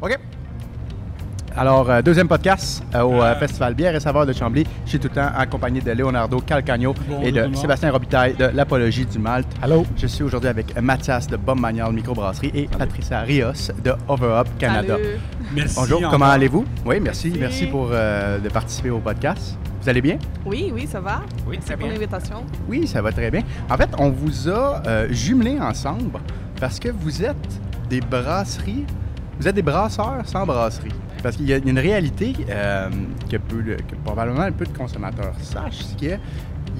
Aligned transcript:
OK. 0.00 0.18
Alors, 1.56 1.90
euh, 1.90 2.02
deuxième 2.02 2.28
podcast 2.28 2.84
euh, 2.94 3.02
au 3.02 3.14
euh, 3.20 3.34
Festival 3.34 3.74
Bière 3.74 3.94
et 3.94 3.98
Saveurs 4.00 4.26
de 4.26 4.32
Chambly. 4.32 4.64
Je 4.84 4.90
suis 4.90 5.00
tout 5.00 5.08
le 5.08 5.14
temps 5.14 5.30
accompagné 5.36 5.80
de 5.80 5.90
Leonardo 5.90 6.40
Calcagno 6.40 6.94
Bonjour 7.08 7.24
et 7.24 7.32
de. 7.32 7.52
Sébastien 7.56 7.90
Robitaille 7.90 8.34
de 8.34 8.44
l'Apologie 8.44 9.06
du 9.06 9.18
Malte. 9.18 9.48
Allô? 9.60 9.84
Je 9.96 10.06
suis 10.06 10.22
aujourd'hui 10.22 10.50
avec 10.50 10.80
Mathias 10.80 11.26
de 11.26 11.36
Bob 11.36 11.58
Magnal 11.58 11.92
Microbrasserie 11.92 12.52
et 12.54 12.68
Patricia 12.68 13.22
Rios 13.22 13.72
de 13.82 13.92
Over 14.06 14.26
Up 14.40 14.48
Canada. 14.58 14.94
Salut. 14.96 15.18
Merci. 15.52 15.74
Bonjour, 15.76 15.98
encore. 15.98 16.10
comment 16.12 16.26
allez-vous? 16.26 16.64
Oui, 16.86 17.00
merci. 17.00 17.28
Merci, 17.30 17.40
Merci. 17.40 17.66
pour 17.66 17.88
euh, 17.92 18.38
de 18.38 18.48
participer 18.50 18.90
au 18.90 18.98
podcast. 19.00 19.58
Vous 19.82 19.88
allez 19.88 20.02
bien? 20.02 20.18
Oui, 20.46 20.70
oui, 20.72 20.86
ça 20.86 21.00
va. 21.00 21.22
Oui, 21.46 21.52
Merci 21.56 21.66
très 21.66 21.76
pour 21.76 21.86
bien. 21.86 21.94
l'invitation. 21.94 22.44
Oui, 22.68 22.86
ça 22.86 23.02
va 23.02 23.10
très 23.10 23.30
bien. 23.32 23.42
En 23.68 23.76
fait, 23.76 23.88
on 23.98 24.10
vous 24.10 24.48
a 24.48 24.82
euh, 24.86 25.08
jumelés 25.10 25.58
ensemble 25.58 26.20
parce 26.60 26.78
que 26.78 26.88
vous 26.90 27.22
êtes 27.24 27.60
des 27.88 28.00
brasseries, 28.00 28.84
vous 29.40 29.46
êtes 29.48 29.54
des 29.54 29.62
brasseurs 29.62 30.22
sans 30.24 30.44
brasserie. 30.46 30.92
Parce 31.22 31.36
qu'il 31.36 31.46
y 31.48 31.52
a 31.52 31.56
une 31.56 31.78
réalité 31.78 32.32
euh, 32.48 32.88
que, 33.30 33.36
peu 33.38 33.62
que 33.62 33.94
probablement 34.04 34.50
peu 34.52 34.64
de 34.66 34.76
consommateurs 34.76 35.32
sachent, 35.40 35.84
c'est 35.84 35.96
qu'il 35.96 36.18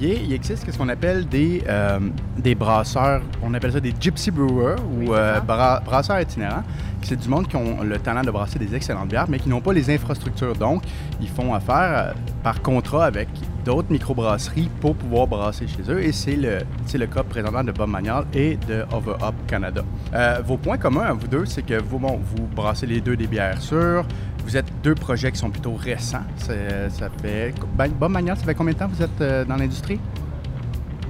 il 0.01 0.33
existe 0.33 0.71
ce 0.71 0.79
qu'on 0.79 0.89
appelle 0.89 1.27
des, 1.27 1.65
euh, 1.69 1.99
des 2.37 2.55
brasseurs, 2.55 3.21
on 3.43 3.53
appelle 3.55 3.73
ça 3.73 3.81
des 3.81 3.93
gypsy 3.99 4.31
brewers 4.31 4.77
ou 4.93 5.13
euh, 5.13 5.41
bra- 5.41 5.81
brasseurs 5.81 6.21
itinérants. 6.21 6.63
C'est 7.03 7.17
du 7.17 7.29
monde 7.29 7.49
qui 7.49 7.57
ont 7.57 7.83
le 7.83 7.99
talent 7.99 8.23
de 8.23 8.31
brasser 8.31 8.59
des 8.59 8.75
excellentes 8.75 9.09
bières, 9.09 9.27
mais 9.29 9.39
qui 9.39 9.49
n'ont 9.49 9.61
pas 9.61 9.73
les 9.73 9.91
infrastructures. 9.91 10.55
Donc, 10.55 10.83
ils 11.21 11.29
font 11.29 11.55
affaire 11.55 12.09
euh, 12.09 12.13
par 12.43 12.61
contrat 12.61 13.07
avec 13.07 13.29
d'autres 13.65 13.91
microbrasseries 13.91 14.69
pour 14.81 14.95
pouvoir 14.95 15.27
brasser 15.27 15.67
chez 15.67 15.91
eux. 15.91 16.03
Et 16.03 16.13
c'est 16.13 16.37
le, 16.37 16.59
le 16.93 17.07
cas 17.07 17.23
présentement 17.23 17.65
de 17.65 17.73
Bob 17.73 17.89
Magnal 17.89 18.25
et 18.35 18.57
de 18.69 18.85
Over 18.93 19.15
Up 19.23 19.35
Canada. 19.47 19.83
Euh, 20.15 20.41
vos 20.45 20.57
points 20.57 20.77
communs 20.77 21.07
à 21.07 21.13
vous 21.13 21.29
deux, 21.29 21.47
c'est 21.47 21.63
que 21.63 21.81
vous, 21.81 21.99
bon, 21.99 22.21
vous 22.23 22.47
brassez 22.55 22.87
les 22.87 23.01
deux 23.01 23.17
des 23.17 23.27
bières 23.27 23.63
sûres. 23.63 24.05
Vous 24.45 24.57
êtes 24.57 24.71
deux 24.83 24.95
projets 24.95 25.31
qui 25.31 25.39
sont 25.39 25.51
plutôt 25.51 25.75
récents. 25.75 26.25
Ça 26.37 26.53
fait... 27.23 27.55
Ben, 27.77 27.91
Bob 27.93 28.11
Magnal, 28.11 28.37
ça 28.37 28.45
fait 28.45 28.55
combien 28.55 28.73
de 28.73 28.79
temps 28.79 28.89
que 28.89 28.95
vous 28.95 29.03
êtes 29.03 29.21
euh, 29.21 29.45
dans 29.45 29.57
l'industrie? 29.57 30.01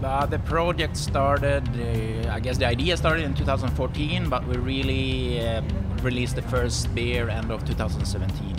Uh, 0.02 0.26
the 0.26 0.38
project 0.38 0.96
started, 0.96 1.64
uh, 1.74 2.30
I 2.32 2.40
guess 2.40 2.56
the 2.56 2.66
idea 2.66 2.96
started 2.96 3.24
in 3.24 3.34
2014, 3.34 4.28
but 4.28 4.46
we 4.46 4.56
really 4.56 5.40
um, 5.40 5.64
released 6.04 6.36
the 6.36 6.42
first 6.42 6.94
beer 6.94 7.28
end 7.28 7.50
of 7.50 7.64
2017. 7.64 8.54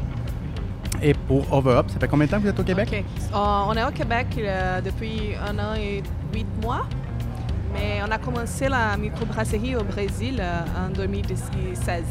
Et 1.02 1.14
pour 1.14 1.46
Over 1.54 1.78
Up, 1.78 1.86
ça 1.90 1.98
fait 1.98 2.10
combien 2.10 2.26
de 2.26 2.32
temps 2.32 2.38
que 2.40 2.44
vous 2.44 2.50
êtes 2.50 2.60
au 2.60 2.64
Québec? 2.64 2.90
Euh, 2.94 3.38
on 3.68 3.74
est 3.74 3.84
au 3.86 3.92
Québec 3.92 4.28
euh, 4.38 4.82
depuis 4.82 5.34
un 5.42 5.58
an 5.60 5.76
et 5.76 6.04
huit 6.34 6.46
mois, 6.62 6.86
mais 7.74 8.02
on 8.06 8.12
a 8.12 8.18
commencé 8.18 8.68
la 8.68 8.98
microbrasserie 8.98 9.78
au 9.78 9.84
Brésil 9.86 10.40
euh, 10.42 10.60
en 10.88 10.90
2016. 10.90 12.04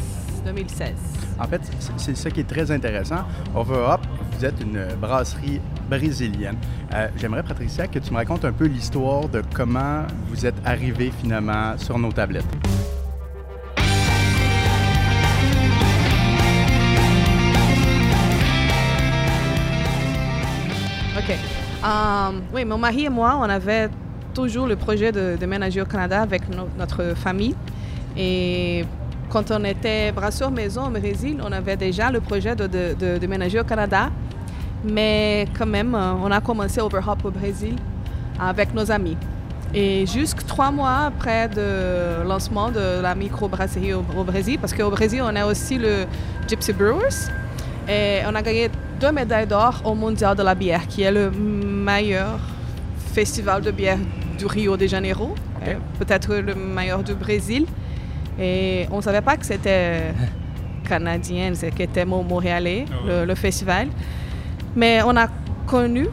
2016. 0.46 0.92
En 1.38 1.44
fait, 1.44 1.60
c'est- 1.80 1.92
c'est 1.98 2.16
ça 2.16 2.30
qui 2.30 2.40
est 2.40 2.48
très 2.48 2.70
intéressant. 2.70 3.26
Over 3.54 3.90
Up, 3.90 4.00
vous 4.32 4.44
êtes 4.44 4.58
une 4.62 4.86
brasserie 4.98 5.60
brésilienne. 5.90 6.56
Euh, 6.94 7.08
J'aimerais, 7.16 7.42
Patricia, 7.42 7.86
que 7.86 7.98
tu 7.98 8.10
me 8.12 8.16
racontes 8.16 8.44
un 8.44 8.52
peu 8.52 8.64
l'histoire 8.66 9.28
de 9.28 9.42
comment 9.54 10.02
vous 10.28 10.46
êtes 10.46 10.56
arrivé 10.64 11.12
finalement 11.20 11.76
sur 11.76 11.98
nos 11.98 12.12
tablettes. 12.12 12.46
OK. 21.18 21.30
Euh, 21.84 22.40
oui, 22.54 22.64
mon 22.64 22.78
mari 22.78 23.04
et 23.04 23.08
moi, 23.08 23.36
on 23.40 23.42
avait 23.48 23.88
toujours 24.34 24.66
le 24.66 24.76
projet 24.76 25.10
de 25.12 25.36
déménager 25.38 25.80
au 25.82 25.84
Canada 25.86 26.22
avec 26.22 26.48
no- 26.54 26.68
notre 26.78 27.14
famille. 27.16 27.54
Et 28.16 28.84
quand 29.30 29.50
on 29.50 29.64
était 29.64 30.12
brasseur 30.12 30.50
maison 30.50 30.86
au 30.86 30.90
Brésil, 30.90 31.38
on 31.44 31.52
avait 31.52 31.76
déjà 31.76 32.10
le 32.10 32.20
projet 32.20 32.54
de 32.56 33.18
déménager 33.18 33.60
au 33.60 33.64
Canada. 33.64 34.10
Mais 34.84 35.46
quand 35.58 35.66
même, 35.66 35.94
euh, 35.94 36.12
on 36.22 36.30
a 36.30 36.40
commencé 36.40 36.80
Overhop 36.80 37.16
au 37.24 37.30
Brésil 37.30 37.74
avec 38.38 38.72
nos 38.74 38.90
amis. 38.90 39.16
Et 39.74 40.06
jusque 40.06 40.46
trois 40.46 40.70
mois 40.70 41.06
après 41.08 41.48
le 41.54 42.26
lancement 42.26 42.70
de 42.70 43.00
la 43.02 43.14
microbrasserie 43.14 43.92
au, 43.92 44.04
au 44.16 44.24
Brésil, 44.24 44.58
parce 44.60 44.72
qu'au 44.72 44.90
Brésil, 44.90 45.20
on 45.22 45.34
a 45.36 45.44
aussi 45.44 45.76
le 45.78 46.06
Gypsy 46.46 46.72
Brewers, 46.72 47.28
et 47.88 48.20
on 48.26 48.34
a 48.34 48.40
gagné 48.42 48.70
deux 49.00 49.12
médailles 49.12 49.46
d'or 49.46 49.82
au 49.84 49.94
Mondial 49.94 50.36
de 50.36 50.42
la 50.42 50.54
bière, 50.54 50.86
qui 50.86 51.02
est 51.02 51.12
le 51.12 51.30
meilleur 51.30 52.38
festival 53.12 53.60
de 53.62 53.70
bière 53.70 53.98
du 54.38 54.46
Rio 54.46 54.76
de 54.76 54.86
Janeiro, 54.86 55.34
euh, 55.66 55.74
peut-être 55.98 56.34
le 56.36 56.54
meilleur 56.54 57.02
du 57.02 57.14
Brésil. 57.14 57.66
Et 58.40 58.86
on 58.90 58.98
ne 58.98 59.02
savait 59.02 59.20
pas 59.20 59.36
que 59.36 59.44
c'était 59.44 60.14
canadien, 60.88 61.50
c'était 61.54 62.04
mo- 62.06 62.22
montréalais, 62.22 62.84
Ah 62.90 63.24
le 63.26 63.34
festival. 63.34 63.88
Mais 64.78 65.02
on 65.04 65.16
a 65.16 65.26
connu 65.66 66.06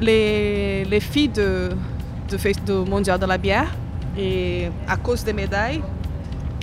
les, 0.00 0.84
les 0.84 1.00
filles 1.00 1.28
de, 1.30 1.70
Mondial 2.88 3.18
de 3.18 3.26
la 3.26 3.36
bière. 3.38 3.66
Et 4.16 4.68
à 4.88 4.96
cause 4.96 5.24
des 5.24 5.32
médailles, 5.32 5.82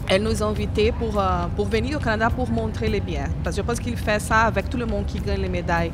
elles 0.09 0.23
nous 0.23 0.41
ont 0.41 0.47
invités 0.47 0.93
pour, 0.93 1.19
euh, 1.19 1.47
pour 1.55 1.67
venir 1.67 1.97
au 1.97 1.99
Canada 1.99 2.29
pour 2.33 2.49
montrer 2.49 2.87
les 2.87 3.01
bières. 3.01 3.27
Parce 3.43 3.57
que 3.57 3.61
je 3.61 3.67
pense 3.67 3.79
qu'il 3.81 3.97
fait 3.97 4.19
ça 4.21 4.43
avec 4.43 4.69
tout 4.69 4.77
le 4.77 4.85
monde 4.85 5.05
qui 5.05 5.19
gagne 5.19 5.41
les 5.41 5.49
médailles. 5.49 5.91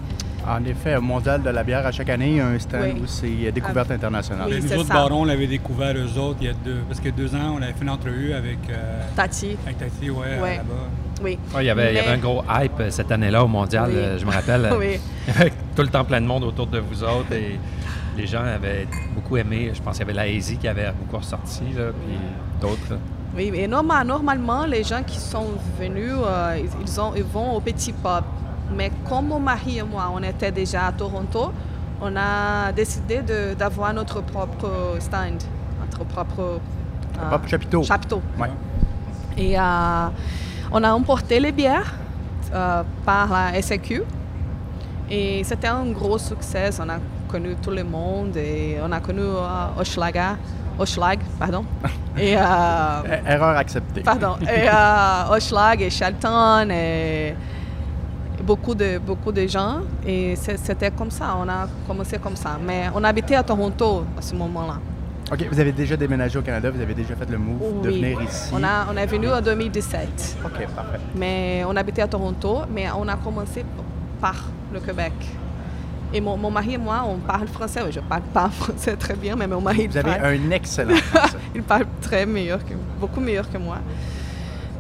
En 0.48 0.64
effet, 0.64 0.96
au 0.96 1.02
Mondial 1.02 1.42
de 1.42 1.50
la 1.50 1.64
bière, 1.64 1.86
à 1.86 1.92
chaque 1.92 2.10
année, 2.10 2.30
il 2.30 2.36
y 2.38 2.40
a 2.40 2.48
un 2.48 2.60
stand 2.60 2.82
Oui. 2.84 3.02
où 3.04 3.08
c'est 3.08 3.52
découverte 3.52 3.90
internationale. 3.92 4.48
Oui, 4.50 4.60
nous 4.62 4.74
autres, 4.74 4.86
ça. 4.88 4.94
Baron, 4.94 5.22
on 5.24 5.26
l'avait 5.26 5.48
découvert 5.48 5.96
eux 5.98 6.18
autres 6.20 6.38
il 6.42 6.48
y 6.48 6.50
a 6.50 6.54
deux. 6.54 6.82
Parce 6.88 7.00
que 7.00 7.10
deux 7.10 7.34
ans, 7.36 7.56
on 7.58 7.62
avait 7.62 7.74
fait 7.74 7.82
une 7.84 7.90
entrevue 7.90 8.32
avec, 8.34 8.60
euh, 8.70 9.02
Tati, 9.16 9.58
avec 9.66 9.80
Tati, 9.80 10.10
ouais, 10.12 10.40
Ouais. 10.42 10.58
là-bas. 10.58 10.88
Oui. 11.24 11.38
Ouais, 11.56 11.64
il, 11.64 11.68
y 11.68 11.70
avait, 11.70 11.92
il 11.92 11.96
y 11.96 12.00
avait 12.00 12.08
Mais- 12.10 12.14
un 12.16 12.18
gros 12.18 12.44
hype 12.50 12.80
euh, 12.80 12.90
cette 12.90 13.12
année-là 13.12 13.44
au 13.44 13.48
mondial, 13.48 13.90
Oui. 13.90 13.96
euh, 13.98 14.18
je 14.20 14.26
me 14.26 14.32
rappelle. 14.32 14.66
euh, 14.66 14.78
oui. 14.80 15.00
avec 15.36 15.54
tout 15.76 15.82
le 15.82 15.88
temps 15.90 16.04
plein 16.06 16.22
de 16.22 16.26
monde 16.26 16.44
autour 16.44 16.68
de 16.68 16.80
vous 16.80 17.04
autres 17.04 17.32
et 17.34 17.60
les 18.18 18.28
gens 18.28 18.44
avaient 18.44 18.88
beaucoup 19.14 19.38
aimé. 19.38 19.72
Je 19.74 19.82
pense 19.82 19.98
qu'il 19.98 20.06
y 20.08 20.10
avait 20.10 20.18
la 20.18 20.28
Easy 20.28 20.58
qui 20.58 20.68
avait 20.68 20.92
beaucoup 20.92 21.18
ressorti, 21.18 21.64
là, 21.76 21.86
puis 21.92 22.18
d'autres. 22.62 23.00
Oui, 23.36 23.52
et 23.54 23.68
norma- 23.68 24.04
normalement, 24.04 24.66
les 24.66 24.84
gens 24.84 25.04
qui 25.04 25.20
sont 25.20 25.46
venus, 25.80 26.14
euh, 26.26 26.58
ils, 26.60 26.70
ils 26.84 27.00
ont, 27.02 27.14
ils 27.16 27.24
vont 27.24 27.56
au 27.56 27.60
petit 27.62 27.92
pub. 27.94 28.24
Mais 28.76 28.92
comme 29.08 29.28
mon 29.28 29.40
mari 29.40 29.78
et 29.80 29.84
moi, 29.84 30.12
on 30.14 30.22
était 30.24 30.52
déjà 30.52 30.88
à 30.88 30.92
Toronto, 30.92 31.52
on 32.02 32.16
a 32.16 32.72
décidé 32.72 33.22
de- 33.22 33.54
d'avoir 33.54 33.94
notre 33.94 34.22
propre 34.22 34.96
stand, 35.00 35.44
notre 35.80 36.04
propre 36.06 36.40
euh, 37.20 37.28
Propre 37.30 37.48
chapiteau. 37.48 37.84
chapiteau. 37.84 38.22
Ouais. 38.40 38.50
Et 39.38 39.58
euh, 39.60 40.08
on 40.72 40.84
a 40.84 40.92
emporté 40.92 41.40
les 41.40 41.52
bières 41.52 41.94
euh, 42.54 42.84
par 43.06 43.30
la 43.32 43.62
SAQ. 43.62 44.04
Et 45.10 45.44
c'était 45.44 45.68
un 45.68 45.86
gros 45.92 46.18
succès. 46.18 46.70
On 46.82 46.90
a 46.90 46.98
connu 47.28 47.56
tout 47.62 47.72
le 47.72 47.84
monde 47.84 48.36
et 48.38 48.78
on 48.84 48.92
a 48.92 49.00
connu 49.00 49.22
euh, 49.22 49.80
Hochelaga, 49.80 50.38
Hochelag, 50.80 51.20
pardon. 51.40 51.64
et, 52.18 52.36
euh, 52.38 52.42
Euh, 52.42 53.18
Erreur 53.34 53.58
acceptée. 53.58 54.02
pardon. 54.02 54.36
Et 54.42 54.68
euh, 54.70 55.36
Hochelag 55.36 55.82
et 55.82 55.90
Shelton 55.90 56.70
et 56.72 57.36
beaucoup 58.44 58.76
de, 58.76 58.98
beaucoup 59.00 59.32
de 59.32 59.48
gens. 59.48 59.80
Et 60.06 60.36
c'était 60.36 60.92
comme 60.92 61.12
ça. 61.12 61.36
On 61.40 61.48
a 61.50 61.68
commencé 61.88 62.18
comme 62.18 62.36
ça. 62.36 62.58
Mais 62.66 62.90
on 62.94 63.04
habitait 63.04 63.36
à 63.36 63.44
Toronto 63.44 64.04
à 64.18 64.22
ce 64.22 64.36
moment-là. 64.36 64.78
OK, 65.32 65.46
vous 65.52 65.60
avez 65.60 65.74
déjà 65.74 65.98
déménagé 65.98 66.40
au 66.40 66.42
Canada, 66.42 66.70
vous 66.72 66.80
avez 66.82 66.94
déjà 66.94 67.16
fait 67.16 67.30
le 67.30 67.38
move 67.38 67.82
de 67.84 67.90
venir 67.90 68.22
ici. 68.22 68.50
On, 68.54 68.64
a, 68.64 68.88
on 68.90 68.96
est 68.96 69.06
venu 69.06 69.30
en 69.30 69.42
2017. 69.42 70.38
OK, 70.46 70.68
parfait. 70.74 71.00
Mais 71.16 71.64
on 71.68 71.76
habitait 71.76 72.02
à 72.02 72.08
Toronto, 72.08 72.60
mais 72.74 72.86
on 72.98 73.08
a 73.10 73.16
commencé 73.18 73.66
par 74.22 74.36
le 74.74 74.80
Québec. 74.80 75.12
Et 76.14 76.22
mon, 76.22 76.38
mon 76.38 76.50
mari 76.50 76.76
et 76.76 76.78
moi, 76.78 77.04
on 77.06 77.18
parle 77.18 77.48
français. 77.50 77.82
Je 77.92 78.00
parle 78.00 78.22
pas 78.34 78.50
français 78.58 78.96
très 78.96 79.16
bien, 79.16 79.36
mais 79.36 79.48
mon 79.48 79.60
mari, 79.60 79.82
il 79.84 79.90
Vous 79.90 79.98
avez 79.98 80.12
parle, 80.12 80.26
un 80.36 80.52
excellent 80.52 80.96
français. 81.12 81.38
il 81.54 81.62
parle 81.64 81.86
très 82.02 82.26
meilleur, 82.26 82.60
que, 82.64 82.74
beaucoup 83.00 83.20
meilleur 83.20 83.52
que 83.52 83.58
moi. 83.58 83.80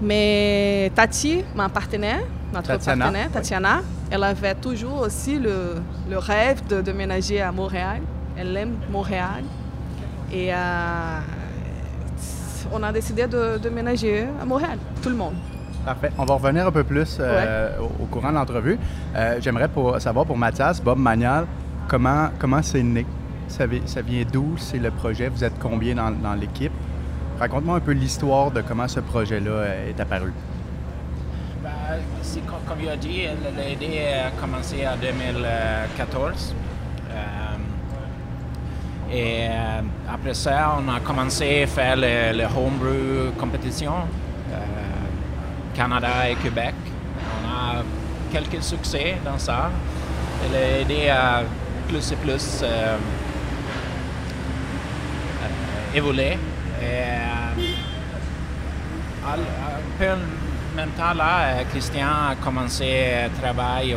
Mais 0.01 0.91
Tati, 0.95 1.43
ma 1.55 1.67
partenaire, 1.67 2.21
notre 2.53 2.67
Tatiana, 2.67 3.03
partenaire, 3.05 3.27
oui. 3.27 3.33
Tatiana, 3.33 3.81
elle 4.09 4.23
avait 4.23 4.55
toujours 4.55 5.01
aussi 5.01 5.39
le, 5.39 5.75
le 6.09 6.17
rêve 6.17 6.65
de 6.67 6.79
déménager 6.81 7.41
à 7.41 7.51
Montréal. 7.51 8.01
Elle 8.37 8.55
aime 8.55 8.75
Montréal. 8.89 9.43
Et 10.31 10.53
euh, 10.53 11.19
on 12.71 12.83
a 12.83 12.91
décidé 12.91 13.27
de 13.27 13.57
déménager 13.57 14.25
à 14.41 14.45
Montréal, 14.45 14.77
tout 15.01 15.09
le 15.09 15.15
monde. 15.15 15.35
Parfait. 15.85 16.11
On 16.17 16.25
va 16.25 16.33
revenir 16.33 16.67
un 16.67 16.71
peu 16.71 16.83
plus 16.83 17.17
euh, 17.19 17.69
au, 17.79 18.03
au 18.03 18.05
courant 18.07 18.29
de 18.29 18.35
l'entrevue. 18.35 18.77
Euh, 19.15 19.37
J'aimerais 19.39 19.69
pour- 19.69 19.99
savoir 20.01 20.25
pour 20.25 20.37
Mathias, 20.37 20.81
Bob 20.81 20.97
Magnal, 20.99 21.45
comment 21.87 22.29
comment 22.39 22.61
c'est 22.61 22.83
né? 22.83 23.05
Ça, 23.47 23.65
vi- 23.65 23.81
ça 23.85 24.01
vient 24.01 24.25
d'où? 24.29 24.55
C'est 24.57 24.79
le 24.79 24.91
projet? 24.91 25.29
Vous 25.29 25.43
êtes 25.45 25.57
combien 25.59 25.95
dans, 25.95 26.11
dans 26.11 26.33
l'équipe? 26.33 26.73
Raconte-moi 27.39 27.77
un 27.77 27.79
peu 27.79 27.93
l'histoire 27.93 28.51
de 28.51 28.61
comment 28.61 28.87
ce 28.89 28.99
projet-là 28.99 29.63
est 29.87 29.97
apparu. 30.01 30.33
Bah, 31.63 31.69
c'est 32.21 32.45
co- 32.45 32.55
comme 32.67 32.79
tu 32.79 32.89
as 32.89 32.97
dit, 32.97 33.21
l'idée 33.69 33.99
a 34.25 34.31
commencé 34.41 34.85
en 34.85 34.97
2014. 34.97 36.53
Euh, 37.11 37.15
et 39.11 39.47
euh, 39.49 39.81
après 40.11 40.33
ça, 40.33 40.77
on 40.79 40.89
a 40.93 40.99
commencé 40.99 41.63
à 41.63 41.67
faire 41.67 41.95
le, 41.95 42.37
le 42.37 42.45
homebrew 42.45 43.31
compétition. 43.39 43.93
Euh, 44.51 44.55
Canada 45.75 46.29
et 46.29 46.35
Québec. 46.35 46.73
On 47.21 47.47
a 47.47 47.83
quelques 48.31 48.63
succès 48.63 49.17
dans 49.23 49.37
ça. 49.37 49.69
Elle 50.43 50.55
a 50.55 50.79
aidé 50.79 51.09
à 51.09 51.43
plus 51.87 52.11
et 52.11 52.15
plus 52.15 52.61
euh, 52.63 52.97
euh, 55.43 55.97
évoluer. 55.97 56.37
Et, 56.81 57.13
peu 59.99 60.05
même 60.75 60.89
temps 60.91 61.13
là, 61.15 61.63
Christian 61.69 62.07
a 62.31 62.35
commencé 62.35 63.25
à 63.25 63.29
travailler 63.41 63.95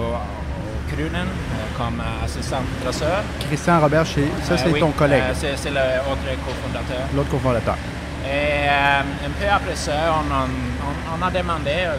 Krunen 0.91 1.27
euh, 1.29 1.77
comme 1.79 2.03
assistant 2.25 2.63
brasseur. 2.83 3.23
Christian 3.49 3.81
Robert, 3.81 4.07
chez... 4.07 4.27
ça, 4.43 4.55
Euh, 4.55 4.57
c'est 4.59 4.71
oui, 4.73 4.81
ton 4.81 4.91
collègue, 4.93 5.23
euh, 5.31 5.55
c'est 5.57 5.71
l'autre 5.71 6.29
cofondateur. 6.47 7.03
l'autre 7.15 7.31
cofondateur. 7.31 7.77
Et 8.25 8.69
euh, 8.69 9.01
un 9.27 9.31
peu 9.41 9.49
après 9.51 9.77
ça, 9.77 9.93
on, 10.19 10.27
on- 10.35 11.19
on 11.19 11.27
a 11.27 11.31
demandé 11.31 11.71
euh, 11.87 11.97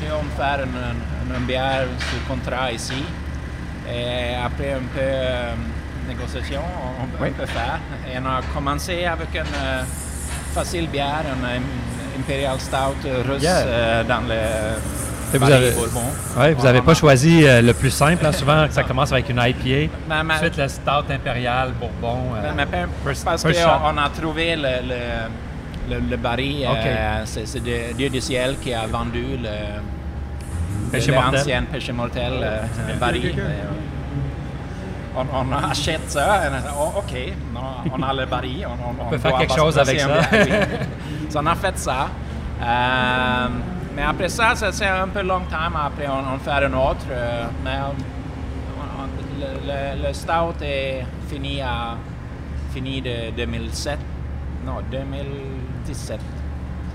peut-on 0.00 0.24
faire 0.36 0.60
une, 0.64 1.30
une, 1.30 1.36
une 1.40 1.46
bière 1.46 1.86
sous 2.08 2.20
contrat 2.32 2.70
ici. 2.72 3.02
Et 3.88 4.34
après 4.44 4.72
un 4.72 4.86
peu 4.94 5.00
euh, 5.00 5.52
négociation, 6.08 6.60
on, 6.82 7.04
on 7.04 7.22
Oui. 7.22 7.30
peut 7.30 7.46
faire. 7.46 7.78
Et 8.08 8.18
on 8.18 8.26
a 8.26 8.40
commencé 8.54 9.04
avec 9.06 9.28
une 9.34 9.40
euh, 9.40 9.82
facile 10.54 10.88
bière, 10.88 11.24
une 11.34 11.44
Im- 11.44 12.18
Imperial 12.18 12.58
Stout 12.60 13.02
russe 13.28 13.42
Yeah. 13.42 13.56
euh, 13.58 14.04
dans 14.04 14.20
le 14.28 14.40
Et 15.34 15.38
vous 15.38 15.46
baril 15.46 15.56
avez- 15.66 15.70
Bourbon. 15.74 16.00
Ouais, 16.38 16.54
n'avez 16.64 16.78
on 16.80 16.82
pas 16.82 16.94
choisi 16.94 17.44
euh, 17.44 17.62
le 17.62 17.72
plus 17.74 17.90
simple. 17.90 18.24
hein. 18.26 18.32
Souvent, 18.32 18.66
ça 18.70 18.82
commence 18.84 19.12
avec 19.12 19.28
une 19.30 19.38
IPA. 19.40 19.92
Mais- 20.08 20.34
Ensuite, 20.34 20.56
le 20.56 20.68
Stout 20.68 21.10
impérial, 21.10 21.72
Bourbon. 21.80 22.18
euh, 22.36 22.52
pas- 22.64 22.86
first- 23.04 23.24
parce 23.24 23.42
qu'on 23.42 23.98
a 23.98 24.08
trouvé 24.10 24.56
le, 24.56 24.62
le, 24.62 25.94
le, 25.96 26.00
le 26.10 26.16
baril, 26.16 26.66
euh, 26.66 27.22
c'est 27.24 27.46
c'est 27.46 27.60
de- 27.60 27.94
Dieu 27.96 28.08
du 28.08 28.20
ciel 28.20 28.56
qui 28.62 28.72
a 28.72 28.86
vendu 28.86 29.36
le 29.42 29.48
Péché 30.90 31.08
le- 31.10 31.14
mortel. 31.14 31.34
l'ancien 31.38 31.62
péché 31.64 31.92
mortel, 31.92 32.32
euh, 32.42 32.60
le 32.88 32.94
baril. 32.98 33.34
On, 35.16 35.24
on 35.32 35.70
achète 35.70 36.10
ça, 36.10 36.40
on 36.50 36.54
a 36.54 36.60
dit, 36.60 36.66
ok, 36.96 37.92
on 37.96 38.02
a 38.02 38.12
le 38.12 38.26
baril. 38.26 38.66
On, 38.66 39.02
on, 39.06 39.10
peut 39.10 39.18
faire 39.18 39.36
quelque 39.38 39.54
chose 39.54 39.78
avec 39.78 40.00
ça. 40.00 40.08
oui. 40.32 40.38
So, 41.30 41.38
on 41.40 41.46
a 41.46 41.54
fait 41.54 41.78
ça. 41.78 42.08
Euh, 42.62 43.46
mais 43.94 44.02
après 44.02 44.28
ça, 44.28 44.54
ça 44.54 44.72
c'est 44.72 44.86
un 44.88 45.08
peu 45.08 45.22
longtemps. 45.22 45.56
Après, 45.74 46.06
on, 46.08 46.34
on 46.34 46.38
fait 46.38 46.50
un 46.50 46.72
autre. 46.72 47.06
euh, 47.10 47.44
mais 47.64 47.76
on- 47.88 49.02
on- 49.02 49.40
le, 49.40 49.66
le- 50.02 50.08
le 50.08 50.12
stout 50.14 50.62
est 50.62 51.04
fini 51.28 51.60
à 51.60 51.96
fini 52.72 53.00
de 53.00 53.30
2007. 53.36 53.98
Non, 54.66 54.76
2017. 54.90 56.18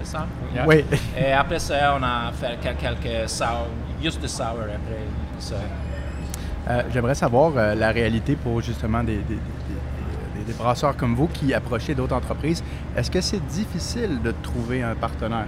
C'est 0.02 0.08
ça? 0.12 0.26
Yeah. 0.54 0.66
Oui. 0.68 0.84
Et 1.18 1.32
après 1.32 1.60
ça, 1.60 1.96
on 2.00 2.04
a 2.04 2.32
fait 2.34 2.58
quel- 2.62 2.76
quelques 2.78 3.30
sour, 3.30 3.68
juste 4.02 4.22
de 4.22 4.28
sour 4.28 4.46
après 4.62 5.04
ça. 5.40 5.56
Euh, 6.70 6.84
J'aimerais 6.94 7.16
savoir 7.16 7.52
euh, 7.56 7.76
la 7.76 7.92
réalité 7.92 8.36
pour 8.36 8.62
justement 8.62 9.04
des, 9.04 9.18
des- 9.18 9.36
des- 9.36 10.40
des- 10.40 10.46
des 10.46 10.54
brasseurs 10.54 10.96
comme 10.96 11.16
vous 11.16 11.28
qui 11.28 11.54
approchez 11.54 11.94
d'autres 11.96 12.16
entreprises. 12.16 12.64
Est-ce 12.96 13.12
que 13.12 13.22
c'est 13.22 13.46
difficile 13.48 14.22
de 14.22 14.32
trouver 14.44 14.82
un 14.84 14.96
partenaire? 14.96 15.48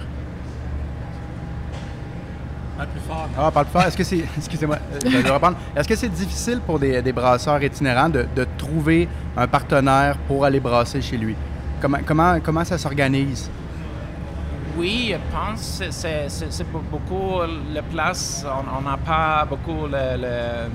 Plus 2.86 3.00
fort. 3.00 3.28
Ah, 3.38 3.50
parle 3.50 3.66
pas. 3.66 3.86
Est-ce 3.88 3.96
que 3.96 4.04
c'est. 4.04 4.24
Excusez-moi, 4.36 4.76
euh, 4.94 4.98
je 5.04 5.18
vais 5.18 5.30
reprendre. 5.30 5.56
Est-ce 5.76 5.88
que 5.88 5.96
c'est 5.96 6.08
difficile 6.08 6.60
pour 6.66 6.78
des, 6.78 7.00
des 7.02 7.12
brasseurs 7.12 7.62
itinérants 7.62 8.08
de, 8.08 8.26
de 8.34 8.46
trouver 8.58 9.08
un 9.36 9.46
partenaire 9.46 10.16
pour 10.26 10.44
aller 10.44 10.60
brasser 10.60 11.00
chez 11.00 11.16
lui? 11.16 11.34
Comment, 11.80 11.98
comment, 12.04 12.38
comment 12.40 12.64
ça 12.64 12.78
s'organise? 12.78 13.50
Oui, 14.76 15.12
je 15.14 15.36
pense 15.36 15.78
que 15.80 15.90
c'est- 15.90 16.28
be- 16.64 16.82
beaucoup 16.90 17.40
la 17.74 17.82
place. 17.82 18.44
On 18.78 18.82
n'a 18.88 18.96
pas 18.96 19.44
beaucoup 19.44 19.86
le, 19.86 20.16
le, 20.16 20.68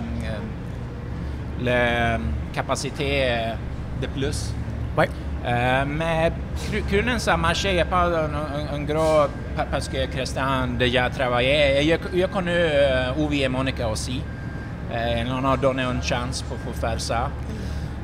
euh, 1.63 2.17
le 2.17 2.23
capacité 2.53 3.23
euh, 3.23 3.53
de 4.01 4.07
plus. 4.07 4.53
Oui. 4.97 5.05
Euh, 5.47 5.85
mais 5.87 6.31
Krunen, 6.89 7.19
ça 7.19 7.37
marchait. 7.37 7.69
Il 7.71 7.75
n'y 7.75 7.79
a 7.81 7.85
pas 7.85 8.05
un, 8.05 8.81
gros. 8.83 9.27
pa- 9.55 9.65
Parce 9.71 9.87
que 9.87 10.05
Christian 10.07 10.67
déjà 10.77 11.09
il, 11.81 11.93
a, 11.93 11.97
il 12.13 12.23
a 12.23 12.27
connu 12.27 12.49
euh, 12.51 13.11
Uvi 13.17 13.43
et 13.43 13.47
Monica 13.47 13.87
aussi. 13.87 14.21
Euh, 14.91 15.23
on 15.29 15.45
a 15.49 15.55
donné 15.57 15.83
une 15.83 16.03
chance 16.03 16.41
pour, 16.41 16.57
faire 16.75 16.99
ça. 16.99 17.29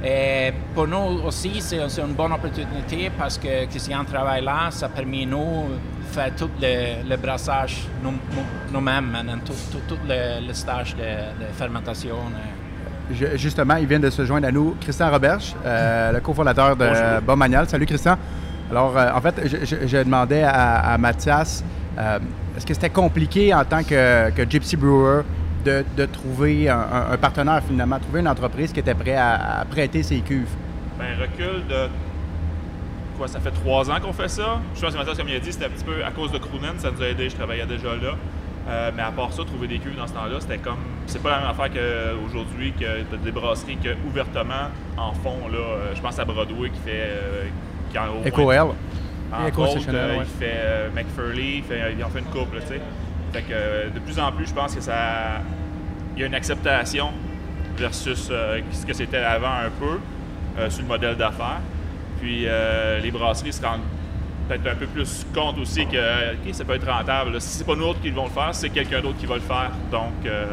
Et 0.05 0.53
pour 0.73 0.87
nous 0.87 1.21
aussi, 1.25 1.59
c'est 1.61 1.77
une 1.99 2.13
bonne 2.13 2.31
opportunité 2.33 3.09
parce 3.17 3.37
que 3.37 3.65
Christian 3.65 4.03
travaille 4.05 4.43
là. 4.43 4.69
Ça 4.71 4.85
a 4.85 4.89
permis 4.89 5.25
nous 5.25 5.65
de 5.69 6.13
faire 6.13 6.33
tout 6.35 6.49
le, 6.61 7.09
le 7.09 7.17
brassage 7.17 7.87
nous- 8.01 8.11
nous- 8.11 8.71
nous-mêmes, 8.73 9.09
maintenant, 9.11 9.39
tout, 9.45 9.53
tout, 9.71 9.81
tout 9.87 9.99
le, 10.07 10.39
stage 10.53 10.95
de, 10.95 11.01
de 11.03 11.51
fermentation. 11.53 12.15
Je- 13.13 13.37
justement, 13.37 13.75
il 13.75 13.85
vient 13.87 13.99
de 13.99 14.09
se 14.09 14.25
joindre 14.25 14.47
à 14.47 14.51
nous, 14.51 14.75
Christian 14.81 15.09
Roberge, 15.11 15.53
euh, 15.65 16.11
le 16.11 16.19
cofondateur 16.19 16.75
de 16.75 16.85
Bonjour. 16.87 17.21
Bomanial. 17.25 17.67
Salut 17.69 17.85
Christian. 17.85 18.17
Alors, 18.71 18.97
euh, 18.97 19.09
en 19.13 19.21
fait, 19.21 19.35
je, 19.45 19.57
je- 19.65 19.87
je 19.87 19.97
demandais 19.97 20.43
à, 20.43 20.93
à 20.93 20.97
Mathias, 20.97 21.63
euh, 21.97 22.19
est-ce 22.57 22.65
que 22.65 22.73
c'était 22.73 22.89
compliqué 22.89 23.53
en 23.53 23.63
tant 23.65 23.83
que, 23.83 24.31
que 24.31 24.49
Gypsy 24.49 24.75
Brewer 24.77 25.21
de, 25.65 25.83
de 25.95 26.05
trouver 26.05 26.69
un, 26.69 27.17
partenaire 27.21 27.61
finalement, 27.67 27.99
trouver 27.99 28.19
une 28.21 28.27
entreprise 28.27 28.71
qui 28.73 28.79
était 28.79 28.93
prête 28.95 29.15
à, 29.17 29.59
à 29.61 29.65
prêter 29.65 30.01
ses 30.03 30.19
cuves? 30.19 30.49
Ben, 30.99 31.05
recul 31.19 31.65
de. 31.69 31.87
Quoi, 33.17 33.27
ça 33.27 33.39
fait 33.39 33.51
trois 33.51 33.89
ans 33.91 33.99
qu'on 34.01 34.11
fait 34.13 34.27
ça? 34.27 34.59
Je 34.75 34.81
pense 34.81 34.91
que 34.93 34.97
Mathias, 34.97 35.17
comme 35.17 35.29
il 35.29 35.35
a 35.35 35.39
dit, 35.39 35.51
c'était 35.53 35.65
un 35.65 35.69
petit 35.69 35.83
peu 35.83 36.03
à 36.03 36.09
cause 36.11 36.31
de 36.31 36.39
Krunen, 36.39 36.73
ça 36.79 36.89
nous 36.91 37.01
a 37.01 37.07
aidé, 37.07 37.29
je 37.29 37.35
travaillais 37.35 37.65
déjà 37.67 37.89
là. 37.89 38.15
Euh, 38.69 38.91
mais 38.95 39.01
à 39.03 39.11
part 39.11 39.33
ça, 39.33 39.43
trouver 39.43 39.67
des 39.67 39.77
cuves 39.79 39.95
dans 39.97 40.07
ce 40.07 40.13
temps-là, 40.13 40.37
c'était 40.39 40.57
comme. 40.57 40.77
C'est 41.05 41.21
pas 41.21 41.31
la 41.31 41.39
même 41.39 41.49
affaire 41.49 41.69
qu'aujourd'hui, 41.69 42.71
que 42.73 43.01
t'as 43.03 43.17
des 43.17 43.31
brasseries 43.31 43.77
qui 43.77 43.89
ouvertement 44.07 44.69
en 44.97 45.13
font. 45.13 45.47
Là, 45.51 45.57
Euh, 45.57 45.91
je 45.95 46.01
pense 46.01 46.17
à 46.19 46.25
Broadway 46.25 46.69
qui 46.69 46.79
fait. 46.79 46.91
euh, 47.07 47.43
qui 47.91 47.99
en 47.99 48.07
au 48.07 48.23
entre 49.47 49.59
autres, 49.59 49.71
Stationery, 49.71 49.97
euh, 50.11 50.17
ouais. 50.19 50.25
il 50.25 50.39
fait 50.39 50.89
McFurley, 50.95 51.57
il, 51.57 51.63
fait, 51.63 51.93
il 51.97 52.03
en 52.03 52.09
fait 52.09 52.19
une 52.19 52.25
couple, 52.25 52.59
tu 52.61 52.67
sais. 52.67 52.81
Fait 53.33 53.41
que 53.41 53.93
de 53.93 53.99
plus 53.99 54.19
en 54.19 54.31
plus, 54.31 54.47
je 54.47 54.53
pense 54.53 54.75
que 54.75 54.81
ça. 54.81 55.41
Il 56.15 56.21
y 56.21 56.23
a 56.23 56.27
une 56.27 56.35
acceptation 56.35 57.09
versus 57.75 58.31
ce 58.71 58.85
que 58.85 58.93
c'était 58.93 59.17
avant 59.17 59.47
un 59.47 59.69
peu 59.79 60.69
sur 60.69 60.83
le 60.83 60.87
modèle 60.87 61.15
d'affaires. 61.15 61.59
Puis 62.21 62.45
euh, 62.47 62.99
les 62.99 63.11
brasseries 63.11 63.51
se 63.51 63.61
rendent 63.61 63.81
peut-être 64.47 64.67
un 64.67 64.75
peu 64.75 64.87
plus 64.87 65.25
compte 65.33 65.57
aussi 65.59 65.85
que 65.87 65.97
ça 66.53 66.63
peut 66.65 66.73
être 66.75 66.89
rentable. 66.89 67.33
là. 67.33 67.39
Si 67.39 67.57
c'est 67.57 67.65
pas 67.65 67.75
nous 67.75 67.85
autres 67.85 68.01
qui 68.01 68.11
vont 68.11 68.25
le 68.25 68.29
faire, 68.31 68.49
c'est 68.53 68.69
quelqu'un 68.69 69.01
d'autre 69.01 69.17
qui 69.17 69.25
va 69.25 69.35
le 69.35 69.41
faire. 69.41 69.71
Donc, 69.91 70.11
euh, 70.25 70.45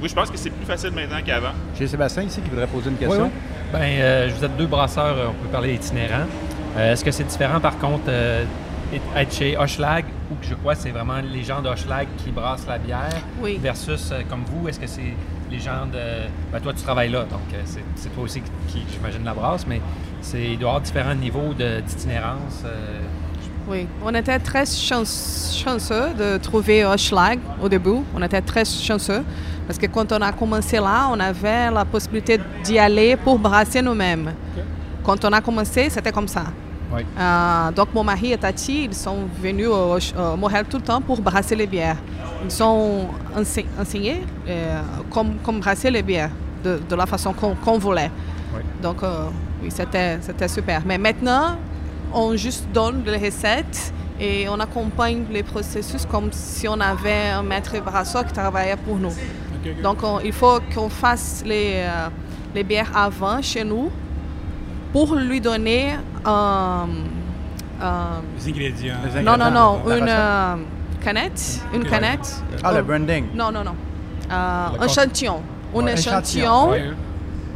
oui, 0.00 0.08
je 0.08 0.14
pense 0.14 0.30
que 0.30 0.36
c'est 0.36 0.50
plus 0.50 0.66
facile 0.66 0.90
maintenant 0.92 1.18
qu'avant. 1.24 1.52
J'ai 1.78 1.86
Sébastien 1.86 2.24
ici 2.24 2.40
qui 2.40 2.50
voudrait 2.50 2.66
poser 2.66 2.90
une 2.90 2.96
question. 2.96 3.24
Oui, 3.24 3.30
oui. 3.32 3.70
Ben, 3.72 3.82
euh, 4.00 4.30
vous 4.36 4.44
êtes 4.44 4.56
deux 4.56 4.66
brasseurs, 4.66 5.16
euh, 5.18 5.26
on 5.30 5.42
peut 5.42 5.48
parler 5.50 5.74
itinérants. 5.74 6.26
Euh, 6.76 6.92
Est-ce 6.92 7.04
que 7.04 7.10
c'est 7.10 7.24
différent, 7.24 7.58
par 7.60 7.78
contre, 7.78 8.04
euh, 8.08 8.44
être 9.16 9.32
chez 9.32 9.56
Hochelag, 9.56 10.04
ou 10.30 10.34
que 10.36 10.46
je 10.46 10.54
crois 10.54 10.74
que 10.74 10.80
c'est 10.82 10.90
vraiment 10.90 11.18
les 11.22 11.42
gens 11.42 11.60
d'Hochelag 11.62 12.06
qui 12.18 12.30
brassent 12.30 12.66
la 12.66 12.78
bière, 12.78 13.20
Oui. 13.42 13.58
versus 13.62 14.10
euh, 14.12 14.20
comme 14.28 14.42
vous, 14.46 14.68
est-ce 14.68 14.80
que 14.80 14.86
c'est 14.86 15.14
les 15.50 15.58
gens 15.58 15.86
de... 15.92 15.98
Ben, 16.52 16.60
toi, 16.60 16.72
tu 16.72 16.82
travailles 16.82 17.10
là, 17.10 17.20
donc 17.20 17.40
euh, 17.54 17.62
c'est 17.94 18.08
toi 18.14 18.24
aussi 18.24 18.42
qui, 18.68 18.82
j'imagine, 18.92 19.24
la 19.24 19.34
brasse, 19.34 19.66
mais 19.66 19.80
c'est, 20.20 20.42
il 20.52 20.58
doit 20.58 20.68
y 20.68 20.70
avoir 20.70 20.80
différents 20.80 21.14
niveaux 21.14 21.54
de- 21.54 21.80
d'itinérance. 21.80 22.62
euh, 22.64 23.00
Oui, 23.68 23.86
on 24.04 24.14
était 24.14 24.38
très 24.40 24.64
chance- 24.66 25.60
chanceux 25.64 26.14
de 26.18 26.38
trouver 26.38 26.84
Hochelag 26.84 27.38
au 27.62 27.68
début. 27.68 28.00
On 28.14 28.22
était 28.22 28.40
très 28.40 28.64
chanceux 28.64 29.24
parce 29.66 29.78
que 29.78 29.86
quand 29.86 30.10
on 30.12 30.20
a 30.22 30.32
commencé 30.32 30.76
là, 30.78 31.08
on 31.12 31.18
avait 31.18 31.70
la 31.70 31.84
possibilité 31.84 32.38
d'y 32.64 32.78
aller 32.78 33.16
pour 33.16 33.38
brasser 33.38 33.82
nous-mêmes. 33.82 34.32
Quand 35.04 35.24
on 35.24 35.32
a 35.32 35.40
commencé, 35.40 35.90
c'était 35.90 36.12
comme 36.12 36.28
ça. 36.28 36.44
Oui. 36.94 37.02
Euh, 37.18 37.70
donc 37.72 37.88
mon 37.94 38.04
mari 38.04 38.32
et 38.32 38.38
Tati, 38.38 38.84
ils 38.84 38.94
sont 38.94 39.18
venus 39.40 39.66
au 39.68 39.96
au 39.96 40.36
Montréal 40.36 40.64
tout 40.70 40.76
le 40.78 40.82
temps 40.84 41.00
pour 41.00 41.20
brasser 41.20 41.56
les 41.56 41.66
bières. 41.66 41.96
Ils 42.44 42.62
ont 42.62 43.08
ense- 43.36 43.64
enseigné 43.80 44.22
euh, 44.48 44.80
comme, 45.10 45.36
comme 45.44 45.58
brasser 45.60 45.90
les 45.90 46.02
bières 46.02 46.30
de, 46.62 46.80
de 46.88 46.94
la 46.94 47.06
façon 47.06 47.32
qu'on 47.32 47.78
voulait. 47.78 48.10
Oui. 48.54 48.60
Donc 48.82 49.02
euh, 49.02 49.26
oui, 49.62 49.68
c'était 49.70 50.48
super. 50.48 50.82
Mais 50.86 50.98
maintenant, 50.98 51.56
on 52.12 52.36
juste 52.36 52.66
donne 52.72 53.02
les 53.04 53.16
recettes 53.26 53.92
et 54.20 54.48
on 54.48 54.58
accompagne 54.60 55.24
les 55.30 55.42
processus 55.42 56.06
comme 56.06 56.30
si 56.32 56.68
on 56.68 56.78
avait 56.80 57.28
un 57.34 57.42
maître 57.42 57.78
brasseur 57.82 58.24
qui 58.24 58.32
travaillait 58.32 58.76
pour 58.76 58.96
nous. 58.96 59.12
Donc 59.82 59.98
on- 60.04 60.20
il 60.20 60.32
faut 60.32 60.60
qu'on 60.72 60.88
fasse 60.88 61.42
les, 61.44 61.84
les 62.54 62.62
bières 62.62 62.92
avant 62.96 63.42
chez 63.42 63.64
nous 63.64 63.90
pour 64.96 65.14
lui 65.14 65.42
donner 65.42 65.94
un... 66.24 66.86
un- 67.82 68.22
les 68.38 68.48
ingrédients. 68.50 68.94
Non, 69.22 69.36
non, 69.36 69.50
non, 69.50 69.82
La 69.86 69.98
une 69.98 70.06
euh, 70.08 70.54
canette. 71.04 71.60
Une 71.74 71.84
canette. 71.84 72.42
Ah, 72.64 72.72
le 72.72 72.78
Euh, 72.78 72.82
branding. 72.82 73.26
Non, 73.34 73.52
non, 73.52 73.62
non. 73.62 73.74
Euh, 74.32 74.68
un 74.80 74.86
échantillon. 74.86 75.42
Un 75.74 75.82
Ouais, 75.84 75.92
échantillon 75.92 76.70
Ouais. 76.70 76.84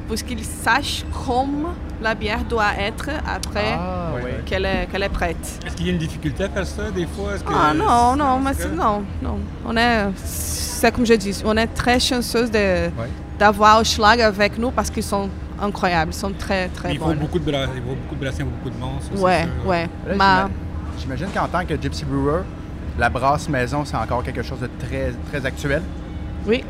pour 0.07 0.17
qu'il 0.17 0.45
sache 0.45 1.03
comment 1.25 1.73
la 2.03 2.15
bière 2.15 2.45
doit 2.45 2.75
être 2.79 3.09
après 3.27 3.73
Ah, 3.79 4.11
oui. 4.23 4.31
qu'elle 4.45 4.67
est, 4.67 4.87
qu'elle 4.93 5.03
est 5.05 5.09
prête. 5.09 5.45
Est-ce 5.65 5.75
qu'il 5.77 5.87
y 5.87 5.89
a 5.89 5.93
une 5.93 5.99
difficulté 5.99 6.45
à 6.45 6.51
faire 6.51 6.67
ça 6.67 6.91
des 6.95 7.07
fois? 7.07 7.37
Est-ce 7.37 7.43
que- 7.45 7.55
Ah 7.55 7.73
non, 7.73 8.17
non, 8.17 8.39
mais 8.39 8.53
non, 8.77 9.03
non. 9.23 9.39
On 9.67 9.75
est, 9.79 10.09
c'est 10.27 10.93
comme 10.95 11.07
je 11.07 11.15
dis, 11.15 11.41
on 11.47 11.57
est 11.57 11.69
très 11.69 11.99
chanceuse 11.99 12.51
de, 12.51 12.59
Ouais. 12.59 13.09
d'avoir 13.39 13.83
Schlag 13.83 14.21
avec 14.21 14.59
nous 14.59 14.71
parce 14.71 14.91
qu'ils 14.91 15.03
sont 15.15 15.31
incroyables, 15.61 16.13
ils 16.13 16.17
sont 16.19 16.33
très, 16.33 16.69
très 16.69 16.95
bons. 16.95 17.15
beaucoup 17.15 17.39
de 17.39 17.51
brassins, 17.51 17.73
il 17.77 17.83
faut 17.83 17.95
beaucoup 17.97 18.15
de 18.15 18.21
brassins, 18.21 18.45
beaucoup 18.45 18.71
de 18.71 18.79
monstres. 18.81 19.11
c'est 19.15 19.21
Ouais, 19.23 19.47
ouais. 19.67 19.89
Là, 20.09 20.15
Ma- 20.17 20.37
j'ima- 20.43 20.51
J'imagine 20.99 21.27
qu'en 21.35 21.49
tant 21.49 21.65
que 21.65 21.81
Gypsy 21.81 22.05
Brewer, 22.05 22.43
la 22.99 23.09
brasse 23.09 23.49
maison, 23.49 23.85
c'est 23.85 23.97
encore 23.97 24.23
quelque 24.23 24.43
chose 24.43 24.61
de 24.61 24.69
très, 24.79 25.13
très 25.31 25.45
actuel. 25.47 25.83
oui, 26.47 26.65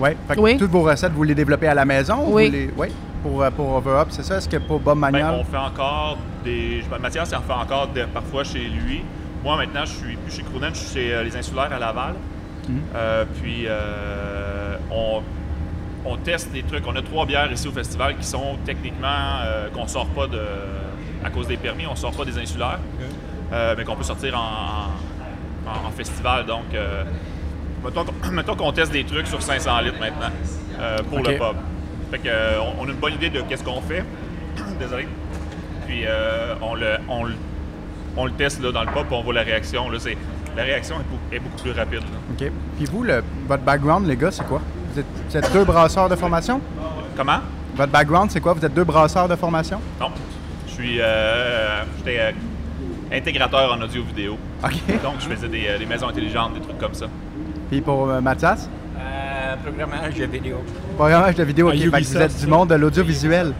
Ouais. 0.00 0.16
Fait 0.28 0.36
que 0.36 0.40
Oui. 0.40 0.56
toutes 0.56 0.70
vos 0.70 0.82
recettes, 0.82 1.12
vous 1.12 1.24
les 1.24 1.34
développez 1.34 1.66
à 1.66 1.74
la 1.74 1.84
maison? 1.84 2.18
ou 2.28 2.34
Oui. 2.36 2.46
vous 2.46 2.52
les- 2.52 2.70
Oui. 2.76 2.88
Pour, 3.22 3.42
euh, 3.42 3.50
pour 3.50 3.68
Over 3.74 3.90
Up, 4.02 4.08
c'est 4.10 4.22
ça? 4.22 4.36
Est-ce 4.36 4.48
que 4.48 4.58
pour 4.58 4.78
Bob 4.78 4.94
Ben, 5.00 5.10
Manuel? 5.10 5.40
on 5.40 5.44
fait 5.44 5.56
encore 5.56 6.18
des. 6.44 6.84
Mathias, 7.00 7.30
il 7.32 7.36
en 7.36 7.40
fait 7.40 7.52
encore 7.52 7.88
parfois 8.14 8.44
chez 8.44 8.60
lui. 8.60 9.02
Moi, 9.42 9.56
maintenant, 9.56 9.84
je 9.84 9.92
suis 9.92 10.16
plus 10.16 10.32
chez 10.36 10.42
Croonen, 10.42 10.70
je 10.72 10.78
suis 10.78 10.94
chez 11.00 11.12
euh, 11.14 11.24
les 11.24 11.36
Insulaires 11.36 11.72
à 11.72 11.78
Laval. 11.80 12.14
Mhm. 12.68 12.80
Euh, 12.94 13.24
puis, 13.42 13.64
euh, 13.66 14.76
on, 14.92 15.20
on 16.08 16.16
teste 16.16 16.50
des 16.52 16.62
trucs. 16.62 16.86
On 16.86 16.96
a 16.96 17.02
trois 17.02 17.26
bières 17.26 17.50
ici 17.52 17.68
au 17.68 17.72
festival 17.72 18.16
qui 18.16 18.24
sont 18.26 18.56
techniquement. 18.64 19.06
euh, 19.44 19.68
qu'on 19.70 19.86
sort 19.86 20.06
pas 20.08 20.26
de. 20.26 20.40
à 21.24 21.30
cause 21.30 21.46
des 21.48 21.56
permis, 21.56 21.86
on 21.86 21.96
sort 21.96 22.12
pas 22.16 22.24
des 22.24 22.38
Insulaires, 22.38 22.78
euh, 23.52 23.74
mais 23.76 23.84
qu'on 23.84 23.96
peut 23.96 24.04
sortir 24.04 24.36
en, 24.38 25.68
en- 25.70 25.88
en 25.88 25.90
festival. 25.90 26.46
Donc, 26.46 26.64
euh, 26.74 27.04
mettons, 28.32 28.54
qu'on- 28.56 28.72
teste 28.78 28.92
des 28.92 29.04
trucs 29.04 29.26
sur 29.26 29.42
500 29.42 29.80
litres 29.80 29.98
maintenant 30.00 30.30
euh, 30.80 30.98
pour 31.08 31.18
le 31.18 31.24
pub. 31.38 31.56
Fait 32.10 32.18
que, 32.18 32.28
on, 32.60 32.82
on 32.84 32.88
a 32.88 32.92
une 32.92 32.96
bonne 32.98 33.14
idée 33.14 33.30
de 33.30 33.40
qu'est-ce 33.42 33.64
qu'on 33.64 33.80
fait. 33.80 34.04
Désolé. 34.80 35.06
Puis 35.86 36.04
on, 36.62 36.74
le, 36.74 36.96
on, 37.08 37.24
le- 37.24 37.34
on 38.16 38.24
le 38.26 38.32
teste 38.32 38.62
là, 38.62 38.72
dans 38.72 38.82
le 38.82 38.88
pub, 38.92 39.06
puis 39.06 39.14
on 39.16 39.22
voit 39.22 39.34
la 39.34 39.42
réaction. 39.42 39.90
Là, 39.90 39.98
c'est, 39.98 40.16
la 40.56 40.62
réaction 40.64 40.96
est, 40.96 41.04
beaucoup- 41.10 41.34
est 41.34 41.38
beaucoup 41.40 41.62
plus 41.62 41.72
rapide. 41.72 42.00
là. 42.00 42.18
OK. 42.46 42.52
Puis 42.76 42.84
vous, 42.86 43.02
le- 43.02 43.22
votre 43.46 43.62
background, 43.62 44.06
les 44.06 44.16
gars, 44.16 44.30
c'est 44.30 44.46
quoi? 44.46 44.60
Vous 44.98 45.04
êtes, 45.04 45.06
vous 45.28 45.36
êtes 45.36 45.52
deux 45.52 45.64
brasseurs 45.64 46.08
de 46.08 46.16
formation? 46.16 46.60
Comment? 47.16 47.38
Votre 47.76 47.92
background, 47.92 48.30
c'est 48.32 48.40
quoi? 48.40 48.54
Vous 48.54 48.64
êtes 48.64 48.74
deux 48.74 48.84
brasseurs 48.84 49.28
de 49.28 49.36
formation? 49.36 49.80
Non. 50.00 50.08
Je 50.66 50.72
suis 50.72 51.00
euh, 51.00 51.84
j'étais, 51.98 52.18
euh, 52.18 52.32
intégrateur 53.16 53.72
en 53.72 53.80
audio-vidéo. 53.80 54.36
OK. 54.64 55.02
Donc, 55.02 55.14
je 55.20 55.28
faisais 55.28 55.48
des, 55.48 55.66
euh, 55.68 55.78
des 55.78 55.86
maisons 55.86 56.08
intelligentes, 56.08 56.54
des 56.54 56.60
trucs 56.60 56.78
comme 56.78 56.94
ça. 56.94 57.06
Puis 57.70 57.80
pour 57.80 58.08
euh, 58.10 58.20
Mathias? 58.20 58.68
Euh, 58.98 59.54
programmage 59.64 60.14
de 60.14 60.24
vidéo. 60.24 60.56
Programmage 60.96 61.34
de 61.36 61.44
vidéo, 61.44 61.68
OK. 61.68 61.74
Fait 61.74 61.78
que 61.84 61.88
vous 61.90 61.96
Ubisoft, 61.96 62.24
êtes 62.24 62.40
du 62.40 62.46
monde 62.48 62.70
de 62.70 62.74
l'audiovisuel. 62.74 63.52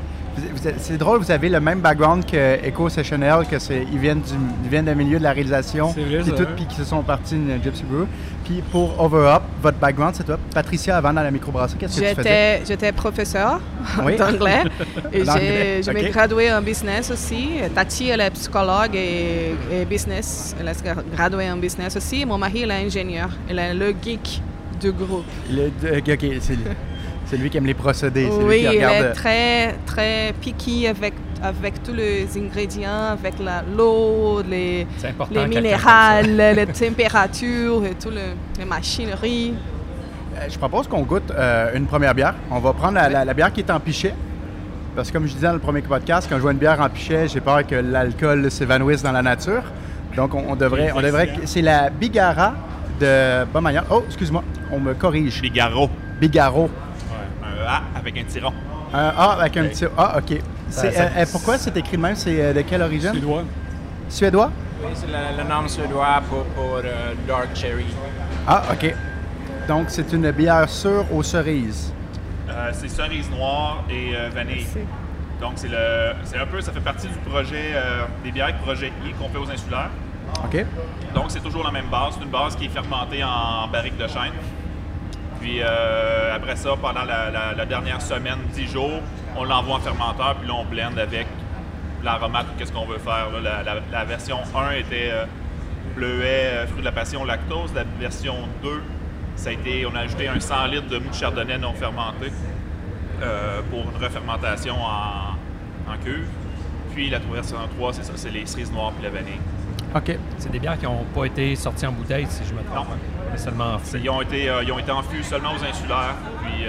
C'est 0.77 0.99
drôle, 0.99 1.19
vous 1.19 1.31
avez 1.33 1.49
le 1.49 1.59
même 1.59 1.81
background 1.81 2.25
que 2.25 2.37
Echo 2.65 2.89
Sessionel, 2.89 3.45
que 3.51 3.59
c'est 3.59 3.85
ils 3.91 3.99
viennent 3.99 4.21
du 4.21 4.35
ils 4.63 4.71
viennent 4.71 4.85
d'un 4.85 4.95
milieu 4.95 5.19
de 5.19 5.25
la 5.25 5.33
réalisation, 5.33 5.89
vrai, 5.89 6.21
puis 6.23 6.31
tout, 6.33 6.43
hein? 6.43 6.47
puis 6.55 6.67
qui 6.67 6.77
se 6.77 6.85
sont 6.85 7.03
partis 7.03 7.35
d'une 7.35 7.61
Gypsy 7.61 7.83
Brew. 7.83 8.07
Puis 8.49 8.63
pour 8.73 8.99
Over 8.99 9.27
Up, 9.37 9.43
votre 9.61 9.77
background, 9.77 10.15
c'est 10.17 10.25
toi. 10.25 10.39
Patricia, 10.55 10.97
avant 10.97 11.13
dans 11.13 11.23
la 11.23 11.31
microbrasserie, 11.31 11.79
qu'est-ce 11.79 12.01
que 12.01 12.09
tu 12.09 12.15
faisais? 12.15 12.63
J'étais, 12.67 12.93
professeur 12.93 13.61
Oui. 14.07 14.17
d'anglais 14.17 14.63
et 15.13 15.23
j'ai, 15.23 15.83
je 15.83 15.91
m'ai 15.91 16.07
ok. 16.07 16.13
gradué 16.13 16.51
en 16.51 16.63
business 16.63 17.11
aussi. 17.11 17.51
Tati, 17.75 18.09
elle 18.09 18.23
est 18.23 18.31
psychologue 18.31 18.95
et, 18.95 19.55
et 19.71 19.85
business. 19.85 20.57
Elle 20.59 20.69
est 20.69 20.83
graduée 21.15 21.51
en 21.51 21.59
business 21.59 21.95
aussi. 21.97 22.25
Mon 22.25 22.39
mari, 22.39 22.61
il 22.63 22.71
est 22.71 22.87
ingénieur. 22.87 23.29
Il 23.51 23.59
est 23.59 23.75
le 23.75 23.95
geek 24.03 24.41
du 24.81 24.93
groupe. 24.93 25.27
Il 25.51 25.59
est- 25.59 26.13
OK, 26.15 26.27
c'est 26.41 26.55
lui. 26.57 26.65
C'est 27.27 27.37
lui 27.37 27.51
qui 27.51 27.59
aime 27.59 27.67
les 27.67 27.75
procédés. 27.75 28.25
Lui 28.25 28.45
Oui, 28.45 28.59
qui 28.67 28.77
il 28.77 28.83
est 28.83 29.13
très, 29.13 29.75
très 29.85 30.33
picky 30.41 30.87
avec, 30.87 31.13
avec 31.43 31.83
tous 31.83 31.93
les 31.95 32.27
ingrédients, 32.37 33.11
avec 33.13 33.35
l'eau, 33.77 34.43
les, 34.43 34.87
les 35.31 35.47
minérales, 35.47 36.37
les 36.37 36.67
températures 36.67 37.85
et 37.85 37.95
toutes 37.95 38.15
les, 38.15 38.35
les 38.59 38.65
machineries. 38.65 39.55
Euh, 40.37 40.47
Je 40.51 40.59
propose 40.59 40.87
qu'on 40.89 41.03
goûte 41.03 41.31
euh, 41.31 41.71
une 41.75 41.87
première 41.87 42.15
bière. 42.15 42.35
On 42.51 42.59
va 42.59 42.73
prendre 42.73 42.95
la, 42.95 43.09
la- 43.09 43.25
la 43.25 43.35
bière 43.35 43.53
qui 43.53 43.61
est 43.61 43.71
en 43.71 43.81
pichet. 43.81 44.15
Parce 44.97 45.09
que 45.09 45.13
comme 45.15 45.27
je 45.29 45.35
disais 45.35 45.47
dans 45.47 45.53
le 45.53 45.59
premier 45.61 45.81
podcast, 45.83 46.27
quand 46.29 46.37
je 46.37 46.43
vois 46.43 46.53
une 46.53 46.59
bière 46.59 46.81
en 46.81 46.89
pichet, 46.89 47.29
j'ai 47.29 47.41
peur 47.41 47.65
que 47.67 47.77
l'alcool 47.77 48.51
s'évanouisse 48.51 49.03
dans 49.03 49.13
la 49.13 49.23
nature. 49.23 49.63
Donc 50.17 50.35
on, 50.35 50.45
on 50.49 50.57
devrait, 50.57 50.91
on 50.95 51.01
devrait. 51.01 51.35
C'est 51.45 51.63
la 51.63 51.89
Bigara 51.91 52.55
de 53.01 53.45
Bomagnan. 53.53 53.83
Oh, 53.91 54.03
excuse-moi, 54.07 54.43
on 54.73 54.81
me 54.81 54.95
corrige. 54.95 55.41
Bigaro. 55.41 55.89
Bigaro. 56.21 56.69
Un 57.45 57.65
A 57.67 57.83
avec 57.97 58.19
un 58.19 58.25
tiron. 58.25 58.53
Un 58.93 59.13
A 59.17 59.37
avec 59.41 59.57
un 59.57 59.65
petit 59.67 59.85
Ah, 59.97 60.19
ok. 60.19 60.41
C'est, 60.71 60.93
ça- 60.93 61.03
euh, 61.05 61.09
euh, 61.19 61.27
pourquoi 61.33 61.59
c'est 61.59 61.77
écrit 61.77 61.97
de 61.97 62.03
même? 62.03 62.15
C'est 62.17 62.43
euh, 62.43 62.53
de 62.53 62.61
quelle 62.63 62.83
origine? 62.83 63.11
Suédois. 63.13 63.43
Suédois? 64.09 64.51
Oui, 64.85 64.91
c'est 64.95 65.07
le, 65.07 65.43
le 65.43 65.49
nom 65.49 65.67
suédois 65.67 66.23
pour, 66.29 66.45
pour 66.45 66.77
euh, 66.77 67.15
Dark 67.27 67.49
Cherry. 67.55 67.87
Ah, 68.47 68.63
ok. 68.73 68.95
Donc 69.67 69.87
c'est 69.89 70.13
une 70.13 70.31
bière 70.31 70.69
sûre 70.69 71.05
aux 71.13 71.23
cerises. 71.23 71.93
Euh, 72.49 72.71
c'est 72.73 72.89
cerise 72.89 73.31
noire 73.31 73.85
et 73.91 74.15
euh, 74.17 74.31
vanille. 74.35 74.67
Donc, 75.41 75.53
c'est, 75.55 75.69
le, 75.69 76.15
c'est 76.25 76.37
un 76.39 76.47
peu, 76.47 76.61
ça 76.61 76.73
fait 76.73 76.81
partie 76.81 77.07
du 77.07 77.15
projet, 77.31 77.71
euh, 77.75 78.03
des 78.25 78.33
bières 78.33 78.57
projet 78.57 78.89
I 79.07 79.13
qu'on 79.13 79.29
fait 79.29 79.39
aux 79.39 79.49
insulaires. 79.49 79.91
Ok. 80.45 80.65
Donc, 81.15 81.27
c'est 81.29 81.39
toujours 81.39 81.63
la 81.63 81.71
même 81.71 81.87
base. 81.87 82.15
C'est 82.19 82.25
une 82.25 82.31
base 82.31 82.57
qui 82.57 82.65
est 82.65 82.69
fermentée 82.71 83.23
en 83.23 83.69
barrique 83.69 83.97
de 83.97 84.09
chêne. 84.09 84.33
Puis 85.41 85.61
euh, 85.63 86.35
après 86.35 86.57
ça, 86.57 86.71
pendant 86.83 87.05
la, 87.05 87.31
la- 87.31 87.55
la 87.57 87.67
dernière 87.67 88.03
semaine, 88.03 88.39
10 88.53 88.67
jours, 88.73 89.01
on 89.39 89.45
l'envoie 89.45 89.77
en 89.77 89.81
fermenteur, 89.81 90.37
puis 90.37 90.49
là, 90.49 90.55
on 90.55 90.65
blende 90.65 90.99
avec 90.99 91.27
l'aromate, 92.05 92.47
qu'est-ce 92.59 92.73
qu'on 92.73 92.87
veut 92.87 92.99
faire. 92.99 93.29
là. 93.33 93.41
La, 93.41 93.63
la- 93.75 93.81
la 93.91 94.05
version 94.05 94.39
1 94.55 94.71
était 94.73 95.11
euh, 95.13 95.25
bleuet, 95.97 96.51
euh, 96.53 96.67
fruit 96.67 96.81
de 96.81 96.85
la 96.85 96.93
passion, 96.93 97.25
lactose. 97.25 97.73
La 97.75 97.85
version 97.99 98.35
2, 98.63 98.83
ça 99.37 99.51
a 99.51 99.53
été, 99.53 99.87
on 99.87 99.95
a 99.97 100.01
ajouté 100.01 100.29
un 100.29 100.39
100 100.41 100.67
litres 100.67 100.89
de 100.89 100.99
mou 100.99 101.09
de 101.11 101.15
chardonnay 101.15 101.59
non 101.59 101.73
fermenté 101.75 102.33
euh, 103.23 103.61
pour 103.71 103.81
une 103.81 104.03
refermentation 104.05 104.75
en, 104.77 105.93
en 105.93 105.97
cuve. 106.05 106.27
Puis 106.95 107.11
la 107.11 107.19
version 107.19 107.57
3, 107.77 107.93
c'est 107.93 108.05
ça, 108.05 108.13
c'est 108.17 108.31
les 108.31 108.47
cerises 108.47 108.73
noires 108.73 108.93
puis 108.93 109.05
la 109.05 109.11
vanille. 109.11 109.41
Ok. 109.95 110.17
C'est 110.39 110.51
des 110.53 110.59
bières 110.59 110.79
qui 110.79 110.85
n'ont 110.85 111.05
pas 111.15 111.25
été 111.25 111.55
sorties 111.57 111.87
en 111.87 111.93
bouteille, 111.93 112.27
si 112.29 112.43
je 112.45 112.53
me 112.53 112.63
trompe. 112.63 112.89
Non. 112.89 112.97
Mais 113.33 113.39
seulement 113.39 113.75
en 113.75 113.79
fût. 113.79 113.99
Ils 113.99 114.11
ont 114.11 114.21
été, 114.23 114.49
euh, 114.49 114.63
ils 114.63 114.71
ont 114.73 114.79
été 114.79 114.91
en 114.91 115.03
fût 115.03 115.23
seulement 115.23 115.51
aux 115.53 115.65
insulaires, 115.65 116.15
puis 116.43 116.65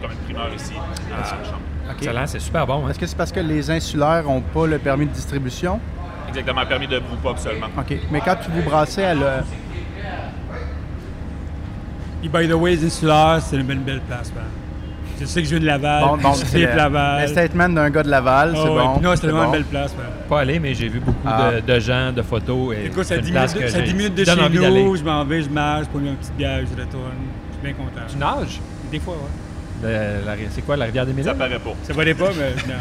comme 0.00 0.10
une 0.12 0.16
primeur 0.34 0.48
ici 0.54 0.72
à 1.12 1.24
chambre. 1.44 1.58
Excellent, 1.96 2.26
c'est 2.26 2.38
super 2.40 2.66
bon. 2.66 2.84
hein. 2.86 2.90
Est-ce 2.90 2.98
que 2.98 3.06
c'est 3.06 3.16
parce 3.16 3.32
que 3.32 3.40
les 3.40 3.70
insulaires 3.70 4.24
n'ont 4.24 4.40
pas 4.40 4.66
le 4.66 4.78
permis 4.78 5.06
de 5.06 5.10
distribution? 5.12 5.80
Exactement, 6.28 6.64
permis 6.66 6.86
de 6.86 6.98
brewpub 6.98 7.38
seulement. 7.38 7.66
OK. 7.78 7.96
Mais 8.10 8.20
quand 8.20 8.36
tu 8.36 8.50
vous 8.50 8.62
brassais 8.62 9.04
à 9.04 9.14
le... 9.14 9.26
Et 12.22 12.28
by 12.28 12.48
the 12.48 12.52
way, 12.52 12.72
les 12.74 12.86
insulaires, 12.86 13.38
c'est 13.40 13.56
une 13.56 13.62
belle, 13.62 13.78
belle 13.78 14.00
place. 14.00 14.32
man. 14.34 14.44
Je 15.20 15.24
sais 15.24 15.40
que 15.42 15.46
je 15.48 15.50
viens 15.56 15.60
de 15.60 15.66
Laval. 15.66 16.04
Bon, 16.04 16.16
bon, 16.16 16.32
je 16.34 16.44
c'est 16.44 16.58
le, 16.58 16.76
Laval. 16.76 17.22
le 17.22 17.26
statement 17.28 17.68
d'un 17.68 17.90
gars 17.90 18.02
de 18.02 18.08
Laval, 18.10 18.52
Ah 18.54 18.58
c'est 18.62 18.68
ouais, 18.68 18.76
bon. 18.82 18.94
puis 18.94 19.02
Non, 19.04 19.16
c'est 19.16 19.26
vraiment 19.26 19.38
bon. 19.40 19.46
une 19.46 19.52
belle 19.52 19.64
place. 19.64 19.96
man. 19.96 20.06
Pas 20.28 20.40
allé, 20.40 20.58
mais 20.60 20.74
j'ai 20.74 20.88
vu 20.88 21.00
beaucoup 21.00 21.18
Ah. 21.26 21.52
de, 21.54 21.60
de 21.74 21.80
gens, 21.80 22.12
de 22.12 22.22
photos. 22.22 22.74
Et 22.76 22.86
Écoute, 22.86 23.04
c'est 23.04 23.14
ça 23.14 23.20
une 23.20 23.26
10 23.26 23.30
place 23.32 23.54
minutes, 23.54 23.60
de- 23.62 23.66
que 23.66 23.72
ça 23.72 23.78
j'ai- 23.84 23.84
10 23.92 23.94
minutes 23.94 24.14
de 24.14 24.24
qui 24.24 24.36
donne 24.36 24.52
chez 24.74 24.84
nous. 24.84 24.96
Je 24.96 25.04
m'en 25.04 25.24
vais, 25.24 25.42
je 25.42 25.48
marche 25.50 25.86
pour 25.86 26.00
une 26.00 26.14
petite 26.16 26.36
bière, 26.36 26.60
je 26.60 26.80
retourne. 26.80 27.02
Je 27.50 27.54
suis 27.54 27.62
bien 27.62 27.72
content. 27.72 28.06
Tu 28.08 28.16
nages? 28.16 28.60
Des 28.92 28.98
fois, 29.00 29.14
ouais. 29.14 29.20
C'est 29.80 30.62
quoi, 30.64 30.76
la 30.76 30.86
rivière 30.86 31.06
des 31.06 31.12
Mille? 31.12 31.24
Ça 31.24 31.34
paraît 31.34 31.58
pas. 31.58 31.74
Ça 31.84 31.92
valait 31.92 32.14
pas, 32.14 32.30
mais 32.36 32.54
non. 32.72 32.80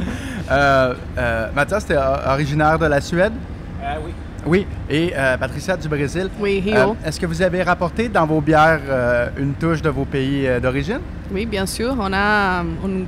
Euh, 0.50 0.94
euh, 1.16 1.48
Mathias, 1.54 1.86
t'es 1.86 1.96
originaire 1.96 2.78
de 2.78 2.84
la 2.86 3.00
Suède? 3.00 3.32
Euh, 3.82 3.94
oui. 4.04 4.12
Oui. 4.46 4.66
Et 4.90 5.12
euh, 5.16 5.38
Patricia 5.38 5.74
du 5.76 5.88
Brésil? 5.88 6.28
Oui, 6.38 6.60
Rio. 6.60 6.76
Euh, 6.76 7.08
Est-ce 7.08 7.18
que 7.18 7.24
vous 7.24 7.40
avez 7.40 7.62
rapporté 7.62 8.10
dans 8.10 8.26
vos 8.26 8.42
bières 8.42 8.80
euh, 8.86 9.28
une 9.38 9.54
touche 9.54 9.80
de 9.80 9.88
vos 9.88 10.04
pays 10.04 10.46
euh, 10.46 10.60
d'origine? 10.60 11.00
Oui, 11.32 11.46
bien 11.46 11.64
sûr. 11.64 11.94
On 11.98 12.12
a 12.12 12.62
on, 12.84 13.04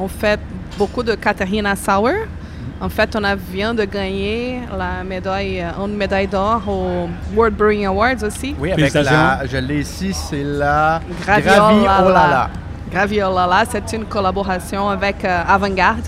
on 0.00 0.08
fait 0.08 0.40
beaucoup 0.76 1.04
de 1.04 1.14
Catarina 1.14 1.76
Sour. 1.76 2.10
En 2.80 2.88
fait, 2.88 3.14
on 3.16 3.24
a 3.24 3.34
vient 3.36 3.72
de 3.72 3.84
gagner 3.84 4.60
la 4.76 5.04
médaille, 5.04 5.60
euh, 5.60 5.84
une 5.84 5.96
médaille 5.96 6.26
d'or 6.26 6.62
au 6.68 7.08
World 7.34 7.56
Brewing 7.56 7.86
Awards 7.86 8.22
aussi. 8.22 8.54
Oui, 8.58 8.72
avec 8.72 8.92
la... 8.92 9.46
Je 9.46 9.56
l'ai 9.56 9.80
ici, 9.80 10.12
c'est 10.12 10.42
la... 10.42 11.00
Graviolala. 11.22 11.82
Graviolala. 11.82 12.50
Graviolala, 12.90 13.64
c'est 13.70 13.92
une 13.92 14.04
collaboration 14.04 14.88
avec 14.88 15.24
euh, 15.24 15.42
Avantgarde. 15.48 16.04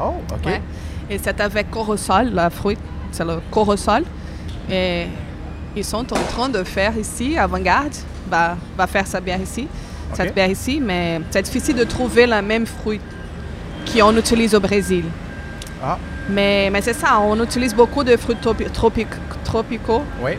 Oh, 0.00 0.14
OK. 0.32 0.46
Ouais. 0.46 0.62
Et 1.10 1.18
c'est 1.18 1.38
avec 1.40 1.70
Corosol, 1.70 2.30
la 2.32 2.50
fruit, 2.50 2.78
c'est 3.12 3.24
le 3.24 3.40
Corosol. 3.50 4.04
Et 4.70 5.06
ils 5.76 5.84
sont 5.84 6.12
en 6.12 6.22
train 6.28 6.48
de 6.48 6.64
faire 6.64 6.96
ici, 6.96 7.36
Avantgarde 7.36 7.94
va, 8.28 8.56
va 8.76 8.86
faire 8.86 9.06
sa 9.06 9.20
bière 9.20 9.40
ici, 9.40 9.68
cette 10.14 10.34
bière 10.34 10.50
ici, 10.50 10.80
mais 10.80 11.20
c'est 11.30 11.42
difficile 11.42 11.76
de 11.76 11.84
trouver 11.84 12.26
la 12.26 12.42
même 12.42 12.66
fruit 12.66 13.00
qu'on 13.92 14.16
utilise 14.16 14.54
au 14.54 14.60
Brésil. 14.60 15.04
Ah, 15.82 15.98
Mais, 16.28 16.68
mais 16.72 16.80
c'est 16.82 16.92
ça, 16.92 17.18
on 17.20 17.42
utilise 17.42 17.74
beaucoup 17.74 18.04
de 18.04 18.16
fruits 18.16 18.36
tropi- 18.36 18.70
tropic- 18.70 19.06
tropicaux 19.44 20.02
oui. 20.22 20.32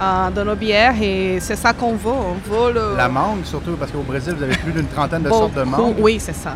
euh, 0.00 0.30
dans 0.30 0.44
nos 0.44 0.56
bières 0.56 0.94
et 1.00 1.38
c'est 1.40 1.56
ça 1.56 1.72
qu'on 1.72 1.94
veut. 1.94 2.10
On 2.10 2.34
veut 2.50 2.72
le... 2.72 2.96
La 2.96 3.08
mangue, 3.08 3.44
surtout, 3.44 3.76
parce 3.78 3.90
qu'au 3.92 4.02
Brésil, 4.02 4.34
vous 4.36 4.42
avez 4.42 4.56
plus 4.56 4.72
d'une 4.72 4.86
trentaine 4.88 5.22
de 5.22 5.28
sortes 5.28 5.54
de 5.54 5.62
mangue. 5.62 5.94
Oui, 5.98 6.18
c'est 6.20 6.34
ça. 6.34 6.54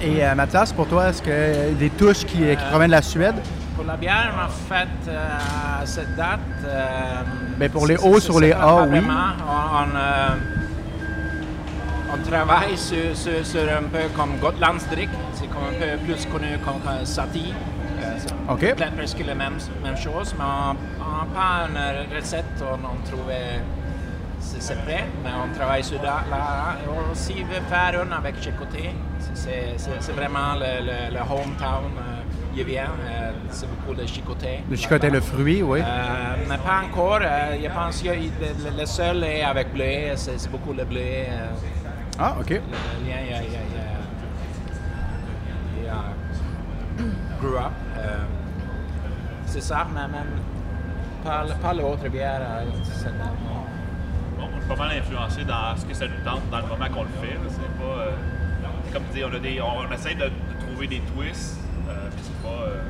Et 0.00 0.24
euh, 0.24 0.34
Mathias, 0.34 0.72
pour 0.72 0.86
toi, 0.88 1.08
est-ce 1.10 1.22
que 1.22 1.72
des 1.74 1.90
touches 1.90 2.24
qui, 2.24 2.38
qui 2.38 2.56
proviennent 2.70 2.90
de 2.90 2.96
la 2.96 3.02
Suède? 3.02 3.36
Pour 3.76 3.84
la 3.84 3.96
bière, 3.96 4.32
en 4.46 4.50
fait, 4.74 4.88
euh, 5.08 5.82
à 5.82 5.86
cette 5.86 6.16
date. 6.16 6.40
euh, 6.64 7.22
Ben, 7.58 7.70
pour 7.70 7.86
les 7.86 7.96
c'est- 7.96 8.20
sur 8.20 8.34
c'est 8.34 8.40
les 8.40 8.52
A, 8.52 8.82
oui. 8.82 8.88
vraiment. 8.88 9.12
On, 9.48 9.76
on, 9.76 9.96
euh, 9.96 10.28
on 12.14 12.18
travaille 12.30 12.76
sur, 12.76 13.16
sur- 13.16 13.44
sur 13.44 13.62
un 13.62 13.84
peu 13.84 14.08
comme 14.16 14.38
Gotlandsdrick, 14.40 15.08
c'est 15.34 15.46
comme 15.48 15.64
un 15.70 15.78
peu 15.96 15.98
plus 16.04 16.26
connu 16.26 16.58
comme 16.64 16.80
euh, 16.88 17.04
Sati. 17.04 17.52
Euh, 18.02 18.74
presque 18.96 19.24
la 19.24 19.34
même, 19.34 19.56
même 19.82 19.96
chose, 19.96 20.34
mais 20.38 20.44
on 20.44 20.74
n'a 20.74 21.26
pas 21.34 21.68
une 21.68 22.16
recette, 22.16 22.44
on, 22.60 22.74
on 22.74 23.08
trouvait. 23.08 23.60
C'est 24.40 24.82
prêt, 24.84 25.04
mais 25.22 25.30
on 25.44 25.54
travaille 25.56 25.84
sur 25.84 26.02
là. 26.02 26.24
là. 26.28 26.76
Et 26.84 26.88
on 26.88 27.12
aussi 27.12 27.34
veut 27.44 27.62
faire 27.70 28.02
une 28.02 28.12
avec 28.12 28.42
Chicoté. 28.42 28.90
C'est- 29.34 30.12
vraiment 30.12 30.54
le, 30.54 30.84
le- 30.84 31.14
le 31.14 31.20
hometown. 31.20 31.92
Euh, 31.96 32.22
il 32.54 32.64
vient, 32.64 32.82
euh, 33.08 33.30
c'est 33.50 33.66
beaucoup 33.70 33.94
de 33.98 34.04
Chicoté. 34.06 34.60
Le 34.68 34.76
chicoté, 34.76 35.08
le 35.10 35.20
fruit, 35.20 35.62
oui. 35.62 35.80
Euh, 35.80 35.84
mais 36.48 36.58
pas 36.58 36.82
encore. 36.84 37.20
euh, 37.22 37.56
je 37.62 37.68
pense 37.68 38.02
que 38.02 38.08
le, 38.08 38.78
le- 38.80 38.86
seul 38.86 39.22
est 39.24 39.42
avec 39.42 39.72
bleuet. 39.72 40.12
C'est 40.16 40.50
beaucoup 40.50 40.72
le 40.72 40.84
bleuet. 40.84 41.28
Euh, 42.22 42.26
Ah, 42.34 42.36
OK. 42.40 42.50
le, 42.50 42.56
le 42.56 42.60
lien, 43.08 43.18
il 43.24 43.30
y 43.30 43.34
a, 43.34 43.42
il 43.42 43.52
y 43.52 43.56
a- 43.56 43.58
il 43.70 43.76
y 43.76 43.78
a- 43.78 44.02
il 45.78 45.84
y 45.84 45.88
a 45.88 46.02
grew 47.40 47.56
up. 47.56 47.72
euh, 47.98 48.18
c'est 49.46 49.60
ça, 49.62 49.86
mais 49.92 50.00
même 50.02 50.26
pas, 51.24 51.44
le- 51.44 51.54
pas 51.54 51.74
l'autre 51.74 52.08
bière. 52.08 52.40
euh, 52.42 52.64
c'est- 52.84 53.08
Bon, 54.38 54.48
on 54.54 54.58
est 54.60 54.68
pas 54.68 54.76
mal 54.86 54.96
influencé 54.98 55.44
dans 55.44 55.76
ce 55.76 55.84
que 55.84 55.94
ça 55.94 56.06
nous 56.06 56.24
tente 56.24 56.48
dans 56.50 56.58
le 56.58 56.66
moment 56.66 56.86
qu'on 56.92 57.02
le 57.02 57.08
fait. 57.20 57.36
C'est 57.48 57.60
pas. 57.78 57.84
euh, 58.00 58.10
c'est 58.84 58.92
comme 58.92 59.02
tu 59.12 59.18
dis, 59.18 59.24
on, 59.24 59.34
a 59.34 59.38
des, 59.38 59.60
on, 59.60 59.78
on 59.88 59.92
essaie 59.92 60.14
de, 60.14 60.24
de 60.24 60.66
trouver 60.66 60.86
des 60.86 61.00
twists, 61.14 61.58
euh, 61.88 61.92
mais 62.10 62.22
c'est 62.22 62.42
pas. 62.42 62.48
euh, 62.62 62.82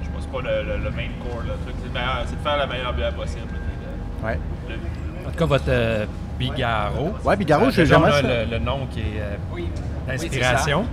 je 0.00 0.06
sais 0.06 0.12
pas, 0.12 0.18
c'est 0.20 0.32
pas 0.32 0.40
le, 0.42 0.62
le- 0.78 0.84
le 0.84 0.90
main 0.90 1.08
core. 1.22 1.42
Le 1.42 1.52
truc. 1.64 1.74
C'est, 1.82 1.88
de 1.92 2.42
faire 2.42 2.56
la 2.56 2.66
meilleure 2.66 2.92
bière 2.94 3.14
possible. 3.14 3.48
là, 3.52 4.28
Ouais. 4.28 4.38
de- 4.68 5.26
En 5.28 5.30
tout 5.30 5.38
cas, 5.38 5.46
votre 5.46 5.64
euh, 5.68 6.06
Bigaro. 6.50 7.14
Ouais, 7.24 7.36
Bigaro, 7.36 7.64
Euh, 7.64 7.70
déjà, 7.70 7.84
jamais 7.84 8.04
on 8.06 8.08
a 8.08 8.12
ça. 8.22 8.22
le, 8.44 8.50
le 8.50 8.58
nom 8.58 8.86
qui 8.90 9.00
est 9.00 9.20
euh, 9.20 9.36
Oui. 9.52 9.68
d'inspiration. 10.06 10.84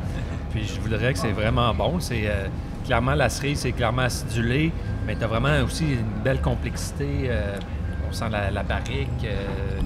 Puis 0.51 0.65
je 0.75 0.79
voudrais 0.81 1.13
que 1.13 1.19
c'est 1.19 1.31
vraiment 1.31 1.73
bon. 1.73 1.99
C'est 1.99 2.23
euh, 2.25 2.47
clairement 2.85 3.13
la 3.15 3.29
cerise, 3.29 3.59
c'est 3.59 3.71
clairement 3.71 4.03
acidulé, 4.03 4.71
mais 5.05 5.15
tu 5.15 5.23
as 5.23 5.27
vraiment 5.27 5.59
aussi 5.63 5.85
une 5.93 6.23
belle 6.23 6.41
complexité. 6.41 7.27
euh, 7.29 7.55
on 8.09 8.11
sent 8.13 8.25
la, 8.31 8.49
la 8.49 8.63
barrique. 8.63 9.09
euh, 9.25 9.79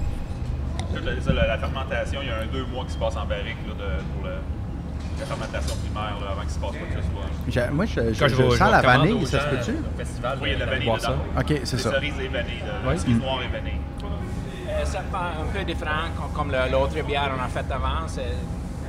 ça, 1.20 1.32
la, 1.32 1.46
la 1.46 1.58
fermentation, 1.58 2.20
il 2.22 2.28
y 2.28 2.30
a 2.30 2.38
un 2.38 2.46
deux 2.52 2.64
mois 2.72 2.84
qui 2.84 2.92
se 2.92 2.98
passe 2.98 3.16
en 3.16 3.26
barrique 3.26 3.58
là, 3.66 3.74
de- 3.74 4.02
pour 4.14 4.24
le- 4.24 4.38
la 5.20 5.26
fermentation 5.26 5.76
primaire 5.84 6.16
là, 6.20 6.30
avant 6.32 6.40
qu'il 6.42 6.50
se 6.50 6.58
passe 6.58 6.70
quoi 6.70 6.86
que 6.88 7.52
ce 7.52 7.52
soit. 7.60 7.70
Moi, 7.72 7.84
je, 7.86 8.14
je- 8.14 8.18
quand 8.20 8.28
je 8.28 8.34
vais- 8.36 8.56
sens 8.56 8.70
la 8.70 8.80
vanille, 8.80 9.26
ça 9.26 9.40
se 9.40 9.46
peut-tu? 9.48 9.72
Oui, 9.72 9.76
il 10.42 10.48
y 10.48 10.52
a 10.52 10.54
de 10.54 10.60
la 10.60 10.66
vanille 10.66 10.86
dedans. 10.86 10.98
ça. 11.00 11.16
OK, 11.40 11.60
c'est 11.64 11.78
ça. 11.78 11.90
cerise 11.90 12.14
et 12.22 12.28
vanille, 12.28 12.62
Oui. 12.86 12.92
la 12.92 12.98
cerise 12.98 13.18
noire 13.20 13.40
et 13.42 13.52
vanille. 13.52 13.80
C'est 14.84 14.98
un 14.98 15.46
peu 15.52 15.64
différent 15.64 16.08
com- 16.16 16.30
comme 16.34 16.52
l'autre 16.70 16.94
bière 17.06 17.30
qu'on 17.36 17.42
a 17.42 17.48
fait 17.48 17.72
avant. 17.72 18.06
C'est 18.06 18.22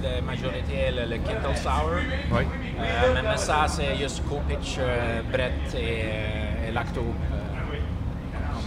la 0.04 0.22
majorité 0.22 0.92
le, 0.96 1.04
le 1.10 1.18
Kindle 1.18 1.56
Sour. 1.56 1.92
Oui. 2.32 2.44
Euh, 2.80 3.14
même 3.14 3.38
ça, 3.38 3.66
c'est 3.68 3.96
juste 3.98 4.24
co-pitch, 4.28 4.78
euh, 4.80 5.22
Brett 5.32 5.74
et, 5.74 5.78
euh, 5.78 6.70
et 6.70 6.72
Lacto 6.72 7.02
euh, 7.02 7.78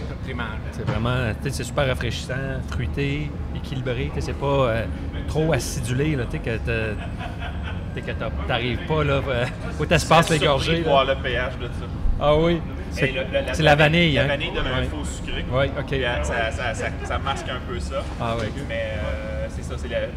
comme 0.07 0.17
primaire. 0.23 0.57
C'est 0.71 0.85
vraiment, 0.85 1.31
tu 1.41 1.49
sais, 1.49 1.57
c'est 1.57 1.63
super 1.63 1.87
rafraîchissant, 1.87 2.33
fruité, 2.69 3.29
équilibré. 3.55 4.09
tu 4.13 4.19
sais, 4.21 4.27
C'est 4.27 4.39
pas 4.39 4.45
euh, 4.47 4.85
trop 5.27 5.53
acidulé, 5.53 6.15
là, 6.15 6.25
tu 6.25 6.31
sais, 6.31 6.39
que 6.39 6.57
t'as- 6.57 6.95
tu 6.95 7.95
sais, 7.95 8.01
que 8.01 8.11
t'as- 8.11 8.31
t'arrives 8.47 8.85
pas, 8.87 9.03
là, 9.03 9.21
euh, 9.27 9.45
faut 9.77 9.83
que 9.83 9.89
t'espaces 9.89 10.29
là. 10.29 10.83
voir 10.89 11.05
le 11.05 11.15
pH 11.15 11.57
de 11.59 11.65
ça. 11.67 11.85
Ah 12.19 12.35
oui. 12.35 12.61
C'est 12.91 13.63
la 13.63 13.75
vanille, 13.75 14.13
La 14.13 14.23
hein? 14.23 14.27
vanille 14.27 14.51
donne 14.53 14.67
un 14.67 14.79
Ouais. 14.79 14.85
faux 14.85 15.03
sucré. 15.05 15.45
Oui, 15.51 15.65
OK. 15.77 15.85
Puis, 15.87 16.03
euh, 16.03 16.23
ça, 16.23 16.51
ça, 16.51 16.73
ça, 16.73 16.85
ça 17.03 17.17
masque 17.19 17.47
un 17.49 17.59
peu 17.71 17.79
ça. 17.79 18.03
Ah 18.19 18.35
oui. 18.39 18.45
Mais 18.67 18.93
euh, 18.97 19.47
c'est 19.49 19.63
ça, 19.63 19.75
c'est 19.77 19.87
la- 19.87 20.07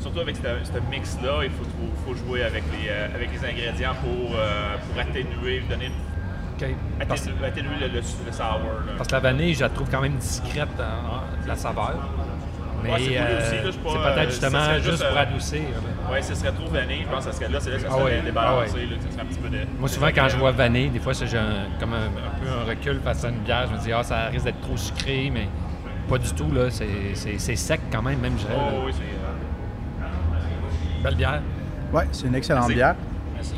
surtout 0.00 0.20
avec 0.20 0.36
ce 0.36 0.90
mix-là, 0.90 1.40
il 1.44 1.50
faut, 1.50 2.14
jouer 2.14 2.44
avec 2.44 2.62
les, 2.72 2.88
euh, 2.88 3.08
avec 3.14 3.30
les 3.32 3.38
ingrédients 3.48 3.94
pour, 4.00 4.36
euh, 4.38 4.76
pour 4.88 5.00
atténuer, 5.00 5.62
donner. 5.68 5.90
Parce, 7.06 7.28
atténuer, 7.44 7.70
le, 7.80 7.88
le, 7.88 7.94
le 7.96 8.02
sour. 8.02 8.44
là. 8.86 8.92
parce 8.96 9.08
que 9.08 9.14
la 9.14 9.20
vanille, 9.20 9.54
je 9.54 9.60
la 9.60 9.68
trouve 9.68 9.90
quand 9.90 10.00
même 10.00 10.16
discrète 10.16 10.68
dans 10.78 11.42
de 11.42 11.48
la 11.48 11.56
saveur. 11.56 11.96
Mais 12.82 12.90
Ouais, 12.92 12.98
c'est 12.98 13.06
cool 13.06 13.16
euh, 13.16 13.38
aussi, 13.38 13.46
c'est 13.50 13.56
euh, 13.56 14.14
peut-être 14.14 14.16
ça 14.16 14.24
justement 14.30 14.74
juste, 14.74 14.90
juste, 14.90 15.08
pour 15.08 15.16
euh, 15.16 15.20
adoucir. 15.22 15.60
Ouais, 16.12 16.22
ce 16.22 16.34
serait 16.34 16.52
trop 16.52 16.68
vanille, 16.68 17.02
je 17.02 17.08
pense 17.08 17.24
que 17.26 17.32
ça 17.32 17.36
serait 17.36 17.48
là, 17.52 17.60
c'est 17.60 17.70
là 17.70 17.76
que 17.76 17.82
ça 17.82 17.88
Ah 17.90 17.94
serait 17.98 18.04
ouais, 18.04 18.20
débalancé, 18.22 18.72
ah 18.72 18.76
ouais. 18.78 18.86
là, 18.86 18.96
ça 19.00 19.10
serait 19.10 19.22
un 19.22 19.26
petit 19.26 19.38
peu 19.38 19.48
de. 19.48 19.58
Moi, 19.78 19.88
souvent, 19.88 20.06
quand 20.08 20.28
je 20.28 20.36
vois 20.36 20.50
vanille, 20.52 20.90
des 20.90 20.98
fois, 21.00 21.14
c'est- 21.14 21.26
j'ai 21.26 21.38
un- 21.38 21.66
comme 21.80 21.94
un, 21.94 22.06
un 22.06 22.40
peu 22.40 22.48
un 22.48 22.64
recul 22.68 23.00
face 23.02 23.24
à 23.24 23.28
une 23.30 23.40
bière. 23.40 23.66
Je 23.70 23.76
me 23.76 23.80
dis, 23.82 23.92
ah, 23.92 24.02
ça 24.02 24.26
risque 24.26 24.44
d'être 24.44 24.60
trop 24.60 24.76
sucré, 24.76 25.30
mais 25.32 25.48
pas 26.08 26.18
du 26.18 26.30
tout. 26.32 26.50
là. 26.52 26.70
C'est 26.70 27.56
sec 27.56 27.80
quand 27.90 28.02
même, 28.02 28.20
même, 28.20 28.34
je 28.38 28.46
dirais. 28.46 28.54
Oh, 28.58 28.82
oui, 28.86 28.92
c'est. 28.94 29.02
euh, 29.02 31.02
Belle 31.02 31.14
bière. 31.16 31.40
Ouais, 31.92 32.04
c'est 32.12 32.26
une 32.26 32.34
excellente 32.34 32.62
Merci. 32.64 32.74
bière. 32.74 32.94
Merci. 33.34 33.54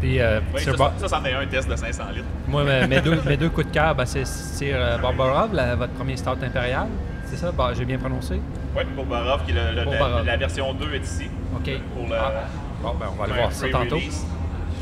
Puis, 0.00 0.20
euh, 0.20 0.40
oui, 0.54 0.60
sur 0.60 0.72
ça, 0.72 0.78
Bar- 0.78 0.92
ça, 0.96 1.22
est 1.28 1.34
un 1.34 1.46
test 1.46 1.68
de 1.68 1.76
500 1.76 2.04
litres. 2.14 2.26
moi, 2.48 2.64
mes, 2.64 2.86
mes 2.88 3.00
deux, 3.00 3.20
mes 3.24 3.36
deux 3.36 3.48
coups 3.50 3.68
de 3.68 3.72
cœur, 3.72 3.94
ben, 3.94 4.04
c'est 4.04 4.24
euh, 4.62 4.98
Barbarov, 4.98 5.54
la- 5.54 5.76
votre 5.76 5.92
premier 5.92 6.16
start 6.16 6.42
impérial. 6.42 6.88
C'est 7.32 7.38
ça? 7.38 7.50
Bah, 7.50 7.70
J'ai 7.74 7.86
bien 7.86 7.96
prononcé? 7.96 8.40
Oui, 8.76 8.82
pour 8.94 9.06
Barov, 9.06 9.42
qui 9.46 9.52
est 9.52 9.54
le- 9.54 9.74
le- 9.74 9.84
Pour 9.84 9.94
la, 9.94 10.22
la 10.22 10.36
version 10.36 10.74
2 10.74 10.92
est 10.94 10.98
ici. 10.98 11.30
OK. 11.56 11.70
Pour 11.96 12.06
le- 12.06 12.14
Ah. 12.14 12.32
Bon, 12.82 12.94
ben, 13.00 13.06
on 13.10 13.14
va 13.16 13.24
aller 13.24 13.32
voir 13.34 13.50
ça 13.52 13.68
tantôt. 13.70 13.96
Puis, 13.96 14.10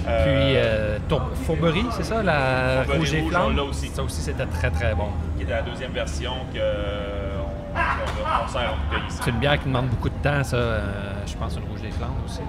Euh, 0.08 0.98
euh, 0.98 0.98
Fourberie, 1.44 1.84
c'est 1.92 2.02
ça? 2.02 2.22
La 2.24 2.82
Fourberie 2.84 2.98
rouge 2.98 3.14
et 3.14 3.22
flamme? 3.28 3.42
on 3.46 3.50
l'a 3.56 3.62
aussi. 3.62 3.86
Ça 3.88 4.02
aussi, 4.02 4.20
c'était 4.20 4.46
très, 4.46 4.70
très 4.70 4.94
bon. 4.96 5.08
qui 5.36 5.44
est 5.44 5.48
la 5.50 5.62
deuxième 5.62 5.92
version 5.92 6.32
que 6.52 6.58
euh, 6.58 7.36
on, 7.38 7.78
on- 7.78 8.44
on 8.44 8.48
sert 8.48 8.72
en. 8.72 9.10
C'est 9.10 9.30
une 9.30 9.36
bière 9.38 9.58
qui 9.60 9.66
demande 9.68 9.86
beaucoup 9.88 10.08
de 10.08 10.14
temps, 10.22 10.42
ça. 10.42 10.56
euh, 10.56 10.80
je 11.26 11.34
pense 11.36 11.56
une 11.56 11.64
rouge 11.70 11.82
des 11.82 11.90
Flandres 11.92 12.14
aussi. 12.26 12.40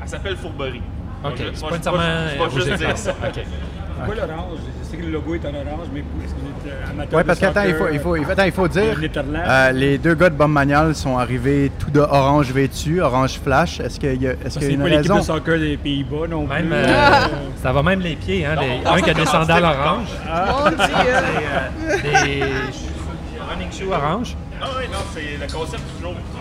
Elle 0.00 0.08
s'appelle 0.08 0.36
Fourberie. 0.36 0.82
OK, 1.24 1.32
c'est 1.38 1.60
pas 1.60 1.70
nécessairement 1.70 2.00
je- 2.28 2.56
vais 2.56 2.64
juste 2.66 2.78
dire 2.78 2.98
ça. 2.98 3.10
OK. 3.12 3.44
Pourquoi 3.96 4.14
l'orange? 4.14 4.58
Je 4.82 4.88
sais 4.90 4.96
que 4.96 5.02
le 5.06 5.12
logo 5.12 5.34
est 5.34 5.44
en 5.46 5.50
orange, 5.50 5.86
mais 5.92 6.00
est-ce 6.00 6.34
qu'on 6.34 6.68
est 6.68 6.72
euh, 6.72 6.90
amateur 6.90 7.18
Oui, 7.18 7.24
parce 7.26 7.38
qu'attends, 7.38 7.62
il 7.62 7.72
faut, 7.74 7.78
soccer, 7.78 7.94
il, 7.94 8.00
faut, 8.00 8.16
il 8.16 8.24
faut- 8.24 8.30
attends, 8.32 8.44
il 8.44 8.52
faut 8.52 8.68
dire, 8.68 8.96
euh, 9.48 9.70
les 9.72 9.98
deux 9.98 10.14
gars 10.14 10.30
de 10.30 10.34
Bob 10.34 10.50
Magnal 10.50 10.94
sont 10.94 11.16
arrivés 11.18 11.70
tout 11.78 11.90
de 11.90 12.00
orange 12.00 12.50
vêtu, 12.52 13.00
orange 13.00 13.38
flash. 13.42 13.80
Est-ce 13.80 13.98
qu'il 14.00 14.20
y 14.22 14.26
a, 14.26 14.32
est-ce 14.32 14.50
Ça, 14.50 14.60
qu'il 14.60 14.62
y 14.62 14.64
a 14.66 14.68
c'est 14.70 14.72
une 14.74 14.82
pas 14.82 14.96
raison? 14.96 15.16
de 15.18 15.22
soccer 15.22 15.58
des 15.58 15.76
Pays-Bas 15.76 16.26
non 16.28 16.46
Même, 16.46 16.66
plus. 16.66 16.74
euh, 16.74 16.84
Euh, 16.86 17.26
ça 17.62 17.72
va 17.72 17.82
même 17.82 18.00
les 18.00 18.16
pieds, 18.16 18.44
hein? 18.44 18.56
les- 18.60 18.84
Non, 18.84 18.92
un 18.92 19.00
qui 19.00 19.10
a 19.10 19.14
des 19.14 19.26
sandales 19.26 19.62
c'est- 19.64 19.78
oranges, 19.78 20.08
Mon 20.64 20.70
Dieu! 20.70 22.02
des 22.24 22.40
running 23.48 23.72
shoes 23.72 23.92
orange. 23.92 24.36
Ah 24.60 24.66
oui, 24.78 24.84
non, 24.92 24.98
c'est 25.14 25.20
le 25.40 25.52
concept 25.52 25.82
du 25.96 26.02
jour. 26.02 26.12
On 26.14 26.33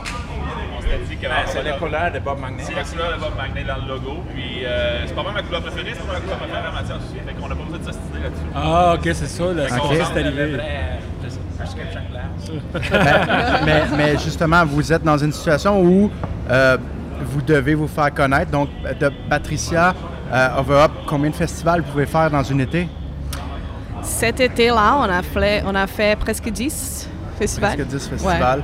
s'était 0.83 1.03
dit 1.09 1.17
que. 1.17 1.27
Ben, 1.27 1.43
c'est 1.47 1.63
la 1.63 1.73
couleur 1.73 2.11
de 2.11 2.19
Bob 2.19 2.39
Magnet. 2.39 2.63
C'est 2.63 2.75
la 2.75 2.83
couleur 2.83 3.15
de 3.15 3.19
Bob 3.21 3.35
Magnet 3.37 3.63
dans 3.63 3.77
le 3.81 3.87
logo. 3.93 4.23
Puis 4.33 4.65
euh, 4.65 5.03
c'est 5.07 5.15
pas 5.15 5.23
même 5.23 5.33
ma 5.33 5.41
couleur 5.43 5.61
préférée, 5.61 5.91
c'est 5.93 6.05
pas 6.07 6.13
ma 6.13 6.19
couleur 6.19 6.37
préférée 6.37 6.67
à 6.67 6.71
Mathias 6.71 6.97
aussi. 6.97 7.17
Fait 7.25 7.33
qu'on 7.33 7.47
n'a 7.47 7.55
pas 7.55 7.63
besoin 7.63 7.79
de 7.79 7.85
s'ostiner 7.85 8.19
là-dessus. 8.23 8.49
Ah, 8.55 8.93
ok, 8.95 9.03
c'est 9.03 9.27
ça, 9.27 9.43
là, 9.53 9.63
Ok. 9.63 9.97
c'est 10.13 10.19
arrivé. 10.19 10.57
euh, 10.59 10.97
glass. 12.11 13.89
mais, 13.95 14.17
justement, 14.17 14.65
vous 14.65 14.91
êtes 14.91 15.03
dans 15.03 15.17
une 15.17 15.31
situation 15.31 15.81
où 15.81 16.11
euh, 16.49 16.77
vous 17.21 17.41
devez 17.41 17.73
vous 17.75 17.87
faire 17.87 18.13
connaître. 18.13 18.51
Donc, 18.51 18.69
de 18.99 19.11
Patricia, 19.29 19.93
euh, 20.31 20.59
Over 20.59 20.81
Up, 20.83 20.91
combien 21.07 21.29
de 21.29 21.35
festivals 21.35 21.81
vous 21.81 21.91
pouvez 21.91 22.05
faire 22.05 22.29
dans 22.29 22.43
une 22.43 22.61
été? 22.61 22.87
Cet 24.01 24.39
été-là, 24.39 24.97
on, 24.99 25.03
a 25.03 25.21
fait- 25.21 25.63
on 25.65 25.73
a 25.75 25.87
fait 25.87 26.17
presque 26.19 26.49
10 26.49 27.09
festivals. 27.39 27.75
Presque 27.75 27.87
10 27.89 28.07
festivals. 28.09 28.63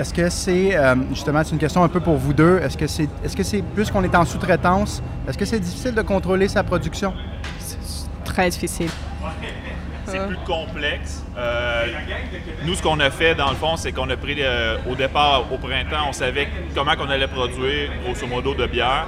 Est-ce 0.00 0.14
que 0.14 0.30
c'est, 0.30 0.74
euh, 0.74 0.94
justement, 1.10 1.44
c'est 1.44 1.50
une 1.50 1.58
question 1.58 1.84
un 1.84 1.88
peu 1.88 2.00
pour 2.00 2.16
vous 2.16 2.32
deux, 2.32 2.58
est-ce 2.62 2.78
que 2.78 2.86
c'est, 2.86 3.06
est-ce 3.22 3.36
que 3.36 3.42
c'est, 3.42 3.60
plus 3.60 3.90
qu'on 3.90 4.02
est 4.02 4.16
en 4.16 4.24
sous-traitance, 4.24 5.02
est-ce 5.28 5.36
que 5.36 5.44
c'est 5.44 5.60
difficile 5.60 5.94
de 5.94 6.00
contrôler 6.00 6.48
sa 6.48 6.62
production? 6.62 7.12
Très 8.24 8.48
difficile. 8.48 8.88
C'est 10.06 10.26
plus 10.26 10.38
complexe. 10.46 11.22
Euh, 11.36 11.84
nous, 12.64 12.74
ce 12.74 12.82
qu'on 12.82 12.98
a 12.98 13.10
fait, 13.10 13.34
dans 13.34 13.50
le 13.50 13.56
fond, 13.56 13.76
c'est 13.76 13.92
qu'on 13.92 14.08
a 14.08 14.16
pris, 14.16 14.36
euh, 14.38 14.78
au 14.90 14.94
départ, 14.94 15.44
au 15.52 15.58
printemps, 15.58 16.08
on 16.08 16.14
savait 16.14 16.48
comment 16.74 16.96
qu'on 16.96 17.10
allait 17.10 17.28
produire, 17.28 17.90
grosso 18.02 18.26
modo, 18.26 18.54
de 18.54 18.64
bière. 18.64 19.06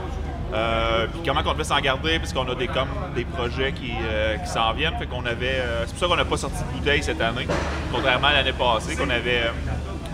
Euh, 0.53 1.07
puis 1.11 1.23
comment 1.25 1.43
qu'on 1.43 1.55
devait 1.55 1.65
s'en 1.65 1.81
garder, 1.81 2.19
puisqu'on 2.19 2.47
a 2.47 2.55
des, 2.55 2.67
comme, 2.67 2.89
des 3.17 3.25
projets 3.25 3.73
qui, 3.73 3.93
euh, 4.05 4.37
qui 4.37 4.51
s'en 4.51 4.75
viennent. 4.75 4.99
Fait 4.99 5.07
qu'on 5.07 5.25
avait, 5.25 5.59
euh, 5.59 5.85
c'est 5.87 5.93
pour 5.93 6.01
ça 6.01 6.07
qu'on 6.09 6.17
n'a 6.17 6.27
pas 6.27 6.37
sorti 6.37 6.63
de 6.63 6.79
bouteille 6.79 7.03
cette 7.03 7.23
année, 7.23 7.47
contrairement 7.91 8.29
à 8.29 8.35
l'année 8.35 8.53
passée, 8.53 8.95
qu'on 8.95 9.09
avait, 9.09 9.45
euh, 9.47 9.53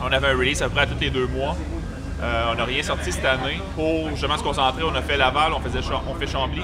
on 0.03 0.13
avait 0.13 0.29
un 0.29 0.37
release 0.37 0.63
à 0.63 0.67
peu 0.67 0.73
près 0.75 0.83
à 0.83 0.87
tous 0.87 1.01
les 1.01 1.11
deux 1.11 1.27
mois. 1.27 1.57
Euh, 2.21 2.45
on 2.53 2.57
n'a 2.57 2.65
rien 2.65 2.83
sorti 2.83 3.13
cette 3.13 3.25
année. 3.25 3.61
Pour 3.77 4.11
justement 4.11 4.37
se 4.37 4.43
concentrer, 4.43 4.83
on 4.83 4.95
a 4.95 5.03
fait 5.03 5.17
Laval, 5.17 5.53
on, 5.55 5.61
faisait 5.61 5.79
on 6.09 6.15
fait 6.15 6.27
Chambly. 6.27 6.63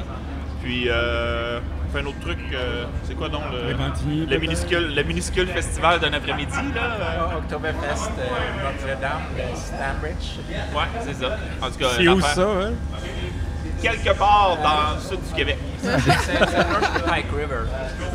Puis, 0.62 0.86
euh, 0.88 1.60
on 1.86 1.92
fait 1.92 2.02
un 2.02 2.06
autre 2.06 2.20
truc. 2.20 2.38
euh, 2.52 2.84
c'est 3.04 3.14
quoi 3.14 3.28
donc 3.28 3.42
le, 3.52 4.26
le 4.26 4.38
minuscule, 4.38 4.94
le 4.96 5.02
minuscule 5.04 5.46
festival 5.48 6.00
d'un 6.00 6.12
après-midi, 6.12 6.56
là? 6.74 6.82
euh, 7.00 7.38
Oktoberfest 7.38 8.10
euh, 8.18 8.64
Notre-Dame 8.64 9.22
de 9.36 9.56
Stanbridge. 9.56 10.38
Ouais, 10.74 10.82
c'est 11.04 11.14
ça. 11.14 11.36
En 11.62 11.70
tout 11.70 11.78
cas, 11.78 11.86
C'est 11.96 12.08
où 12.08 12.20
ça, 12.20 12.42
hein? 12.42 12.72
Quelque 13.84 14.18
part 14.18 14.56
dans 14.62 14.94
le 14.94 15.00
sud 15.00 15.18
du 15.28 15.34
Québec. 15.34 15.58
C'est 15.78 17.04
Pike 17.06 17.26
River. 17.36 17.64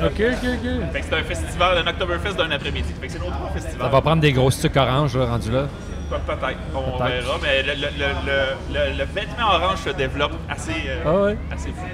OK, 0.04 0.08
OK, 0.08 0.50
OK. 0.54 0.92
Fait 0.94 1.00
que 1.02 1.06
c'est 1.06 1.16
un 1.16 1.24
festival, 1.24 1.78
un 1.78 1.88
Oktoberfest 1.88 2.34
d'un 2.36 2.52
après-midi. 2.52 2.94
Fait 3.00 3.08
que 3.08 3.14
c'est 3.14 3.20
notre 3.20 3.34
trois 3.38 3.52
Ça 3.80 3.88
va 3.88 4.02
prendre 4.02 4.22
des 4.22 4.34
gros 4.34 4.50
sucres 4.52 4.78
orange, 4.82 5.16
là, 5.18 5.26
rendu 5.26 5.52
là. 5.52 5.68
Pe- 6.10 6.16
Peut-être, 6.26 6.58
on 6.74 6.98
verra. 7.04 7.38
Mais 7.44 7.62
le, 7.62 7.74
le, 7.74 7.88
le, 8.00 8.08
le, 8.26 8.74
le- 8.74 8.98
le 8.98 9.04
vêtement 9.14 9.48
orange 9.54 9.78
se 9.86 9.90
développe 9.92 10.32
assez, 10.50 10.72
euh, 10.88 11.04
Ah 11.06 11.14
ouais. 11.26 11.38
assez 11.54 11.70
fou. 11.70 11.86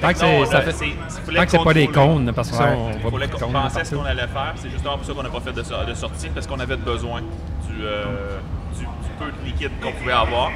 Tant 0.00 0.08
que 0.12 0.18
c'est 0.18 0.46
ça 0.46 0.62
tant 0.62 1.44
que 1.44 1.50
pas 1.64 1.74
des 1.74 1.86
cônes, 1.88 2.32
parce 2.34 2.50
on 2.76 2.90
voit 3.10 3.10
qu'on 3.28 3.38
cônes 3.38 3.52
pensait 3.52 3.80
à 3.80 3.84
ce 3.84 3.94
qu'on 3.94 4.04
allait 4.06 4.22
faire. 4.22 4.54
C'est 4.56 4.70
justement 4.70 4.96
pour 4.96 5.06
ça 5.06 5.12
qu'on 5.12 5.22
n'a 5.22 5.28
pas 5.28 5.40
fait 5.40 5.52
de, 5.52 5.62
so- 5.62 5.84
de 5.86 5.94
sortie, 5.94 6.28
parce 6.30 6.46
qu'on 6.46 6.58
avait 6.58 6.76
besoin 6.78 7.20
du, 7.20 7.84
euh, 7.84 8.04
du, 8.74 8.80
du 8.80 8.86
peu 9.18 9.26
de 9.26 9.44
liquide 9.46 9.70
qu'on 9.82 9.92
pouvait 9.92 10.12
avoir. 10.12 10.50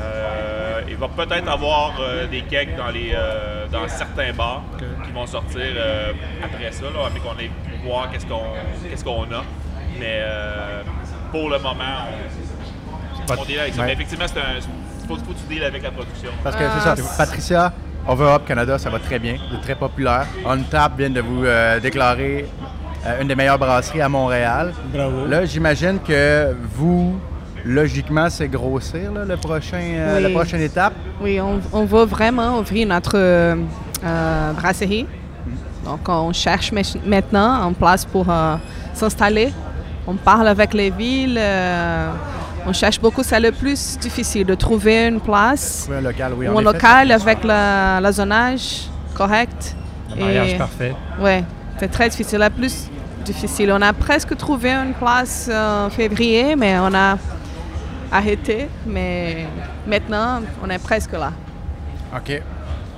Euh, 0.00 0.80
il 0.88 0.96
va 0.96 1.08
peut-être 1.08 1.48
avoir 1.48 1.92
euh, 2.00 2.26
des 2.26 2.42
kegs 2.42 2.76
dans, 2.76 2.88
les, 2.88 3.10
euh, 3.14 3.66
dans 3.70 3.86
certains 3.88 4.32
bars 4.32 4.62
qui 5.04 5.12
vont 5.12 5.26
sortir 5.26 5.60
euh, 5.76 6.12
après 6.42 6.70
ça, 6.72 6.84
là, 6.84 7.08
mais 7.12 7.20
qu'on 7.20 7.38
ait 7.38 7.48
pu 7.48 7.86
voir 7.86 8.10
qu'est-ce 8.10 8.26
qu'on 8.26 8.42
qu'est-ce 8.88 9.04
qu'on 9.04 9.22
a. 9.24 9.42
Mais 9.98 10.20
euh, 10.20 10.82
pour 11.32 11.48
le 11.50 11.58
moment, 11.58 12.06
on, 13.28 13.32
on 13.32 13.44
deal 13.44 13.58
avec 13.60 13.74
ça. 13.74 13.80
Ouais. 13.80 13.86
Mais 13.88 13.92
effectivement, 13.94 14.26
c'est 14.26 14.38
un. 14.40 14.60
Faut, 15.06 15.16
faut 15.16 15.32
que 15.32 15.38
tu 15.38 15.54
deals 15.54 15.64
avec 15.64 15.82
la 15.82 15.90
production. 15.90 16.30
Parce 16.44 16.54
que 16.56 16.64
Ah, 16.64 16.94
c'est 16.94 17.02
ça, 17.02 17.16
Patricia, 17.16 17.72
Over 18.06 18.24
Up 18.34 18.42
Canada, 18.46 18.78
ça 18.78 18.90
va 18.90 18.98
très 18.98 19.18
bien, 19.18 19.36
c'est 19.50 19.60
très 19.62 19.74
populaire. 19.74 20.26
On 20.44 20.58
Tap 20.62 20.96
vient 20.98 21.10
de 21.10 21.20
vous 21.20 21.44
euh, 21.44 21.80
déclarer 21.80 22.46
euh, 23.06 23.20
une 23.22 23.28
des 23.28 23.34
meilleures 23.34 23.58
brasseries 23.58 24.02
à 24.02 24.08
Montréal. 24.08 24.72
Bravo. 24.92 25.26
Là, 25.26 25.44
j'imagine 25.46 25.98
que 26.00 26.54
vous, 26.74 27.18
logiquement, 27.68 28.28
c'est 28.30 28.48
grossir 28.48 29.12
là, 29.12 29.24
le 29.24 29.36
prochain, 29.36 29.80
euh, 29.82 30.16
Oui. 30.16 30.22
la 30.22 30.30
prochaine 30.30 30.60
étape. 30.62 30.94
Oui, 31.20 31.38
on, 31.40 31.60
on 31.72 31.84
veut 31.84 32.04
vraiment 32.04 32.58
ouvrir 32.58 32.86
notre 32.88 33.12
euh, 33.16 33.54
euh, 34.04 34.52
brasserie. 34.54 35.06
Donc, 35.84 36.00
on 36.08 36.32
cherche 36.32 36.72
ma- 36.72 36.80
maintenant 37.06 37.62
en 37.62 37.72
place 37.74 38.04
pour 38.04 38.26
euh, 38.28 38.56
s'installer. 38.94 39.52
On 40.06 40.14
parle 40.14 40.48
avec 40.48 40.72
les 40.74 40.90
villes. 40.90 41.36
euh, 41.38 42.10
on 42.66 42.72
cherche 42.72 42.98
beaucoup. 43.00 43.22
C'est 43.22 43.38
le 43.40 43.52
plus 43.52 43.98
difficile 43.98 44.46
de 44.46 44.54
trouver 44.54 45.06
une 45.06 45.20
place 45.20 45.86
Oui, 45.90 45.96
un 45.96 46.00
local, 46.00 46.32
oui. 46.36 46.48
ou 46.48 46.58
un 46.58 46.62
local 46.62 47.12
avec 47.12 47.44
la, 47.44 48.00
la 48.00 48.12
zonage 48.12 48.88
correct. 49.14 49.76
Le 50.16 50.22
mariage 50.24 50.54
Et- 50.54 50.56
parfait. 50.58 50.94
Oui, 51.20 51.44
c'est 51.78 51.88
très 51.88 52.08
difficile. 52.08 52.38
La 52.38 52.50
plus 52.50 52.88
difficile. 53.24 53.70
On 53.72 53.82
a 53.82 53.92
presque 53.92 54.34
trouvé 54.36 54.70
une 54.72 54.94
place 54.94 55.50
en 55.52 55.90
février, 55.90 56.56
mais 56.56 56.78
on 56.78 56.92
a 56.94 57.18
arrêté. 58.12 58.68
Mais 58.86 59.46
maintenant, 59.86 60.40
on 60.64 60.70
est 60.70 60.78
presque 60.82 61.12
là. 61.12 61.32
OK. 62.14 62.40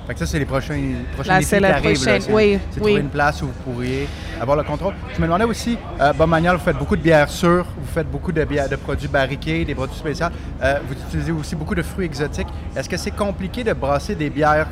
Fait 0.07 0.13
que 0.13 0.19
ça, 0.19 0.25
c'est 0.25 0.39
les 0.39 0.45
prochains, 0.45 0.81
prochains 1.13 1.33
Là, 1.33 1.41
c'est 1.41 1.57
qui 1.57 1.61
la 1.61 1.75
arrivent. 1.75 2.05
là. 2.05 2.19
C'est- 2.19 2.31
oui, 2.33 2.59
C'est 2.71 2.79
oui. 2.79 2.85
trouver 2.87 2.95
une 3.01 3.09
place 3.09 3.41
où 3.43 3.47
vous 3.47 3.71
pourriez 3.71 4.07
avoir 4.41 4.57
le 4.57 4.63
contrôle. 4.63 4.95
Je 5.15 5.19
me 5.21 5.25
demandais 5.27 5.43
aussi, 5.43 5.77
euh, 6.01 6.11
Bob 6.13 6.27
Magnol, 6.29 6.57
vous 6.57 6.63
faites 6.63 6.77
beaucoup 6.77 6.95
de 6.95 7.01
bières 7.01 7.29
sûres, 7.29 7.67
vous 7.77 7.87
faites 7.93 8.09
beaucoup 8.09 8.31
de, 8.31 8.43
bières, 8.43 8.67
de 8.67 8.75
produits 8.77 9.07
barriqués, 9.07 9.63
des 9.63 9.75
produits 9.75 9.95
spéciaux. 9.97 10.25
Euh, 10.61 10.79
vous 10.87 10.95
utilisez 11.07 11.31
aussi 11.31 11.55
beaucoup 11.55 11.75
de 11.75 11.83
fruits 11.83 12.07
exotiques. 12.07 12.47
Est-ce 12.75 12.89
que 12.89 12.97
c'est 12.97 13.11
compliqué 13.11 13.63
de 13.63 13.73
brasser 13.73 14.15
des 14.15 14.29
bières 14.31 14.67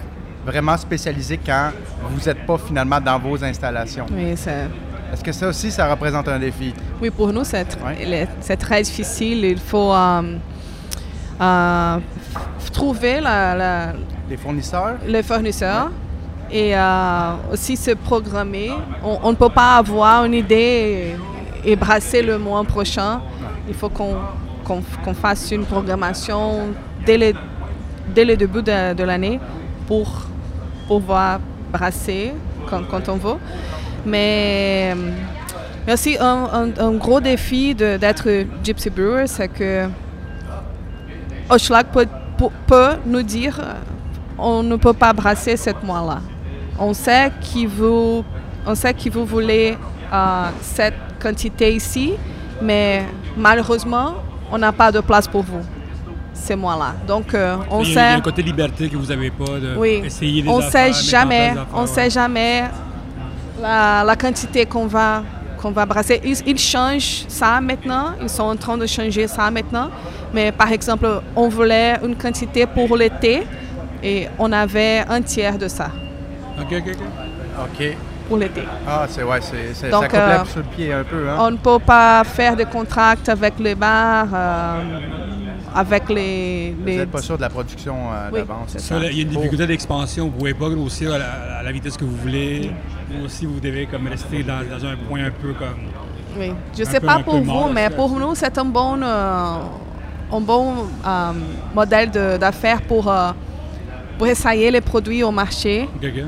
vraiment 0.45 0.75
spécialisées 0.77 1.39
quand 1.45 1.71
vous 2.09 2.25
n'êtes 2.25 2.45
pas 2.47 2.57
finalement 2.57 2.99
dans 2.99 3.19
vos 3.19 3.41
installations? 3.43 4.07
Oui, 4.11 4.33
c'est... 4.35 4.67
Est-ce 5.13 5.23
que 5.23 5.31
ça 5.31 5.47
aussi, 5.47 5.71
ça 5.71 5.89
représente 5.89 6.27
un 6.27 6.39
défi? 6.39 6.73
Oui, 7.01 7.09
pour 7.09 7.31
nous, 7.33 7.43
c'est 7.43 7.65
Ouais. 7.83 8.27
très 8.57 8.81
difficile. 8.83 9.43
Il 9.45 9.57
faut 9.59 9.91
euh, 9.93 10.37
euh, 11.41 11.97
trouver 12.71 13.19
la, 13.19 13.55
la- 13.55 13.93
Les 14.29 14.37
fournisseurs? 14.37 14.95
le 15.07 15.21
fournisseur 15.21 15.89
et 16.51 16.75
euh, 16.77 17.31
aussi 17.51 17.75
se 17.75 17.91
programmer. 17.91 18.71
On 19.03 19.31
ne 19.31 19.35
peut 19.35 19.49
pas 19.49 19.77
avoir 19.77 20.25
une 20.25 20.33
idée 20.35 21.15
et, 21.65 21.71
et 21.71 21.75
brasser 21.75 22.21
le 22.21 22.37
mois 22.37 22.63
prochain. 22.63 23.21
Il 23.67 23.73
faut 23.73 23.89
qu'on 23.89 25.13
fasse 25.13 25.51
une 25.51 25.65
programmation 25.65 26.67
dès 27.05 27.17
le, 27.17 27.33
dès 28.13 28.25
le 28.25 28.35
début 28.37 28.61
de, 28.61 28.93
de 28.93 29.03
l'année 29.03 29.39
pour 29.87 30.27
pouvoir 30.87 31.39
brasser 31.71 32.33
quand, 32.69 32.83
quand 32.89 33.09
on 33.09 33.15
veut. 33.17 33.37
Mais, 34.09 34.95
mais 35.85 35.93
aussi 35.93 36.17
un, 36.19 36.49
un- 36.53 36.85
un 36.87 36.91
gros 36.93 37.19
défi 37.19 37.75
d'être 37.75 38.27
Gypsy 38.63 38.89
Brewer, 38.89 39.27
c'est 39.27 39.47
que 39.47 39.87
Hochelag 41.49 41.87
peut, 41.91 42.07
peut- 42.67 42.97
nous 43.05 43.23
dire 43.23 43.59
on 44.37 44.63
ne 44.63 44.75
peut 44.77 44.93
pas 44.93 45.11
brasser 45.13 45.57
cette 45.57 45.83
mois-là. 45.83 46.19
On 46.79 46.93
sait 46.93 47.31
que 47.41 47.67
vous, 47.67 48.23
on 48.65 48.73
sait 48.75 48.93
que 48.93 49.09
vous 49.09 49.25
voulez 49.25 49.77
euh, 50.13 50.45
cette 50.61 50.93
quantité 51.21 51.73
ici, 51.75 52.13
mais 52.61 53.03
malheureusement, 53.35 54.15
on 54.51 54.57
n'a 54.57 54.71
pas 54.71 54.91
de 54.91 55.01
place 55.01 55.27
pour 55.27 55.43
vous 55.43 55.61
ces 56.33 56.55
mois-là. 56.55 56.93
Donc, 57.05 57.33
euh, 57.33 57.57
on 57.69 57.83
Il 57.83 57.89
y, 57.93 57.97
a, 57.97 58.01
il 58.01 58.05
y 58.05 58.07
a 58.07 58.11
sait. 58.11 58.17
un 58.17 58.21
côté 58.21 58.41
liberté 58.41 58.87
que 58.87 58.95
vous 58.95 59.07
n'avez 59.07 59.29
pas 59.29 59.59
de 59.59 59.75
Oui, 59.77 60.01
essayer 60.05 60.41
des 60.41 60.47
on 60.47 60.59
affaires, 60.59 60.95
sait 60.95 61.09
jamais, 61.11 61.53
on 61.73 61.81
ouais. 61.81 61.87
sait 61.87 62.09
jamais 62.09 62.63
la, 63.61 64.03
la 64.03 64.15
quantité 64.15 64.65
qu'on 64.65 64.87
va 64.87 65.23
qu'on 65.61 65.71
va 65.71 65.85
brasser. 65.85 66.21
Ils, 66.23 66.37
ils 66.47 66.57
changent 66.57 67.25
ça 67.27 67.59
maintenant, 67.59 68.13
ils 68.21 68.29
sont 68.29 68.43
en 68.43 68.55
train 68.55 68.77
de 68.77 68.85
changer 68.85 69.27
ça 69.27 69.51
maintenant. 69.51 69.89
Mais 70.33 70.53
par 70.53 70.71
exemple, 70.71 71.05
on 71.35 71.49
voulait 71.49 71.97
une 72.01 72.15
quantité 72.15 72.65
pour 72.65 72.95
l'été 72.95 73.43
et 74.01 74.27
on 74.37 74.49
avait 74.53 75.03
un 75.09 75.21
tiers 75.21 75.57
de 75.57 75.67
ça 75.67 75.91
OK, 76.61 76.67
OK, 76.71 76.83
OK. 76.87 76.97
OK. 77.81 77.97
pour 78.29 78.37
l'été. 78.37 78.61
Ah, 78.87 79.05
c'est 79.09 79.23
ouais, 79.23 79.39
c'est, 79.41 79.73
ça 79.73 79.89
coupe 79.89 80.13
euh, 80.13 80.45
sur 80.45 80.59
le 80.59 80.63
pied 80.75 80.93
un 80.93 81.03
peu. 81.03 81.27
Hein? 81.29 81.35
On 81.39 81.51
ne 81.51 81.57
peut 81.57 81.79
pas 81.79 82.23
faire 82.23 82.55
de 82.55 82.63
contrats 82.63 83.15
avec 83.27 83.59
les 83.59 83.75
bars, 83.75 84.27
euh, 84.33 84.81
avec 85.75 86.07
les... 86.07 86.73
Vous 86.79 86.85
les- 86.85 86.97
n'êtes 86.99 87.11
pas 87.11 87.21
sûr 87.21 87.35
de 87.35 87.41
la 87.41 87.49
production 87.49 87.95
euh, 88.13 88.29
Oui, 88.31 88.39
d'avance. 88.39 88.77
il 88.91 89.17
y 89.17 89.19
a 89.19 89.23
une 89.23 89.27
difficulté 89.29 89.67
d'expansion. 89.67 90.25
Vous 90.27 90.31
ne 90.31 90.37
pouvez 90.37 90.53
pas 90.53 90.69
grossir 90.69 91.11
à 91.13 91.17
la, 91.17 91.31
à 91.59 91.63
la 91.63 91.71
vitesse 91.73 91.97
que 91.97 92.05
vous 92.05 92.15
voulez. 92.15 92.71
Ou 93.17 93.25
aussi, 93.25 93.45
vous 93.45 93.59
devez 93.59 93.85
comme 93.85 94.07
rester 94.07 94.43
dans, 94.43 94.59
dans 94.69 94.85
un 94.85 94.95
point 95.07 95.25
un 95.25 95.31
peu 95.31 95.53
comme... 95.53 95.79
Oui, 96.37 96.51
je 96.75 96.81
ne 96.81 96.85
sais 96.85 96.99
peu- 96.99 97.07
pas 97.07 97.19
pour 97.19 97.35
vous, 97.39 97.43
mort, 97.43 97.71
mais 97.73 97.89
pour 97.89 98.09
nous, 98.19 98.35
c'est 98.35 98.55
un 98.57 98.65
bon, 98.65 99.01
euh, 99.01 99.55
un 100.31 100.39
bon 100.41 100.73
euh, 101.05 101.31
modèle 101.73 102.11
de- 102.11 102.37
d'affaires 102.37 102.81
pour, 102.83 103.09
euh, 103.11 103.31
pour 104.17 104.27
essayer 104.27 104.69
les 104.69 104.81
produits 104.81 105.23
au 105.23 105.31
marché 105.31 105.89
OK, 105.95 106.05
OK. 106.05 106.23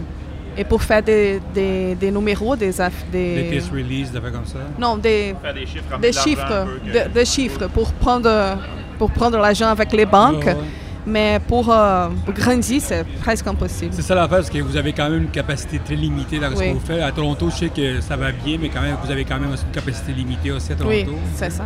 et 0.58 0.64
pour 0.64 0.82
faire 0.82 1.04
des, 1.04 1.40
des, 1.54 1.94
des 1.96 2.12
numéros, 2.12 2.56
des, 2.56 2.72
Des 2.72 2.82
des, 3.12 3.50
test 3.52 3.70
release, 3.72 4.12
des 4.12 4.18
affaires 4.18 4.32
comme 4.32 4.46
ça? 4.46 4.60
non, 4.80 4.98
des, 4.98 5.36
Faire 5.40 5.54
des 5.54 5.66
chiffres, 5.68 5.98
des 6.00 6.14
chiffres, 6.14 6.66
que- 6.86 7.08
de- 7.10 7.14
des 7.14 7.26
chiffres 7.26 7.68
pour 7.68 7.92
prendre, 7.94 8.58
pour 8.98 9.12
prendre 9.12 9.38
l'argent 9.38 9.68
avec 9.68 9.92
les 9.94 10.06
banques. 10.08 10.46
Ouais. 10.46 10.58
Mais 11.06 11.40
pour, 11.48 11.68
euh, 11.72 12.10
pour 12.26 12.34
grandir, 12.34 12.80
c'est 12.82 13.04
presque 13.22 13.48
impossible. 13.48 13.92
C'est 13.94 14.02
ça 14.04 14.14
l'affaire, 14.14 14.38
parce 14.38 14.50
que 14.50 14.60
vous 14.60 14.78
avez 14.78 14.94
quand 14.94 15.10
même 15.10 15.24
une 15.24 15.30
capacité 15.32 15.80
très 15.80 15.96
limitée 15.96 16.40
dans 16.40 16.52
ce 16.52 16.60
Oui. 16.60 16.70
que 16.70 16.74
vous 16.74 16.80
faites. 16.86 17.02
À 17.02 17.12
Toronto, 17.12 17.50
je 17.50 17.56
sais 17.56 17.70
que 17.70 18.02
ça 18.02 18.16
va 18.16 18.32
bien, 18.32 18.58
mais 18.62 18.70
quand 18.70 18.82
même, 18.82 18.96
vous 19.04 19.12
avez 19.12 19.26
quand 19.26 19.40
même 19.40 19.50
une 19.52 19.72
capacité 19.72 20.12
limitée 20.14 20.52
aussi 20.52 20.72
à 20.74 20.76
Toronto. 20.76 20.96
Oui, 20.96 21.08
c'est 21.36 21.50
ça. 21.50 21.64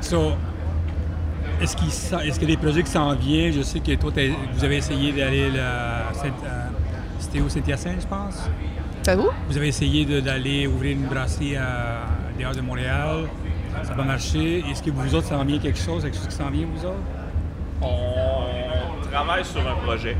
So, 0.00 0.32
est-ce 1.62 1.76
qu'il 1.76 2.48
y 2.48 2.52
a 2.52 2.56
des 2.56 2.60
projets 2.62 2.82
qui 2.82 2.90
s'en 2.90 3.14
viennent? 3.14 3.52
Je 3.52 3.62
sais 3.62 3.78
que 3.80 3.92
toi, 3.94 4.10
vous 4.54 4.64
avez 4.64 4.76
essayé 4.78 5.12
d'aller 5.12 5.50
à 5.58 6.08
à- 6.10 6.12
C'était 7.20 7.40
où? 7.40 7.48
Saint-Hyacinthe, 7.48 8.00
je 8.02 8.06
pense? 8.06 8.42
C'est 9.02 9.16
où? 9.16 9.28
Vous 9.48 9.56
avez 9.56 9.68
essayé 9.68 10.04
d'aller 10.20 10.66
ouvrir 10.66 10.92
une 10.96 11.04
brasserie 11.06 11.56
à 11.56 12.00
dehors 12.38 12.54
de 12.54 12.60
Montréal. 12.60 13.24
Ça 13.82 13.90
n'a 13.90 13.96
pas 13.96 14.02
marché. 14.04 14.64
Est-ce 14.70 14.82
que 14.82 14.90
vous 14.90 15.14
autres, 15.14 15.28
ça 15.28 15.36
s'en 15.38 15.44
vient 15.44 15.58
quelque 15.58 15.78
chose? 15.78 16.02
Quelque 16.02 16.16
chose 16.16 16.26
qui 16.28 16.34
s'en 16.34 16.50
vient, 16.50 16.66
vous 16.74 16.84
autres? 16.86 16.96
On 17.82 18.13
travaille 19.14 19.44
sur 19.44 19.60
un 19.60 19.74
projet. 19.84 20.16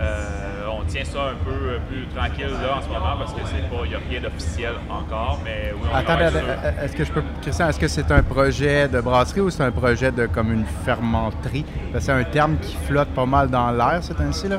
Euh, 0.00 0.66
on 0.70 0.84
tient 0.84 1.04
ça 1.04 1.18
un 1.30 1.44
peu 1.44 1.50
euh, 1.50 1.78
plus 1.88 2.06
tranquille 2.14 2.46
là 2.62 2.76
en 2.78 2.82
ce 2.82 2.88
moment 2.88 3.16
parce 3.18 3.32
que 3.34 3.40
c'est 3.44 3.68
pas, 3.68 3.84
il 3.84 3.90
n'y 3.90 3.94
a 3.96 3.98
rien 4.08 4.20
d'officiel 4.20 4.72
encore, 4.90 5.40
mais 5.44 5.72
oui, 5.74 5.88
on 5.92 5.96
Attends, 5.96 6.18
sur- 6.30 6.40
euh, 6.42 6.84
est-ce 6.84 6.96
que 6.96 7.04
je 7.04 7.12
peux. 7.12 7.22
Christian, 7.42 7.68
est-ce 7.68 7.78
que 7.78 7.88
c'est 7.88 8.10
un 8.10 8.22
projet 8.22 8.88
de 8.88 9.00
brasserie 9.00 9.40
ou 9.40 9.50
c'est 9.50 9.62
un 9.64 9.70
projet 9.72 10.10
de 10.10 10.26
comme 10.26 10.52
une 10.52 10.64
fermenterie? 10.84 11.64
Parce 11.92 12.04
que 12.06 12.12
C'est 12.12 12.12
un 12.12 12.24
terme 12.24 12.56
qui 12.58 12.76
flotte 12.76 13.08
pas 13.08 13.26
mal 13.26 13.48
dans 13.50 13.70
l'air, 13.72 13.98
c'est 14.02 14.20
ainsi, 14.20 14.48
là? 14.48 14.56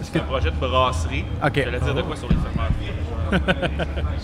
Est-ce 0.00 0.10
que. 0.10 0.18
C'est 0.18 0.20
un 0.20 0.24
projet 0.24 0.50
de 0.50 0.56
brasserie. 0.56 1.24
Ok. 1.44 1.52
J'allais 1.64 1.80
dire 1.80 1.94
de 1.94 2.02
quoi 2.02 2.16
sur 2.16 2.28
les 2.28 2.36
ferments. 2.36 3.44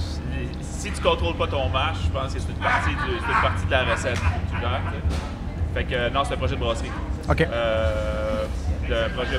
si 0.60 0.90
tu 0.90 1.00
contrôles 1.00 1.34
pas 1.36 1.46
ton 1.46 1.68
match, 1.68 1.96
je 2.04 2.10
pense 2.10 2.34
que 2.34 2.40
c'est 2.40 2.48
une 2.48 2.54
partie, 2.56 2.90
du- 2.90 3.18
c'est 3.20 3.32
une 3.32 3.42
partie 3.42 3.66
de 3.66 3.70
la 3.70 3.84
recette 3.84 4.14
que. 4.18 5.74
Fait 5.74 5.84
que 5.84 6.08
non, 6.12 6.24
c'est 6.24 6.34
un 6.34 6.38
projet 6.38 6.56
de 6.56 6.60
brasserie. 6.60 6.90
OK. 7.28 7.40
Euh, 7.52 8.44
de 8.88 9.12
projet 9.14 9.38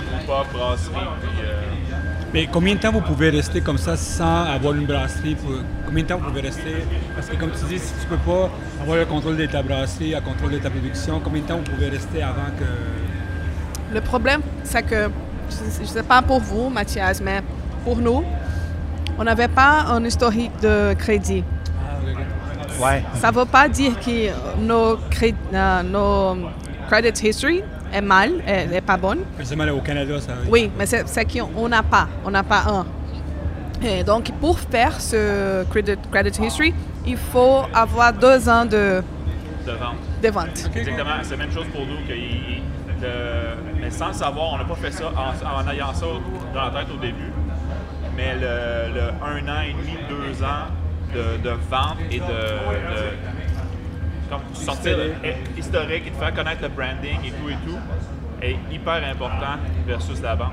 brasserie. 0.53 0.91
Puis, 1.21 1.29
euh, 1.41 1.61
Mais 2.33 2.47
combien 2.51 2.75
de 2.75 2.79
temps 2.79 2.91
vous 2.91 3.01
pouvez 3.01 3.29
rester 3.29 3.61
comme 3.61 3.77
ça 3.77 3.95
sans 3.95 4.43
avoir 4.43 4.73
une 4.73 4.85
brasserie? 4.85 5.35
pour- 5.35 5.55
Combien 5.85 6.03
de 6.03 6.07
temps 6.09 6.17
vous 6.17 6.25
pouvez 6.25 6.41
rester? 6.41 6.83
Parce 7.15 7.27
que 7.29 7.35
comme 7.37 7.51
tu 7.51 7.63
dis, 7.65 7.79
si 7.79 7.93
tu 8.01 8.07
peux 8.07 8.17
pas 8.17 8.49
avoir 8.81 8.97
le 8.97 9.05
contrôle 9.05 9.37
de 9.37 9.45
ta 9.45 9.63
brasserie, 9.63 10.11
le 10.11 10.19
contrôle 10.21 10.51
de 10.51 10.57
ta 10.57 10.69
production, 10.69 11.21
combien 11.23 11.41
de 11.41 11.47
temps 11.47 11.57
vous 11.57 11.71
pouvez 11.71 11.87
rester 11.89 12.21
avant 12.21 12.51
que... 12.59 13.93
Le 13.93 14.01
problème, 14.01 14.41
c'est 14.65 14.83
que, 14.83 15.09
je 15.49 15.81
ne 15.81 15.85
sais 15.87 16.03
pas 16.03 16.21
pour 16.21 16.41
vous, 16.41 16.67
Mathias, 16.67 17.21
mais 17.21 17.41
pour 17.85 17.95
nous, 17.97 18.25
on 19.17 19.23
n'avait 19.23 19.47
pas 19.47 19.85
un 19.87 20.03
historique 20.03 20.51
de 20.61 20.93
crédit. 20.95 21.45
Ouais. 22.81 23.01
Ça 23.15 23.31
ne 23.31 23.37
veut 23.37 23.45
pas 23.45 23.69
dire 23.69 23.97
que 23.99 24.29
nos, 24.61 24.97
cré- 25.09 25.33
euh, 25.53 25.83
nos 25.83 26.49
credit 26.89 27.27
history 27.27 27.63
est 27.93 28.01
mal, 28.01 28.31
est, 28.47 28.73
est 28.75 28.81
pas 28.81 28.97
bonne. 28.97 29.19
Précisément 29.35 29.65
au 29.73 29.81
Canada, 29.81 30.19
ça... 30.19 30.33
Oui, 30.49 30.71
mais 30.77 30.85
c'est 30.85 31.07
c'est 31.07 31.25
qu'on 31.25 31.67
n'a 31.69 31.83
pas. 31.83 32.07
On 32.25 32.31
n'a 32.31 32.43
pas 32.43 32.63
un. 32.67 32.85
Et 33.85 34.03
donc, 34.03 34.31
pour 34.41 34.59
faire 34.59 34.99
ce 34.99 35.63
credit, 35.65 35.95
credit 36.11 36.41
history, 36.43 36.73
il 37.05 37.17
faut 37.17 37.61
avoir 37.73 38.11
deux 38.13 38.49
ans 38.49 38.65
de, 38.65 39.03
de 39.65 39.71
vente. 39.71 39.95
de 40.23 40.29
vente. 40.29 40.69
Exactement, 40.75 41.09
c'est 41.21 41.31
la 41.31 41.37
même 41.37 41.51
chose 41.51 41.67
pour 41.73 41.81
nous. 41.85 41.97
que 42.07 42.13
il- 42.13 42.61
le- 42.99 43.79
mais 43.79 43.91
sans 43.91 44.07
le 44.07 44.13
savoir, 44.13 44.53
on 44.53 44.57
n'a 44.57 44.63
pas 44.65 44.73
fait 44.75 44.89
ça 44.91 45.05
en, 45.15 45.67
en 45.67 45.71
ayant 45.71 45.93
ça 45.93 46.07
dans 46.53 46.63
la 46.65 46.71
tête 46.71 46.87
au 46.91 46.99
début. 46.99 47.31
Mais 48.15 48.33
le, 48.33 48.93
le 48.95 49.01
un 49.23 49.47
an 49.47 49.61
et 49.61 49.73
demi, 49.73 49.95
deux 50.09 50.43
ans 50.43 50.65
de, 51.13 51.37
de 51.43 51.49
vente 51.69 51.97
et 52.09 52.19
de, 52.19 52.25
de- 52.25 53.13
comme 54.29 54.41
sortir 54.53 54.97
de- 54.97 55.59
historique 55.59 56.07
et 56.07 56.09
de 56.09 56.15
faire 56.15 56.33
connaître 56.33 56.61
le 56.63 56.69
branding 56.69 57.17
et 57.25 57.31
tout 57.31 57.49
et 57.49 57.57
tout 57.65 57.77
est 58.41 58.55
hyper 58.73 59.01
important 59.09 59.57
versus 59.85 60.21
la 60.21 60.35
vente. 60.35 60.51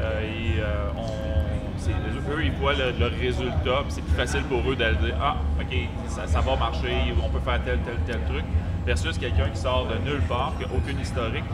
Euh, 0.00 0.20
et, 0.22 0.60
euh, 0.60 0.88
on- 0.96 2.32
eux, 2.32 2.44
ils 2.44 2.52
voient 2.52 2.74
le, 2.74 2.92
le 2.98 3.06
résultat, 3.20 3.82
c'est 3.88 4.02
plus 4.04 4.14
facile 4.16 4.42
pour 4.44 4.60
eux 4.70 4.76
de 4.76 4.84
le 4.84 4.94
dire 4.96 5.14
Ah, 5.20 5.36
OK, 5.60 5.76
ça, 6.08 6.26
ça 6.26 6.40
va 6.40 6.56
marcher, 6.56 7.12
on 7.22 7.28
peut 7.28 7.40
faire 7.40 7.60
tel, 7.64 7.78
tel, 7.80 7.96
tel 8.06 8.20
truc, 8.24 8.44
versus 8.86 9.18
quelqu'un 9.18 9.48
qui 9.48 9.58
sort 9.60 9.86
de 9.88 10.08
nulle 10.08 10.20
part, 10.22 10.52
qui 10.58 10.64
n'a 10.66 10.74
aucune 10.74 11.00
historique. 11.00 11.44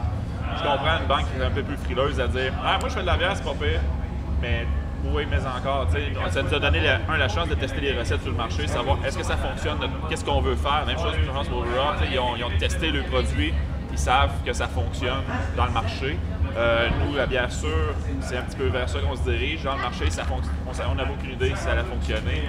Je 0.56 0.62
comprends 0.62 0.98
une 1.00 1.06
banque 1.08 1.26
qui 1.34 1.40
est 1.40 1.44
un 1.44 1.50
peu 1.50 1.62
plus 1.62 1.76
frileuse 1.78 2.20
à 2.20 2.26
dire 2.28 2.52
Ah, 2.64 2.76
moi, 2.80 2.88
je 2.88 2.94
fais 2.94 3.00
de 3.00 3.06
la 3.06 3.16
bière, 3.16 3.32
c'est 3.36 3.44
pas 3.44 3.54
pire, 3.54 3.80
mais 4.42 4.66
oui, 5.04 5.26
mais 5.30 5.38
encore, 5.38 5.86
ça 6.30 6.42
nous 6.42 6.54
a 6.54 6.58
donné 6.58 6.80
la, 6.80 6.98
un, 7.08 7.16
la 7.16 7.28
chance 7.28 7.48
de 7.48 7.54
tester 7.54 7.80
les 7.80 7.98
recettes 7.98 8.22
sur 8.22 8.30
le 8.32 8.36
marché, 8.36 8.66
savoir 8.66 8.98
est-ce 9.04 9.16
que 9.16 9.24
ça 9.24 9.36
fonctionne, 9.36 9.78
qu'est-ce 10.08 10.24
qu'on 10.24 10.40
veut 10.40 10.56
faire. 10.56 10.84
Même 10.86 10.98
chose 10.98 11.14
je 11.24 11.30
pense 11.30 11.48
pour 11.48 11.64
sais, 11.64 12.06
ils 12.12 12.18
ont, 12.18 12.36
ils 12.36 12.44
ont 12.44 12.50
testé 12.58 12.90
le 12.90 13.02
produit, 13.02 13.54
ils 13.92 13.98
savent 13.98 14.32
que 14.44 14.52
ça 14.52 14.66
fonctionne 14.66 15.22
dans 15.56 15.66
le 15.66 15.72
marché. 15.72 16.18
Euh, 16.56 16.88
nous, 17.04 17.14
la 17.14 17.26
bière 17.26 17.52
sûre, 17.52 17.94
c'est 18.20 18.36
un 18.36 18.42
petit 18.42 18.56
peu 18.56 18.66
vers 18.66 18.88
ça 18.88 18.98
qu'on 18.98 19.14
se 19.14 19.22
dirige. 19.22 19.62
Dans 19.62 19.76
le 19.76 19.82
marché, 19.82 20.06
on 20.90 20.94
n'a 20.94 21.04
aucune 21.04 21.32
idée 21.32 21.50
si 21.54 21.62
ça 21.62 21.72
allait 21.72 21.84
fonctionner. 21.84 22.42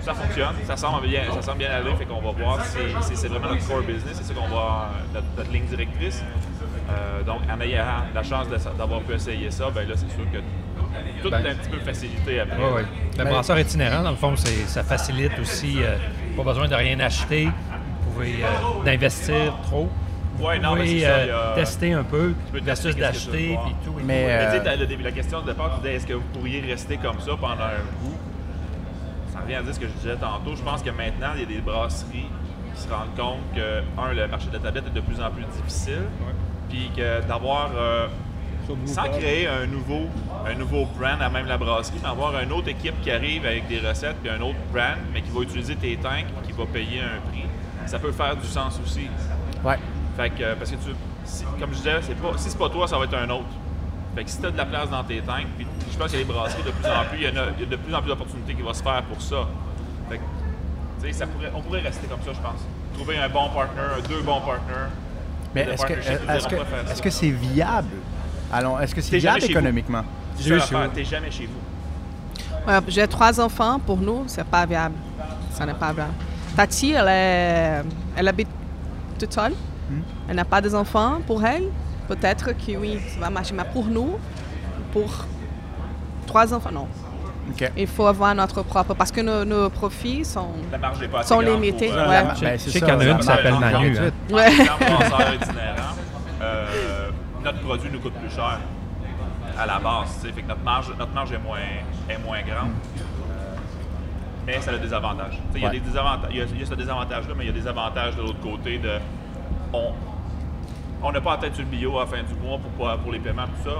Ça 0.00 0.12
fonctionne, 0.12 0.54
ça 0.64 0.76
semble 0.76 1.06
bien, 1.06 1.22
ça 1.32 1.42
semble 1.42 1.58
bien 1.58 1.70
aller, 1.70 1.94
fait 1.96 2.04
qu'on 2.04 2.20
va 2.20 2.32
voir 2.32 2.64
si 2.64 3.16
c'est 3.16 3.28
vraiment 3.28 3.48
notre 3.48 3.66
core 3.66 3.82
business, 3.82 4.12
c'est 4.14 4.24
ça 4.24 4.34
qu'on 4.34 4.48
va, 4.54 4.90
notre, 5.14 5.26
notre 5.36 5.50
ligne 5.50 5.64
directrice. 5.64 6.22
Euh, 6.90 7.22
donc, 7.22 7.40
en 7.50 7.60
ayant 7.60 7.84
la 8.14 8.22
chance 8.22 8.46
d'avoir 8.48 9.00
pu 9.00 9.14
essayer 9.14 9.50
ça, 9.50 9.70
ben 9.74 9.88
là, 9.88 9.94
c'est 9.96 10.10
sûr 10.14 10.30
que 10.30 10.38
tout 11.22 11.30
Ben- 11.30 11.44
est 11.44 11.50
un 11.50 11.54
petit 11.54 11.70
peu 11.70 11.78
facilité 11.80 12.40
après. 12.40 12.56
Oui, 12.56 12.64
oui. 12.76 12.82
Le 13.18 13.24
Mais- 13.24 13.30
brasseur 13.30 13.58
itinérant, 13.58 14.02
dans 14.02 14.10
le 14.10 14.16
fond, 14.16 14.34
ça 14.36 14.82
facilite 14.82 15.38
aussi. 15.38 15.76
euh, 15.82 15.96
pas 16.36 16.42
besoin 16.42 16.68
de 16.68 16.74
rien 16.74 16.98
acheter. 17.00 17.46
Vous 17.46 18.12
pouvez 18.12 18.36
euh, 18.42 18.84
d'investir 18.84 19.54
trop. 19.62 19.88
Vous 20.38 20.44
non, 20.60 20.74
mais 20.74 21.00
ça. 21.00 21.08
euh, 21.08 21.22
il 21.24 21.28
y 21.28 21.30
a- 21.30 21.52
tester 21.54 21.92
un 21.94 22.04
peu 22.04 22.34
peux 22.52 22.60
versus 22.60 22.90
tu 22.94 23.00
veux 23.00 23.06
d'acheter 23.06 23.52
voir. 23.54 23.64
puis 23.64 23.74
tout. 23.84 23.98
et 23.98 24.02
Mais, 24.02 24.24
tout. 24.24 24.30
euh, 24.30 24.60
Mais 24.62 24.76
le 24.96 25.02
la 25.04 25.12
question 25.12 25.40
de 25.40 25.46
départ, 25.46 25.70
tu 25.76 25.80
disais 25.82 25.94
est-ce 25.94 26.06
que 26.06 26.12
vous 26.12 26.28
pourriez 26.34 26.60
rester 26.60 26.98
comme 26.98 27.18
ça 27.20 27.32
pendant 27.40 27.64
un 27.64 27.82
bout? 28.02 28.16
Ça 29.32 29.40
revient 29.40 29.54
à 29.54 29.62
dire 29.62 29.74
ce 29.74 29.80
que 29.80 29.86
je 29.86 29.92
disais 29.92 30.16
tantôt. 30.16 30.54
Je 30.54 30.62
pense 30.62 30.82
que 30.82 30.90
maintenant, 30.90 31.28
il 31.34 31.40
y 31.40 31.44
a 31.44 31.46
des 31.46 31.60
brasseries 31.62 32.26
qui 32.74 32.80
se 32.82 32.88
rendent 32.88 33.14
compte 33.16 33.40
que, 33.54 33.80
un, 33.98 34.12
le 34.12 34.28
marché 34.28 34.48
de 34.48 34.52
la 34.54 34.58
tablette 34.60 34.84
est 34.88 34.94
de 34.94 35.00
plus 35.00 35.20
en 35.22 35.30
plus 35.30 35.44
difficile. 35.44 36.02
Puis 36.68 36.90
que 36.96 37.26
d'avoir. 37.26 37.70
Euh, 38.70 38.74
sans 38.86 39.04
créer 39.08 39.46
un 39.48 39.66
nouveau, 39.66 40.06
un 40.46 40.54
nouveau 40.54 40.86
brand 40.98 41.20
à 41.20 41.28
même 41.28 41.46
la 41.46 41.56
brasserie, 41.58 41.98
mais 42.02 42.08
avoir 42.08 42.38
une 42.40 42.52
autre 42.52 42.68
équipe 42.68 43.00
qui 43.02 43.10
arrive 43.10 43.44
avec 43.46 43.68
des 43.68 43.80
recettes 43.80 44.16
puis 44.22 44.30
un 44.30 44.40
autre 44.40 44.58
brand, 44.72 44.96
mais 45.12 45.22
qui 45.22 45.30
va 45.30 45.40
utiliser 45.42 45.76
tes 45.76 45.96
tanks 45.96 46.26
et 46.42 46.46
qui 46.46 46.52
va 46.52 46.64
payer 46.66 47.00
un 47.00 47.20
prix, 47.30 47.44
ça 47.86 47.98
peut 47.98 48.12
faire 48.12 48.36
du 48.36 48.46
sens 48.46 48.78
aussi. 48.84 49.08
Ouais. 49.64 49.78
Fait 50.16 50.30
que, 50.30 50.42
euh, 50.42 50.54
parce 50.56 50.70
que 50.70 50.76
tu, 50.76 50.90
si- 51.24 51.44
comme 51.60 51.70
je 51.72 51.76
disais, 51.76 51.98
c'est 52.02 52.14
pas, 52.16 52.32
si 52.36 52.50
c'est 52.50 52.58
pas 52.58 52.68
toi, 52.68 52.86
ça 52.88 52.98
va 52.98 53.04
être 53.04 53.14
un 53.14 53.28
autre. 53.30 53.46
Fait 54.14 54.24
que 54.24 54.30
si 54.30 54.40
tu 54.40 54.46
as 54.46 54.50
de 54.50 54.56
la 54.56 54.64
place 54.64 54.88
dans 54.90 55.04
tes 55.04 55.20
tanks, 55.20 55.46
puis 55.58 55.66
je 55.92 55.96
pense 55.98 56.10
qu'il 56.10 56.18
y 56.20 56.22
a 56.22 56.26
des 56.26 56.32
brasseries 56.32 56.62
de 56.62 56.70
plus 56.70 56.86
en 56.90 57.04
plus, 57.04 57.18
il 57.18 57.24
y, 57.24 57.28
en 57.28 57.36
a, 57.42 57.46
il 57.58 57.64
y 57.64 57.66
a 57.66 57.70
de 57.70 57.76
plus 57.76 57.94
en 57.94 58.00
plus 58.00 58.08
d'opportunités 58.08 58.54
qui 58.54 58.62
vont 58.62 58.72
se 58.72 58.82
faire 58.82 59.02
pour 59.02 59.20
ça. 59.20 59.46
Fait 60.08 60.18
que, 60.18 61.12
ça 61.12 61.26
pourrait, 61.26 61.52
on 61.54 61.60
pourrait 61.60 61.80
rester 61.82 62.06
comme 62.06 62.20
ça, 62.22 62.32
je 62.32 62.40
pense. 62.40 62.60
Trouver 62.94 63.18
un 63.18 63.28
bon 63.28 63.48
partner, 63.50 64.02
deux 64.08 64.22
bons 64.22 64.40
partners. 64.40 64.90
Mais 65.54 65.62
est-ce 65.62 65.84
que 65.86 65.92
partnership, 65.92 66.30
est-ce 66.30 66.48
que 66.48 66.56
est-ce 66.90 67.02
que 67.02 67.10
c'est 67.10 67.30
viable? 67.30 67.88
Allons, 68.52 68.78
est-ce 68.80 68.94
que 68.94 69.00
c'est 69.00 69.18
viable 69.18 69.44
économiquement? 69.44 70.02
C'est 70.38 70.54
vous. 70.56 70.76
t'es 70.94 71.04
jamais 71.04 71.30
chez 71.30 71.46
vous. 71.46 72.70
Ouais, 72.70 72.78
J'ai 72.88 73.06
trois 73.08 73.40
enfants. 73.40 73.78
Pour 73.84 73.98
nous, 73.98 74.24
c'est 74.26 74.44
pas 74.44 74.66
viable. 74.66 74.94
Ça 75.52 75.64
n'est 75.66 75.74
pas 75.74 75.92
viable. 75.92 76.12
Tati, 76.56 76.92
elle, 76.92 77.08
est- 77.08 77.82
elle 78.16 78.28
habite 78.28 78.48
toute 79.18 79.32
seule. 79.32 79.52
Elle 80.28 80.36
n'a 80.36 80.44
pas 80.44 80.60
des 80.60 80.74
enfants 80.74 81.18
pour 81.26 81.44
elle. 81.44 81.64
Peut-être 82.08 82.52
que 82.52 82.76
oui, 82.76 82.98
ça 83.14 83.20
va 83.20 83.30
marcher. 83.30 83.54
Mais 83.54 83.64
pour 83.72 83.86
nous, 83.86 84.18
pour 84.92 85.24
trois 86.26 86.52
enfants, 86.52 86.70
non. 86.72 86.86
OK. 87.50 87.70
Il 87.76 87.86
faut 87.86 88.06
avoir 88.06 88.34
notre 88.34 88.62
propre. 88.62 88.94
Parce 88.94 89.12
que 89.12 89.20
nos, 89.20 89.44
nos 89.44 89.70
profits 89.70 90.24
sont. 90.24 90.48
La 90.72 90.78
marge 90.78 91.00
n'est 91.00 91.08
pas 91.08 91.20
assez 91.20 91.28
Sont 91.28 91.40
grande 91.42 91.54
limités, 91.54 91.88
pour, 91.88 91.98
euh, 91.98 92.08
ouais. 92.08 92.22
Ben, 92.24 92.34
Je 92.34 92.58
sais 92.58 92.70
c'est 92.70 92.80
qu'il 92.80 92.88
y 92.88 92.92
en 92.92 92.98
a 93.00 93.04
ça 93.04 93.10
une 93.10 93.18
qui 93.18 93.26
s'appelle 93.26 93.54
Manu. 93.58 93.94
48. 93.94 93.98
hein. 94.00 94.34
Ouais. 94.34 94.50
Notre 97.46 97.60
produit 97.60 97.88
nous 97.92 98.00
coûte 98.00 98.14
plus 98.14 98.30
cher 98.34 98.58
à 99.58 99.66
la 99.66 99.78
base. 99.78 100.26
Fait 100.34 100.42
que 100.42 100.48
notre 100.48 100.62
marge, 100.62 100.92
notre 100.98 101.12
marge 101.12 101.32
est, 101.32 101.38
moins, 101.38 101.58
est 102.10 102.18
moins 102.18 102.42
grande. 102.42 102.70
Euh, 103.30 103.54
mais 104.46 104.60
ça 104.60 104.72
a 104.72 104.78
des 104.78 104.92
avantages. 104.92 105.40
Il 105.54 105.60
y 105.60 105.64
a 105.64 105.68
Ouais. 105.68 105.74
des 105.74 105.80
désavantages. 105.80 106.30
Il 106.32 106.36
y 106.38 106.40
a, 106.42 106.44
il 106.44 106.60
y 106.60 106.62
a 106.62 106.66
ce 106.66 106.74
désavantage-là, 106.74 107.34
mais 107.36 107.44
il 107.44 107.46
y 107.46 107.50
a 107.56 107.60
des 107.60 107.66
avantages 107.68 108.16
de 108.16 108.22
l'autre 108.22 108.40
côté 108.40 108.78
de. 108.78 108.90
On 109.72 109.92
on 111.02 111.12
n'a 111.12 111.20
pas 111.20 111.36
en 111.36 111.38
tête 111.38 111.54
sur 111.54 111.62
le 111.62 111.70
bio 111.70 111.98
à 111.98 112.00
la 112.00 112.06
fin 112.06 112.22
du 112.22 112.34
mois 112.42 112.58
pour, 113.04 113.12
les 113.12 113.18
paiements, 113.20 113.44
tout 113.44 113.70
ça. 113.70 113.76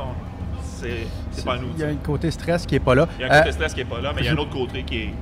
C'est 0.62 1.44
pas 1.44 1.56
nous. 1.56 1.68
Il 1.74 1.80
y 1.80 1.84
a 1.84 1.88
un 1.88 1.94
côté 1.96 2.30
stress 2.30 2.66
qui 2.66 2.74
n'est 2.74 2.80
pas 2.80 2.94
là. 2.94 3.08
Il 3.18 3.22
y 3.22 3.24
a 3.24 3.32
un 3.32 3.38
côté 3.38 3.48
Euh, 3.48 3.52
stress 3.52 3.72
qui 3.74 3.80
n'est 3.80 3.86
pas 3.86 4.00
là, 4.00 4.12
mais 4.14 4.20
il 4.22 4.26
y 4.26 4.28
a 4.28 4.32
un 4.32 4.36
autre 4.36 4.50
côté 4.52 4.82
qui 4.84 4.96
est. 4.98 5.14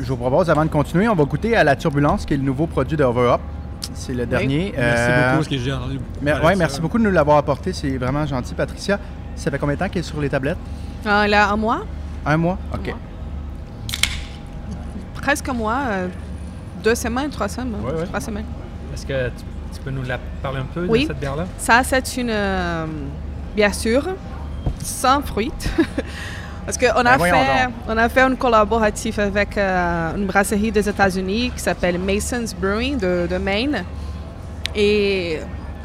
je 0.00 0.04
vous 0.04 0.16
propose, 0.16 0.50
avant 0.50 0.64
de 0.64 0.70
continuer, 0.70 1.08
on 1.08 1.14
va 1.14 1.24
goûter 1.24 1.54
à 1.54 1.62
la 1.62 1.76
turbulence, 1.76 2.24
qui 2.26 2.34
est 2.34 2.38
le 2.38 2.42
nouveau 2.42 2.66
produit 2.66 2.96
de 2.96 3.04
Over 3.04 3.32
Up. 3.34 3.40
C'est 3.94 4.14
le 4.14 4.26
dernier. 4.26 4.72
Merci 4.76 5.02
Euh, 5.10 5.32
beaucoup, 5.36 5.44
que 5.50 5.58
j'ai 5.58 5.72
ouais, 5.72 6.52
de 6.54 6.58
merci 6.58 6.76
ça. 6.76 6.80
beaucoup 6.82 6.98
de 6.98 7.04
nous 7.04 7.10
l'avoir 7.10 7.36
apporté. 7.38 7.72
C'est 7.72 7.96
vraiment 7.98 8.24
gentil, 8.26 8.54
Patricia. 8.54 8.98
Ça 9.36 9.50
fait 9.50 9.58
combien 9.58 9.74
de 9.74 9.80
temps 9.80 9.88
qu'elle 9.88 10.00
est 10.00 10.02
sur 10.02 10.20
les 10.20 10.28
tablettes? 10.28 10.58
Euh, 11.06 11.26
là, 11.26 11.50
un 11.50 11.56
mois, 11.56 11.82
Un 12.24 12.36
mois? 12.36 12.58
OK. 12.72 12.86
mois. 12.86 12.96
presque 15.14 15.48
un 15.48 15.52
mois, 15.54 15.78
euh, 15.88 16.08
deux 16.82 16.94
semaines, 16.94 17.30
trois 17.30 17.48
semaines. 17.48 17.74
Ouais, 17.84 17.92
ouais. 17.92 18.04
Trois 18.06 18.20
semaines. 18.20 18.44
Est-ce 18.92 19.06
que 19.06 19.28
tu, 19.28 19.44
tu 19.74 19.80
peux 19.80 19.90
nous 19.90 20.02
la 20.02 20.18
parler 20.42 20.60
un 20.60 20.66
peu 20.72 20.86
Oui. 20.88 21.02
de 21.02 21.08
cette 21.08 21.20
bière-là? 21.20 21.46
Ça, 21.58 21.82
c'est 21.82 22.16
une, 22.16 22.30
euh, 22.30 22.86
bien 23.56 23.72
sûr, 23.72 24.06
sans 24.82 25.20
fruits. 25.22 25.52
Parce 26.64 26.78
qu'on 26.78 27.02
Ben 27.02 27.06
a, 27.06 27.18
fait, 27.18 27.68
on 27.88 27.96
a 27.96 28.08
fait 28.08 28.20
un 28.22 28.34
collaboratif 28.34 29.18
avec 29.18 29.58
euh, 29.58 30.16
une 30.16 30.26
brasserie 30.26 30.72
des 30.72 30.88
États-Unis 30.88 31.52
qui 31.54 31.60
s'appelle 31.60 31.98
Mason's 31.98 32.54
Brewing 32.54 32.96
de, 32.96 33.26
de 33.30 33.36
Maine. 33.36 33.84
Et 34.74 35.40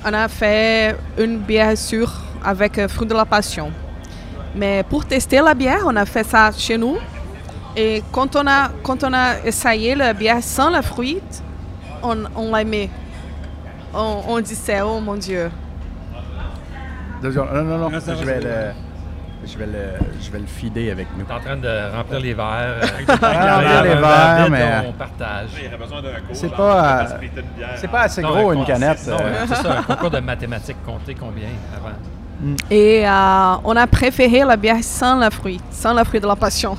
on 0.06 0.14
a 0.14 0.28
fait 0.30 0.96
une 1.18 1.40
bière 1.40 1.78
sûre 1.78 2.14
avec 2.44 2.78
euh, 2.78 2.88
fruit 2.88 3.08
de 3.08 3.14
la 3.14 3.26
passion. 3.26 3.72
Mais 4.56 4.84
pour 4.90 5.06
tester 5.06 5.42
la 5.42 5.54
bière, 5.54 5.82
on 5.86 5.96
a 5.98 6.06
fait 6.06 6.24
ça 6.24 6.52
chez 6.58 6.78
nous. 6.78 6.98
Et 7.76 8.02
quand 8.12 8.36
on 8.38 8.48
a, 8.48 8.70
quand 8.82 9.04
on 9.04 9.14
a 9.14 9.40
essayé 9.46 9.96
la 9.96 10.14
bière 10.14 10.42
sans 10.42 10.70
la 10.70 10.82
fruit, 10.82 11.22
on, 12.02 12.24
on 12.36 12.52
l'a 12.52 12.62
aimé. 12.62 12.90
On, 13.94 14.22
on 14.30 14.40
disait, 14.40 14.82
oh 14.82 15.00
mon 15.02 15.16
Dieu. 15.16 15.52
Deux 17.22 17.32
secondes. 17.32 17.50
Non, 17.54 17.64
non, 17.64 17.78
non. 17.78 17.90
Je, 17.90 18.00
va, 18.00 18.24
vais. 18.24 18.74
Je, 19.46 19.58
vais 19.58 19.66
le, 19.66 19.74
je 20.22 20.32
vais 20.32 20.40
le 20.40 20.46
feeder 20.48 20.92
avec 20.92 21.08
nous. 21.18 21.24
Tu 21.26 21.32
es 21.32 21.36
en 21.36 21.40
train 21.40 21.58
de 21.58 21.96
remplir 21.96 22.20
les 22.20 22.34
verres. 22.34 22.46
euh, 22.50 22.82
Remplir 23.08 23.84
les 23.84 23.96
verres, 23.96 24.48
mais- 24.50 24.88
On 24.88 24.92
partage. 24.94 25.50
Il 25.58 25.66
y 25.66 25.68
aurait 25.68 25.78
besoin 25.78 26.02
d'un 26.02 26.10
cours. 26.10 26.34
C'est 26.36 26.50
pas, 26.52 27.04
de 27.04 27.40
euh, 27.40 27.66
C'est 27.78 27.88
pas 27.88 28.02
assez 28.02 28.22
Non, 28.22 28.30
gros, 28.30 28.50
un 28.52 28.54
une 28.56 28.66
canette. 28.66 29.00
euh, 29.08 29.18
C'est 29.48 29.56
ça, 29.56 29.80
un 29.80 29.84
concours 29.84 30.12
de 30.12 30.20
mathématiques. 30.20 30.78
Compter 30.86 31.16
combien 31.16 31.48
avant? 31.76 31.96
Et 32.72 33.08
euh, 33.08 33.56
on 33.66 33.76
a 33.76 33.86
préféré 33.88 34.46
la 34.46 34.56
bière 34.56 34.78
sans 34.82 35.18
la 35.18 35.30
fruit, 35.30 35.60
sans 35.72 35.94
la 35.94 36.06
fruit 36.06 36.20
de 36.22 36.28
la 36.28 36.36
passion. 36.36 36.78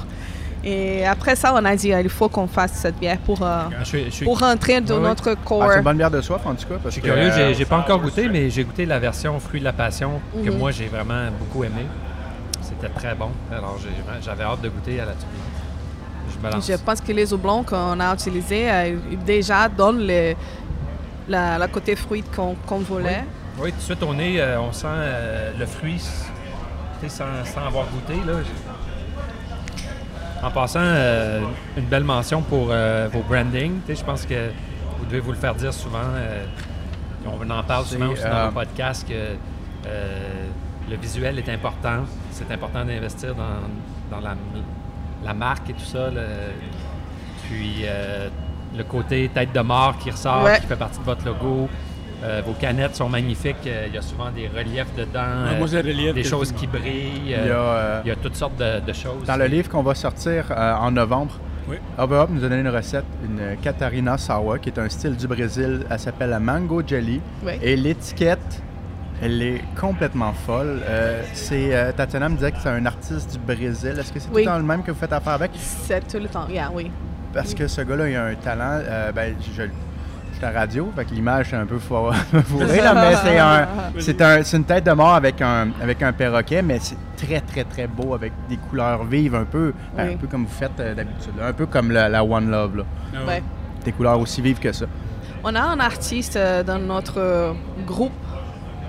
Et 0.62 1.06
après 1.06 1.36
ça, 1.36 1.52
on 1.54 1.64
a 1.64 1.74
dit 1.74 1.88
il 1.88 2.08
faut 2.10 2.28
qu'on 2.28 2.46
fasse 2.46 2.72
cette 2.72 2.98
bière 2.98 3.16
pour, 3.18 3.42
euh, 3.42 3.62
Je 3.80 3.84
suis, 3.84 4.04
je 4.06 4.10
suis- 4.10 4.24
pour 4.26 4.38
rentrer 4.38 4.80
dans 4.82 5.00
notre 5.00 5.30
Ah, 5.32 5.36
corps. 5.44 5.70
c'est 5.70 5.78
une 5.78 5.82
bonne 5.84 5.96
bière 5.96 6.10
de 6.10 6.20
soif, 6.20 6.42
en 6.44 6.54
tout 6.54 6.66
cas. 6.68 6.74
Parce 6.82 6.84
je 6.86 6.90
suis 6.90 7.00
que, 7.00 7.06
curieux, 7.08 7.30
j'ai, 7.34 7.62
euh, 7.62 7.66
pas 7.66 7.78
encore 7.78 7.98
goûté, 8.00 8.28
mais 8.28 8.50
j'ai 8.50 8.64
goûté 8.64 8.84
la 8.84 8.98
version 8.98 9.38
fruit 9.40 9.60
de 9.60 9.64
la 9.64 9.72
passion 9.72 10.20
que 10.44 10.50
Mhm. 10.50 10.58
moi 10.58 10.70
j'ai 10.70 10.86
vraiment 10.86 11.30
beaucoup 11.38 11.64
aimé. 11.64 11.86
C'était 12.80 12.92
très 12.94 13.14
bon. 13.14 13.30
Alors 13.52 13.76
j'avais 14.22 14.44
hâte 14.44 14.60
de 14.62 14.68
goûter 14.68 15.00
à 15.00 15.04
la 15.06 15.12
turbine. 15.12 16.60
Je 16.66 16.76
pense 16.76 17.00
que 17.00 17.12
les 17.12 17.32
houblons 17.34 17.62
qu'on 17.62 18.00
a 18.00 18.14
utilisés 18.14 18.70
euh, 18.70 18.96
déjà 19.26 19.68
donnent 19.68 20.06
le, 20.06 20.34
la, 21.28 21.58
la 21.58 21.68
côté 21.68 21.96
fruit 21.96 22.22
qu'on 22.34 22.78
voulait. 22.78 23.24
Oui, 23.58 23.72
tout 23.72 23.76
de 23.78 23.82
suite 23.82 24.02
au 24.02 24.14
nez, 24.14 24.40
euh, 24.40 24.60
on 24.60 24.72
sent 24.72 24.86
euh, 24.88 25.50
le 25.58 25.66
fruit 25.66 26.00
tu 27.00 27.08
sais, 27.08 27.08
sans, 27.08 27.44
sans 27.44 27.66
avoir 27.66 27.86
goûté. 27.88 28.14
Là. 28.26 28.34
En 30.42 30.50
passant, 30.50 30.80
euh, 30.82 31.40
une 31.76 31.84
belle 31.84 32.04
mention 32.04 32.40
pour 32.40 32.68
euh, 32.70 33.08
vos 33.12 33.20
branding. 33.22 33.80
Tu 33.86 33.94
sais, 33.94 34.00
Je 34.00 34.04
pense 34.06 34.24
que 34.24 34.50
vous 34.98 35.04
devez 35.06 35.20
vous 35.20 35.32
le 35.32 35.38
faire 35.38 35.54
dire 35.54 35.74
souvent. 35.74 35.98
euh, 36.14 36.44
on 37.26 37.50
en 37.50 37.62
parle 37.62 37.84
souvent 37.84 38.08
aussi 38.08 38.22
dans 38.22 38.46
le 38.46 38.52
podcast 38.52 39.06
que 39.06 39.12
euh, 39.86 40.46
le 40.90 40.96
visuel 40.96 41.38
est 41.38 41.48
important. 41.48 42.04
C'est 42.32 42.50
important 42.52 42.84
d'investir 42.84 43.34
dans, 43.34 44.14
dans 44.16 44.20
la, 44.22 44.34
la 45.24 45.34
marque 45.34 45.70
et 45.70 45.74
tout 45.74 45.84
ça. 45.84 46.10
le- 46.10 46.20
puis 47.48 47.82
euh, 47.84 48.28
le 48.76 48.84
côté 48.84 49.28
tête 49.34 49.52
de 49.52 49.60
mort 49.60 49.98
qui 49.98 50.10
ressort, 50.10 50.44
Ouais. 50.44 50.58
qui 50.60 50.66
fait 50.66 50.76
partie 50.76 50.98
de 51.00 51.04
votre 51.04 51.24
logo. 51.24 51.68
Euh, 52.22 52.42
vos 52.46 52.52
canettes 52.52 52.94
sont 52.96 53.08
magnifiques. 53.08 53.66
Euh, 53.66 53.86
Il 53.88 53.94
y 53.94 53.98
a 53.98 54.02
souvent 54.02 54.30
des 54.30 54.46
reliefs 54.46 54.94
dedans, 54.96 55.48
Ouais, 55.50 55.58
moi, 55.58 55.66
j'ai 55.66 55.82
le 55.82 55.90
relief 55.90 56.14
des 56.14 56.22
choses 56.24 56.52
qui 56.52 56.66
brillent. 56.66 57.22
Il 57.24 57.30
y 57.30 57.34
a, 57.34 58.02
il 58.04 58.08
y 58.08 58.10
a 58.10 58.16
toutes 58.16 58.36
sortes 58.36 58.56
de, 58.58 58.80
de 58.80 58.92
choses. 58.92 59.24
Dans 59.26 59.36
le 59.36 59.46
livre 59.46 59.68
qu'on 59.68 59.82
va 59.82 59.94
sortir 59.94 60.44
euh, 60.50 60.74
en 60.74 60.90
novembre, 60.90 61.32
Oui. 61.68 61.76
Overup 61.98 62.30
nous 62.30 62.44
a 62.44 62.48
donné 62.48 62.60
une 62.60 62.68
recette, 62.68 63.06
une 63.24 63.56
Catarina 63.62 64.18
Sour, 64.18 64.60
qui 64.60 64.68
est 64.68 64.78
un 64.78 64.88
style 64.88 65.16
du 65.16 65.26
Brésil. 65.26 65.84
Elle 65.90 65.98
s'appelle 65.98 66.30
la 66.30 66.40
Mango 66.40 66.82
Jelly. 66.86 67.20
Oui. 67.44 67.52
Et 67.62 67.74
l'étiquette, 67.76 68.62
elle 69.22 69.42
est 69.42 69.62
complètement 69.78 70.32
folle. 70.32 70.80
Euh, 70.88 71.22
c'est, 71.34 71.74
euh, 71.74 71.92
Tatiana 71.92 72.28
me 72.28 72.36
disait 72.36 72.52
que 72.52 72.58
c'est 72.62 72.68
un 72.68 72.86
artiste 72.86 73.32
du 73.32 73.38
Brésil. 73.38 73.96
Est-ce 73.98 74.12
que 74.12 74.18
c'est 74.20 74.28
Oui. 74.32 74.42
tout 74.44 74.48
le 74.48 74.54
temps 74.54 74.58
le 74.58 74.64
même 74.64 74.82
que 74.82 74.90
vous 74.90 74.98
faites 74.98 75.12
affaire 75.12 75.34
avec? 75.34 75.50
C'est 75.54 76.06
tout 76.08 76.18
le 76.18 76.28
temps. 76.28 76.46
Yeah, 76.48 76.70
oui. 76.72 76.90
Parce 77.32 77.54
que 77.54 77.68
ce 77.68 77.82
gars-là, 77.82 78.08
il 78.08 78.16
a 78.16 78.24
un 78.24 78.34
talent. 78.34 78.80
euh, 78.82 79.12
ben, 79.12 79.34
je, 79.40 79.52
je, 79.52 79.62
je 79.62 80.36
suis 80.36 80.44
à 80.44 80.52
la 80.52 80.60
radio, 80.60 80.90
fait 80.96 81.04
que 81.04 81.14
l'image 81.14 81.52
est 81.52 81.56
un 81.56 81.66
peu 81.66 81.76
fo- 81.76 82.12
fourrée, 82.44 82.80
là, 82.82 82.94
mais 82.94 83.14
c'est 83.16 83.38
un, 83.38 83.68
c'est 83.98 84.22
un, 84.22 84.42
c'est 84.42 84.56
une 84.56 84.64
tête 84.64 84.84
de 84.84 84.92
mort 84.92 85.14
avec 85.14 85.40
un, 85.42 85.68
avec 85.82 86.02
un 86.02 86.12
perroquet, 86.12 86.62
mais 86.62 86.78
c'est 86.80 86.96
très, 87.16 87.40
très, 87.40 87.64
très 87.64 87.86
beau 87.86 88.14
avec 88.14 88.32
des 88.48 88.56
couleurs 88.56 89.04
vives, 89.04 89.34
un 89.34 89.44
peu, 89.44 89.74
ben, 89.96 90.06
Oui. 90.08 90.14
un 90.14 90.16
peu 90.16 90.26
comme 90.28 90.44
vous 90.46 90.50
faites 90.52 90.80
euh, 90.80 90.94
d'habitude, 90.94 91.32
un 91.42 91.52
peu 91.52 91.66
comme 91.66 91.90
la, 91.90 92.08
la 92.08 92.24
One 92.24 92.50
Love, 92.50 92.78
là. 92.78 92.82
Ah 93.14 93.32
des 93.84 93.92
couleurs 93.92 94.18
aussi 94.20 94.40
vives 94.42 94.58
que 94.58 94.72
ça. 94.72 94.86
On 95.42 95.54
a 95.54 95.60
un 95.60 95.80
artiste 95.80 96.36
euh, 96.36 96.62
dans 96.62 96.78
notre 96.78 97.54
groupe 97.86 98.12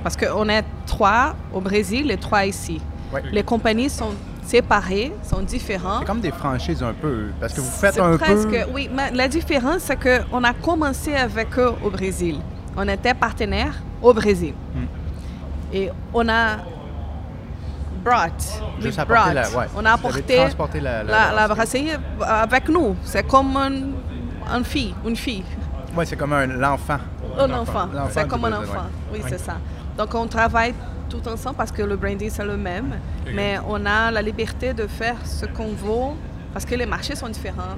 parce 0.04 0.18
qu'on 0.18 0.48
est 0.50 0.64
trois 0.86 1.36
au 1.54 1.62
Brésil 1.62 2.12
et 2.12 2.18
trois 2.18 2.46
ici. 2.46 2.82
Ouais. 3.14 3.24
Les 3.32 3.44
compagnies 3.44 3.90
sont 3.90 4.14
séparées, 4.44 5.14
sont 5.24 5.42
différentes. 5.42 6.00
C'est 6.02 6.06
comme 6.06 6.22
des 6.22 6.32
franchises 6.32 6.82
un 6.84 6.94
peu, 6.94 7.28
parce 7.40 7.54
que 7.54 7.62
vous 7.62 7.70
faites 7.72 8.00
un 8.00 8.18
presque, 8.18 8.50
peu... 8.50 8.58
Oui, 8.74 8.90
mais 8.94 9.12
la 9.12 9.28
différence, 9.28 9.80
c'est 9.84 9.98
qu'on 9.98 10.44
a 10.44 10.54
commencé 10.54 11.14
avec 11.16 11.58
eux 11.58 11.74
au 11.84 11.90
Brésil. 11.90 12.40
On 12.76 12.88
était 12.88 13.14
partenaires 13.14 13.76
au 14.02 14.14
Brésil. 14.14 14.54
Hmm. 14.74 14.86
Et 15.74 15.90
on 16.14 16.28
a 16.28 16.58
brought, 18.04 18.34
we 18.78 18.86
Juste 18.86 19.00
apporter 19.00 19.34
brought. 19.34 19.52
la, 19.54 19.58
ouais. 19.60 19.66
on 19.78 19.86
a 19.86 19.92
apporté 19.92 20.80
la, 20.82 21.04
la, 21.04 21.32
la 21.34 21.48
brasserie 21.48 21.92
avec 22.20 22.68
nous. 22.68 22.96
C'est 23.04 23.28
comme 23.28 23.56
un, 23.58 23.72
une 24.58 24.64
fille, 24.66 24.96
une 25.06 25.16
fille, 25.16 25.44
Ouais, 25.96 26.06
c'est 26.06 26.16
comme 26.16 26.32
un, 26.34 26.48
l'enfant. 26.48 26.98
un 27.38 27.52
enfant. 27.52 27.88
C'est 28.12 28.28
comme 28.28 28.46
un 28.46 28.54
enfant. 28.62 28.86
Oui, 29.14 29.20
c'est 29.28 29.38
ça. 29.40 29.58
Donc 29.98 30.14
on 30.16 30.28
travaille 30.28 30.74
tout 31.10 31.22
ensemble 31.28 31.56
parce 31.58 31.72
que 31.72 31.82
le 31.82 31.96
branding 31.98 32.30
c'est 32.30 32.46
le 32.46 32.58
même, 32.58 32.96
mais 33.34 33.58
on 33.68 33.86
a 33.86 34.12
la 34.12 34.22
liberté 34.22 34.74
de 34.74 34.88
faire 34.88 35.16
ce 35.26 35.46
qu'on 35.46 35.70
veut 35.74 36.16
parce 36.54 36.66
que 36.66 36.76
les 36.76 36.86
marchés 36.86 37.16
sont 37.16 37.28
différents. 37.30 37.76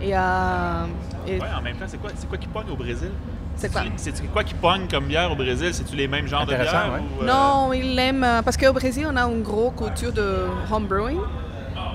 Et, 0.00 0.16
euh, 0.16 0.84
et 1.28 1.38
Ouais, 1.38 1.46
en 1.56 1.62
même 1.62 1.76
temps, 1.76 1.84
c'est 1.86 1.98
quoi, 2.00 2.10
c'est 2.16 2.28
quoi 2.28 2.36
qui 2.38 2.48
pogne 2.48 2.68
au 2.72 2.76
Brésil? 2.76 3.10
C'est 3.54 3.70
quoi? 3.70 3.82
C'est 3.96 4.32
quoi 4.32 4.42
qui 4.42 4.54
pogne 4.54 4.88
comme 4.90 5.04
bière 5.06 5.30
au 5.30 5.36
Brésil? 5.36 5.72
C'est-tu 5.72 5.94
les 5.94 6.08
mêmes 6.08 6.26
genres 6.26 6.44
de 6.44 6.54
bières? 6.54 6.90
ouais. 6.92 7.00
ou, 7.00 7.22
euh, 7.22 7.26
Non, 7.26 7.72
il 7.72 7.96
aime. 8.00 8.24
euh, 8.24 8.42
Parce 8.42 8.56
qu'au 8.56 8.72
Brésil, 8.72 9.06
on 9.08 9.16
a 9.16 9.22
une 9.22 9.42
grosse 9.42 9.74
culture 9.76 10.12
de 10.12 10.46
home 10.72 10.86
brewing, 10.86 11.18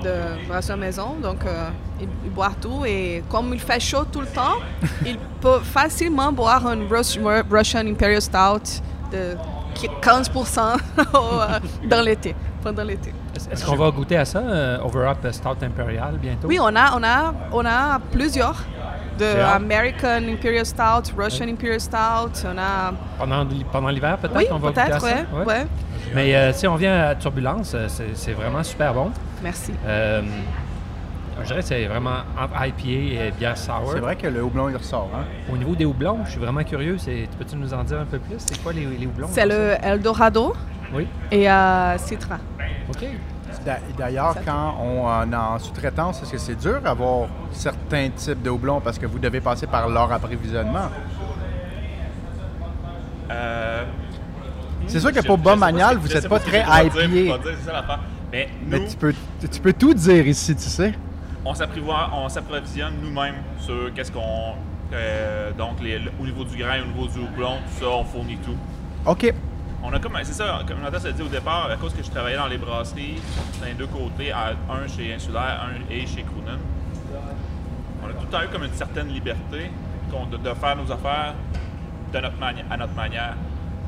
de 0.02 0.46
brasserie 0.48 0.78
maison. 0.78 1.16
Donc, 1.22 1.44
euh, 1.44 1.68
il, 2.00 2.08
il 2.24 2.30
boit 2.30 2.52
tout. 2.58 2.84
Et 2.86 3.22
comme 3.28 3.52
il 3.52 3.60
fait 3.60 3.80
chaud 3.80 4.04
tout 4.10 4.20
le 4.22 4.26
temps, 4.28 4.56
il 5.04 5.18
peut 5.42 5.60
facilement 5.60 6.32
boire 6.32 6.66
un 6.66 6.78
Rus- 6.88 7.18
Russian 7.50 7.86
Imperial 7.86 8.22
Stout 8.22 8.80
de 9.12 9.36
15% 10.02 10.76
au, 11.14 11.16
euh, 11.16 11.58
dans 11.84 12.02
l'été, 12.02 12.34
pendant 12.62 12.84
l'été. 12.84 13.12
Est-ce 13.50 13.64
qu'on 13.64 13.76
va 13.76 13.90
goûter 13.90 14.16
à 14.16 14.24
ça, 14.24 14.40
euh, 14.40 14.78
Overup 14.84 15.26
Stout 15.32 15.62
Imperial, 15.62 16.16
bientôt? 16.20 16.48
Oui, 16.48 16.58
on 16.60 16.74
a, 16.74 16.96
on 16.96 17.02
a, 17.02 17.34
on 17.52 17.64
a 17.64 17.98
plusieurs. 18.12 18.64
De. 19.18 19.24
American 19.24 20.28
Imperial 20.28 20.64
Stout, 20.64 21.12
Russian 21.16 21.48
Imperial 21.48 21.80
Stout, 21.80 22.44
on 22.44 22.56
a... 22.56 22.92
Pendant, 23.18 23.44
pendant 23.72 23.88
l'hiver, 23.88 24.16
peut-être? 24.18 24.36
Oui, 24.36 24.44
on 24.48 24.58
va 24.58 24.68
goûter 24.68 24.80
à 24.80 24.86
peut-être, 24.86 25.00
ça? 25.00 25.06
ouais, 25.34 25.44
ouais. 25.44 25.66
Mais 26.14 26.34
euh, 26.34 26.52
si 26.52 26.66
on 26.66 26.76
vient 26.76 27.08
à 27.08 27.14
Turbulence, 27.14 27.72
euh, 27.74 27.86
c'est 27.88 28.14
c'est 28.14 28.32
vraiment 28.32 28.62
super 28.62 28.94
bon. 28.94 29.10
Merci. 29.42 29.72
Euh, 29.86 30.22
je 31.42 31.46
dirais 31.46 31.60
que 31.60 31.66
c'est 31.66 31.86
vraiment 31.86 32.18
IPA 32.38 32.88
et 33.26 33.32
bière 33.38 33.56
sour. 33.56 33.90
C'est 33.92 34.00
vrai 34.00 34.16
que 34.16 34.26
le 34.26 34.42
houblon, 34.42 34.68
il 34.68 34.76
ressort. 34.76 35.10
Hein? 35.14 35.24
Au 35.52 35.56
niveau 35.56 35.74
des 35.74 35.84
houblons, 35.84 36.18
je 36.24 36.30
suis 36.32 36.40
vraiment 36.40 36.62
curieux. 36.64 36.98
C'est- 36.98 37.28
Peux-tu 37.38 37.56
nous 37.56 37.72
en 37.74 37.84
dire 37.84 38.00
un 38.00 38.04
peu 38.04 38.18
plus? 38.18 38.36
C'est 38.38 38.62
quoi 38.62 38.72
les, 38.72 38.84
les 38.84 39.06
houblons? 39.06 39.28
C'est 39.30 39.46
le 39.46 39.74
Eldorado? 39.82 40.54
Oui. 40.94 41.06
et 41.30 41.50
euh, 41.50 41.98
Citra. 41.98 42.36
OK. 42.88 43.04
D'a- 43.64 43.78
D'ailleurs, 43.96 44.36
quand 44.46 44.76
on 44.80 45.06
en 45.06 45.30
est 45.32 45.36
en 45.36 45.58
sous-traitance, 45.58 46.22
est-ce 46.22 46.32
que 46.32 46.38
c'est 46.38 46.54
dur 46.54 46.80
d'avoir 46.80 47.28
certains 47.52 48.08
types 48.10 48.40
de 48.42 48.48
houblons 48.50 48.80
parce 48.80 48.98
que 48.98 49.04
vous 49.06 49.18
devez 49.18 49.40
passer 49.40 49.66
par 49.66 49.88
leur 49.88 50.10
approvisionnement? 50.10 50.88
Euh, 53.30 53.84
C'est 54.86 55.00
sûr 55.00 55.12
que 55.12 55.20
pour 55.20 55.36
je 55.38 55.42
Bas 55.42 55.54
sais 55.54 55.60
pas 55.60 55.66
Manial, 55.66 55.94
ce- 55.96 56.00
vous 56.00 56.08
n'êtes 56.08 56.28
pas 56.28 56.38
très 56.40 56.62
pas 56.62 57.38
ça 57.66 57.72
l'affaire. 57.72 58.00
Mais 58.32 58.48
Mais 58.66 58.86
tu 58.86 58.96
peux, 58.96 59.14
tu 59.50 59.60
peux 59.60 59.72
tout 59.72 59.92
dire 59.94 60.26
ici, 60.26 60.54
tu 60.56 60.62
sais. 60.62 60.94
On 61.44 62.28
s'approvisionne 62.28 62.94
nous-mêmes 63.02 63.36
sur 63.60 63.92
qu'est-ce 63.94 64.12
qu'on. 64.12 64.54
euh, 64.92 65.52
donc, 65.52 65.80
les- 65.82 66.00
au 66.20 66.24
niveau 66.24 66.44
du 66.44 66.56
grain, 66.56 66.80
au 66.82 66.86
niveau 66.86 67.06
du 67.08 67.18
houblon, 67.20 67.56
tout 67.76 67.84
ça, 67.84 67.90
on 67.90 68.04
fournit 68.04 68.38
tout. 68.38 68.56
OK. 69.06 69.32
On 69.82 69.92
a 69.92 69.98
comme, 70.00 70.16
c'est 70.24 70.32
ça, 70.32 70.60
comme 70.66 70.80
Nathan 70.80 70.98
s'est 70.98 71.12
dit 71.12 71.22
au 71.22 71.28
départ, 71.28 71.70
à 71.70 71.76
cause 71.76 71.94
que 71.94 72.02
je 72.02 72.10
travaillais 72.10 72.36
dans 72.36 72.46
les 72.48 72.58
brasseries, 72.58 73.20
les 73.64 73.74
deux 73.74 73.86
côtés, 73.86 74.32
à- 74.32 74.54
un 74.72 74.88
chez 74.88 75.14
Insulaire, 75.14 75.66
un 75.68 75.92
et 75.92 76.06
chez 76.06 76.22
Croonen. 76.22 76.58
On 78.02 78.08
a 78.08 78.12
tout 78.12 78.22
le 78.22 78.28
temps 78.28 78.42
eu 78.42 78.48
comme 78.48 78.64
une 78.64 78.72
certaine 78.74 79.08
liberté 79.08 79.70
de, 80.30 80.36
de 80.38 80.54
faire 80.54 80.76
nos 80.76 80.90
affaires 80.90 81.34
de 82.12 82.18
notre 82.18 82.38
à 82.70 82.76
notre 82.76 82.94
manière. 82.94 83.34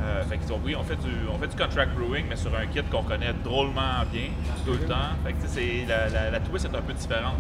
Euh, 0.03 0.23
fait 0.25 0.39
donc, 0.49 0.61
oui, 0.65 0.75
on 0.75 0.83
fait, 0.83 0.97
du, 0.97 1.11
on 1.33 1.39
fait 1.39 1.49
du 1.49 1.57
contract 1.57 1.93
brewing, 1.95 2.25
mais 2.29 2.37
sur 2.37 2.51
un 2.57 2.67
kit 2.67 2.81
qu'on 2.91 3.03
connaît 3.03 3.35
drôlement 3.45 4.03
bien 4.11 4.29
tout 4.65 4.73
le 4.73 4.79
temps. 4.87 5.13
Fait 5.25 5.33
que, 5.35 5.43
tu 5.43 5.49
sais, 5.49 5.61
c'est- 5.61 5.87
la, 5.87 6.09
la, 6.09 6.31
la 6.31 6.41
twist 6.41 6.65
est 6.65 6.77
un 6.77 6.81
peu 6.81 6.93
différente. 6.95 7.35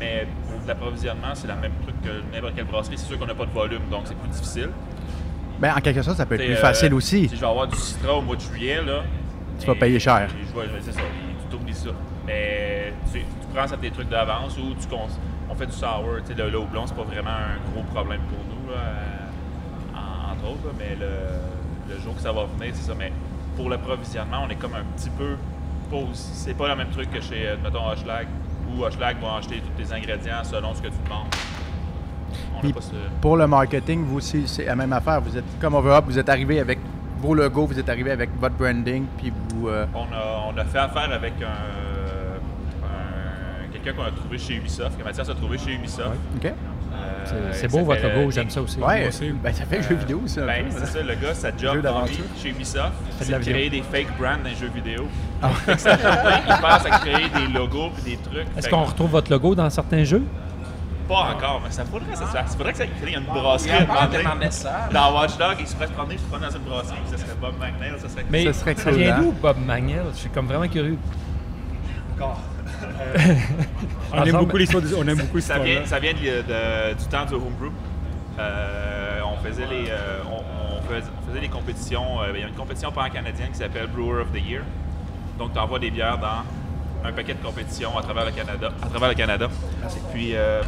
Mais 0.00 0.26
pour 0.48 0.58
l'approvisionnement, 0.66 1.34
c'est 1.34 1.46
la 1.48 1.56
même 1.56 1.72
truc 1.82 1.94
que 2.02 2.34
n'importe 2.34 2.54
quelle 2.54 2.64
brasserie. 2.64 2.96
C'est 2.98 3.06
sûr 3.06 3.18
qu'on 3.18 3.26
n'a 3.26 3.34
pas 3.34 3.44
de 3.46 3.50
volume, 3.50 3.82
donc 3.90 4.02
c'est 4.04 4.16
plus 4.16 4.28
difficile. 4.30 4.70
Ben, 5.58 5.74
en 5.76 5.80
quelque 5.80 6.02
sorte, 6.02 6.16
ça 6.18 6.26
peut 6.26 6.34
être 6.36 6.44
plus 6.44 6.52
euh, 6.54 6.56
facile 6.56 6.92
aussi. 6.94 7.28
Si 7.28 7.36
je 7.36 7.40
vais 7.40 7.46
avoir 7.46 7.66
du 7.66 7.76
citron 7.76 8.18
au 8.18 8.22
mois 8.22 8.36
de 8.36 8.40
juillet, 8.42 8.82
là. 8.82 9.02
Tu 9.58 9.66
vas 9.66 9.74
payer 9.74 9.98
cher. 9.98 10.28
et 10.30 10.44
Je 10.46 10.60
vais, 10.60 10.80
c'est 10.82 10.92
ça, 10.92 11.00
tu 11.00 11.46
t'oublies 11.56 11.72
ça. 11.74 11.90
Mais 12.26 12.92
tu, 13.10 13.20
tu 13.20 13.26
prends 13.54 13.66
ça 13.66 13.76
tes 13.78 13.90
trucs 13.90 14.08
d'avance 14.10 14.56
ou 14.58 14.74
tu 14.78 14.86
cons- 14.86 15.08
on 15.50 15.54
fait 15.54 15.66
du 15.66 15.72
sour. 15.72 16.04
Tu 16.26 16.34
sais, 16.34 16.42
le, 16.42 16.50
le 16.50 16.58
houblon, 16.58 16.86
c'est 16.86 16.94
pas 16.96 17.04
vraiment 17.04 17.30
un 17.30 17.72
gros 17.72 17.82
problème 17.94 18.20
pour 18.28 18.38
nous, 18.54 18.70
là, 18.70 18.76
euh, 18.80 19.96
en- 19.96 20.32
entre 20.32 20.44
autres. 20.50 20.66
là, 20.66 20.72
mais 20.78 20.96
le, 21.00 21.06
le 21.88 21.98
jour 22.00 22.14
que 22.14 22.20
ça 22.22 22.32
va 22.32 22.44
venir, 22.58 22.72
c'est 22.74 22.86
ça. 22.88 22.94
Mais 22.98 23.12
pour 23.56 23.68
l'approvisionnement, 23.70 24.42
on 24.46 24.50
est 24.50 24.56
comme 24.56 24.74
un 24.74 24.84
petit 24.96 25.10
peu 25.10 25.36
pause. 25.90 26.08
C'est 26.34 26.54
pas 26.54 26.68
le 26.68 26.76
même 26.76 26.90
truc 26.90 27.10
que 27.10 27.20
chez, 27.20 27.48
euh, 27.48 27.56
mettons, 27.62 27.86
Hochelag, 27.88 28.26
où 28.74 28.82
Hochelag 28.84 29.16
va 29.20 29.36
acheter 29.36 29.60
tous 29.60 29.82
tes 29.82 29.92
ingrédients 29.92 30.42
selon 30.44 30.74
ce 30.74 30.82
que 30.82 30.88
tu 30.88 30.98
demandes. 31.04 31.26
On 32.62 32.70
pas 32.70 32.80
ce. 32.80 32.90
Pour 33.20 33.36
le 33.36 33.46
marketing, 33.46 34.04
vous 34.04 34.16
aussi, 34.16 34.46
c'est 34.48 34.64
la 34.64 34.74
même 34.76 34.92
affaire. 34.92 35.20
Vous 35.20 35.36
êtes 35.36 35.44
comme 35.60 35.74
Overup, 35.74 36.04
vous 36.06 36.18
êtes 36.18 36.28
arrivé 36.28 36.58
avec 36.60 36.78
vos 37.20 37.34
logos, 37.34 37.66
vous 37.66 37.78
êtes 37.78 37.88
arrivé 37.88 38.10
avec 38.10 38.30
votre 38.38 38.56
branding, 38.56 39.04
puis 39.16 39.32
vous. 39.50 39.68
euh, 39.68 39.86
On 39.94 40.04
a, 40.12 40.52
on 40.52 40.58
a 40.58 40.64
fait 40.64 40.78
affaire 40.78 41.10
avec 41.12 41.34
un, 41.40 41.46
un- 42.86 43.68
quelqu'un 43.72 43.92
qu'on 43.94 44.06
a 44.06 44.10
trouvé 44.10 44.38
chez 44.38 44.54
Ubisoft, 44.56 44.98
que 44.98 45.04
Mathias 45.04 45.28
a 45.28 45.34
trouvé 45.34 45.56
chez 45.58 45.74
Ubisoft. 45.74 46.16
OK? 46.36 46.52
C'est- 47.26 47.34
Euh, 47.34 47.52
il 47.52 47.68
beau 47.68 47.84
votre 47.84 48.02
logo, 48.02 48.28
euh, 48.28 48.30
j'aime 48.30 48.50
ça 48.50 48.62
aussi. 48.62 48.78
Ouais, 48.78 49.08
aussi. 49.08 49.30
ben, 49.32 49.52
ça 49.52 49.64
fait 49.64 49.82
jeu 49.82 49.94
vidéo, 49.96 50.22
ça. 50.26 50.42
un 50.42 50.46
Ben, 50.46 50.64
c'est 50.70 50.86
ça, 50.86 51.02
le 51.02 51.14
gars, 51.14 51.34
sa 51.34 51.48
job 51.56 51.76
dans 51.76 51.82
d'aventure. 51.82 52.08
vie 52.34 52.40
chez 52.42 52.48
Ubisoft, 52.50 52.92
c'est 53.20 53.32
de 53.32 53.38
créer 53.44 53.70
des 53.70 53.82
fake 53.82 54.16
brands 54.18 54.38
dans 54.42 54.48
les 54.48 54.54
jeux 54.56 54.70
vidéo. 54.74 55.06
Ah. 55.42 55.50
Qui 55.66 56.62
passe 56.62 56.86
à 56.86 56.90
créer 56.98 57.28
des 57.34 57.52
logos 57.52 57.90
et 58.00 58.10
des 58.10 58.16
trucs. 58.16 58.46
Est-ce 58.56 58.68
qu'on 58.68 58.84
retrouve 58.84 59.10
votre 59.10 59.30
logo 59.30 59.54
dans 59.54 59.68
certains 59.70 60.04
jeux? 60.04 60.22
Pas 61.08 61.34
encore, 61.36 61.60
mais 61.64 61.70
ça 61.70 61.84
faudrait, 61.84 62.16
ça, 62.16 62.26
ça, 62.26 62.42
faudrait 62.46 62.72
que 62.72 62.78
ça 62.78 62.84
il 62.84 63.14
ait 63.14 63.16
une 63.16 63.22
brasserie 63.26 63.70
Il. 63.86 64.88
Dans 64.92 65.14
Watch 65.14 65.36
Dog, 65.38 65.56
il 65.60 65.66
se 65.68 65.76
ferait 65.76 65.86
se 65.86 65.92
promener, 65.92 66.14
il 66.14 66.18
se 66.20 66.24
promener 66.24 66.46
dans 66.48 66.56
une 66.56 66.64
brasserie, 66.64 66.96
ça 67.08 67.16
serait 67.16 67.36
Bob 67.40 67.54
McNeil, 67.60 67.92
ça 68.00 68.08
serait 68.08 68.24
Mais 68.28 68.44
Ça 68.46 68.52
serait 68.52 68.74
ça 68.74 68.90
cool, 68.90 68.98
vient 68.98 69.14
hein? 69.14 69.20
d'où, 69.20 69.32
Bob 69.40 69.56
Magnell? 69.64 70.02
Je 70.14 70.18
suis 70.18 70.30
comme 70.30 70.46
vraiment 70.46 70.66
curieux. 70.66 70.98
encore. 72.16 72.40
On 74.12 74.22
aime 74.24 74.36
beaucoup 74.36 74.56
l'histoire 74.56 74.82
du- 74.82 74.94
on 74.94 75.06
aime 75.06 75.18
beaucoup 75.18 75.40
Ça 75.40 75.58
vient, 75.58 75.84
ça 75.86 75.98
vient 75.98 76.12
de- 76.12 76.18
de- 76.18 76.94
du 76.98 77.04
temps 77.06 77.24
du 77.24 77.34
homebrew. 77.34 77.70
Euh, 78.38 79.20
on 79.24 79.36
faisait 79.44 79.66
les, 79.66 79.88
euh, 79.90 80.18
on, 80.30 80.36
on 80.76 80.82
faisait, 80.88 81.06
on 81.22 81.28
faisait 81.30 81.40
des 81.40 81.48
compétitions. 81.48 82.20
euh, 82.22 82.32
il 82.34 82.40
y 82.40 82.44
a 82.44 82.48
une 82.48 82.54
compétition 82.54 82.92
pan-canadienne 82.92 83.48
qui 83.50 83.58
s'appelle 83.58 83.86
Brewer 83.88 84.22
of 84.22 84.32
the 84.32 84.40
Year. 84.46 84.62
Donc, 85.38 85.52
tu 85.52 85.58
envoies 85.58 85.78
des 85.78 85.90
bières 85.90 86.18
dans 86.18 86.44
un 87.08 87.12
paquet 87.12 87.34
de 87.34 87.42
compétitions 87.42 87.96
à 87.98 88.02
travers 88.02 88.24
le 88.26 88.32
Canada. 88.32 88.70
À 88.82 88.86
travers 88.88 89.08
le 89.08 89.14
Canada. 89.14 89.48
Puis, 90.12 90.34
euh, 90.34 90.62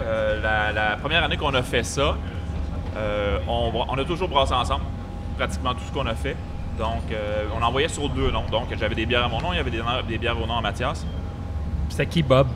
euh, 0.00 0.40
la, 0.42 0.72
la 0.72 0.96
première 0.96 1.22
année 1.24 1.36
qu'on 1.36 1.54
a 1.54 1.62
fait 1.62 1.82
ça, 1.84 2.16
euh, 2.96 3.38
on, 3.48 3.72
on 3.88 3.98
a 3.98 4.04
toujours 4.04 4.28
brassé 4.28 4.54
ensemble, 4.54 4.84
pratiquement 5.38 5.74
tout 5.74 5.82
ce 5.86 5.92
qu'on 5.92 6.06
a 6.06 6.14
fait. 6.14 6.36
Donc, 6.78 7.02
euh, 7.12 7.44
on 7.58 7.62
envoyait 7.62 7.88
sur 7.88 8.08
deux 8.08 8.30
noms. 8.30 8.44
Donc, 8.50 8.68
j'avais 8.78 8.94
des 8.94 9.06
bières 9.06 9.24
à 9.24 9.28
mon 9.28 9.40
nom, 9.40 9.52
il 9.52 9.56
y 9.56 9.60
avait 9.60 9.70
des, 9.70 9.82
des 10.08 10.18
bières 10.18 10.40
au 10.40 10.46
nom 10.46 10.56
à 10.56 10.60
Mathias. 10.60 11.04
C'était 11.88 12.06
qui, 12.06 12.22
Bob? 12.22 12.48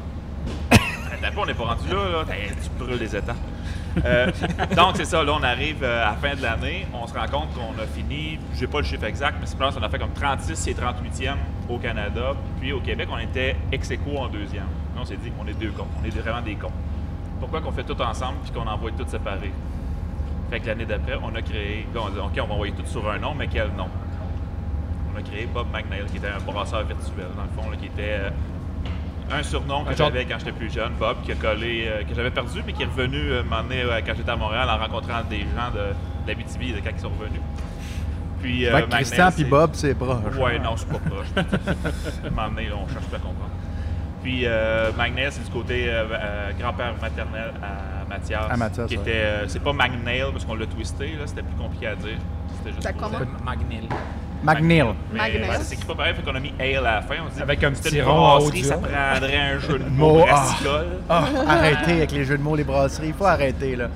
Attends 0.71 1.35
pas, 1.35 1.41
on 1.43 1.47
n'est 1.47 1.55
pas 1.55 1.64
rendu 1.64 1.89
là, 1.89 1.97
là. 2.12 2.25
T'as- 2.27 2.35
Tu 2.35 2.71
brûles 2.79 2.99
les 2.99 3.14
états. 3.17 3.35
Euh, 4.05 4.31
donc, 4.77 4.93
c'est 4.97 5.05
ça. 5.07 5.23
Là, 5.25 5.33
on 5.39 5.43
arrive 5.43 5.83
euh, 5.83 6.07
à 6.07 6.11
la 6.11 6.17
fin 6.17 6.35
de 6.37 6.43
l'année. 6.43 6.87
On 6.93 7.07
se 7.07 7.14
rend 7.14 7.27
compte 7.27 7.55
qu'on 7.55 7.81
a 7.83 7.87
fini, 7.87 8.39
j'ai 8.55 8.67
pas 8.67 8.79
le 8.79 8.85
chiffre 8.85 9.05
exact, 9.05 9.37
mais 9.41 9.47
c'est 9.47 9.59
pense 9.59 9.75
qu'on 9.75 9.83
a 9.83 9.89
fait 9.89 9.99
comme 9.99 10.12
36 10.12 10.67
et 10.69 10.75
38e 10.75 11.37
au 11.69 11.79
Canada. 11.79 12.33
Puis 12.61 12.73
au 12.73 12.81
Québec, 12.81 13.09
on 13.11 13.19
était 13.19 13.57
ex 13.73 13.91
aequo 13.91 14.17
en 14.19 14.29
deuxième. 14.29 14.64
Là, 14.95 15.01
on 15.03 15.05
s'est 15.05 15.17
dit, 15.17 15.33
on 15.43 15.47
est 15.47 15.55
deux 15.59 15.71
cons. 15.71 15.87
On 16.03 16.05
est 16.05 16.11
vraiment 16.11 16.43
des 16.43 16.55
cons. 16.57 16.73
Pourquoi 17.41 17.61
qu'on 17.61 17.73
fait 17.73 17.85
tout 17.85 18.01
ensemble 18.01 18.39
puis 18.45 18.53
qu'on 18.53 18.67
envoie 18.67 18.91
tout 18.93 19.05
séparé? 19.09 19.51
Fait 20.51 20.61
que 20.61 20.67
l'année 20.67 20.85
d'après, 20.87 21.19
on 21.23 21.35
a 21.35 21.43
créé. 21.43 21.87
Là, 21.95 22.01
on 22.05 22.07
a 22.09 22.11
dit, 22.11 22.19
OK, 22.19 22.39
on 22.43 22.47
va 22.47 22.55
envoyer 22.55 22.73
tout 22.75 22.87
sur 22.87 23.11
un 23.11 23.19
nom, 23.19 23.35
mais 23.35 23.47
quel 23.49 23.69
nom? 23.77 23.89
A 25.17 25.23
créé 25.23 25.47
Bob 25.47 25.67
McNeil, 25.73 26.05
qui 26.11 26.19
était 26.19 26.29
un 26.29 26.41
brasseur 26.41 26.85
virtuel, 26.85 27.29
dans 27.37 27.43
le 27.45 27.62
fond, 27.62 27.71
là, 27.71 27.77
qui 27.77 27.87
était 27.87 28.19
euh, 28.21 28.31
un 29.31 29.43
surnom 29.43 29.85
que 29.85 29.97
j'avais 29.97 30.25
quand 30.25 30.39
j'étais 30.39 30.53
plus 30.53 30.73
jeune, 30.73 30.93
Bob, 30.99 31.17
qui 31.25 31.33
a 31.33 31.35
collé, 31.35 31.87
euh, 31.87 32.03
que 32.05 32.14
j'avais 32.14 32.31
perdu, 32.31 32.62
mais 32.67 32.73
qui 32.73 32.83
est 32.83 32.87
revenu 32.87 33.19
euh, 33.31 33.43
euh, 33.43 34.01
quand 34.07 34.12
j'étais 34.17 34.31
à 34.31 34.37
Montréal 34.37 34.69
en 34.71 34.79
rencontrant 34.79 35.23
des 35.29 35.41
gens 35.41 35.71
de, 35.75 35.95
d'Abitibi 36.27 36.73
de 36.73 36.81
quand 36.81 36.91
ils 36.93 37.01
sont 37.01 37.09
revenus. 37.09 37.41
Puis, 38.43 38.67
euh, 38.67 38.83
Christian 38.91 39.31
puis 39.33 39.43
c'est- 39.43 39.49
Bob, 39.49 39.71
c'est 39.73 39.95
proche. 39.95 40.37
Ouais, 40.39 40.59
non, 40.59 40.77
c'est 40.77 40.89
pas 40.89 40.99
proche. 40.99 41.27
là, 41.37 42.77
on 42.77 42.89
cherche 42.93 43.07
pas 43.07 43.17
à 43.17 43.21
comprendre. 43.21 43.51
Puis 44.23 44.43
euh, 44.45 44.91
Magnail, 44.97 45.31
c'est 45.31 45.45
du 45.45 45.51
côté 45.51 45.89
euh, 45.89 46.05
euh, 46.11 46.51
grand-père 46.59 46.95
maternel 47.01 47.53
à 47.62 48.09
Mathias. 48.09 48.47
À 48.51 48.57
Mathias, 48.57 48.89
qui 48.89 48.97
ouais. 48.97 49.03
était, 49.03 49.12
euh, 49.14 49.49
c'est 49.49 49.62
pas 49.62 49.73
Magnail 49.73 50.33
parce 50.33 50.45
qu'on 50.45 50.55
l'a 50.57 50.67
twisté, 50.67 51.12
là, 51.19 51.27
c'était 51.27 51.43
plus 51.43 51.55
compliqué 51.55 51.87
à 51.87 51.95
dire. 51.95 52.19
C'était 52.59 52.71
juste 52.71 52.83
Ça 52.83 52.93
McNeil. 54.55 54.82
Ouais, 54.82 55.72
écrit 55.72 55.84
pas 55.86 55.94
pareil, 55.94 56.14
fait 56.14 56.22
qu'on 56.22 56.34
a 56.34 56.40
mis 56.40 56.53
ale 56.59 56.76
à 56.78 56.80
la 56.97 57.03
fin. 57.03 57.16
On 57.26 57.30
se 57.30 57.36
dit, 57.36 57.42
Avec 57.42 57.62
un 57.64 57.72
petit 57.72 58.01
rond 58.03 58.12
en 58.12 58.38
haut 58.38 58.51
ça 58.53 58.76
prendrait 58.78 59.36
un 59.36 59.59
jeu 59.59 59.78
de 59.78 59.88
Mots, 59.90 60.24
ah. 60.30 60.47
Ah, 61.09 61.24
arrêtez 61.49 61.92
avec 61.92 62.12
les 62.12 62.24
jeux 62.24 62.38
de 62.38 62.42
mots, 62.42 62.57
les 62.57 62.64
brasseries. 62.64 63.09
Il 63.09 63.14
faut 63.14 63.24
arrêter, 63.26 63.76
là. 63.76 63.88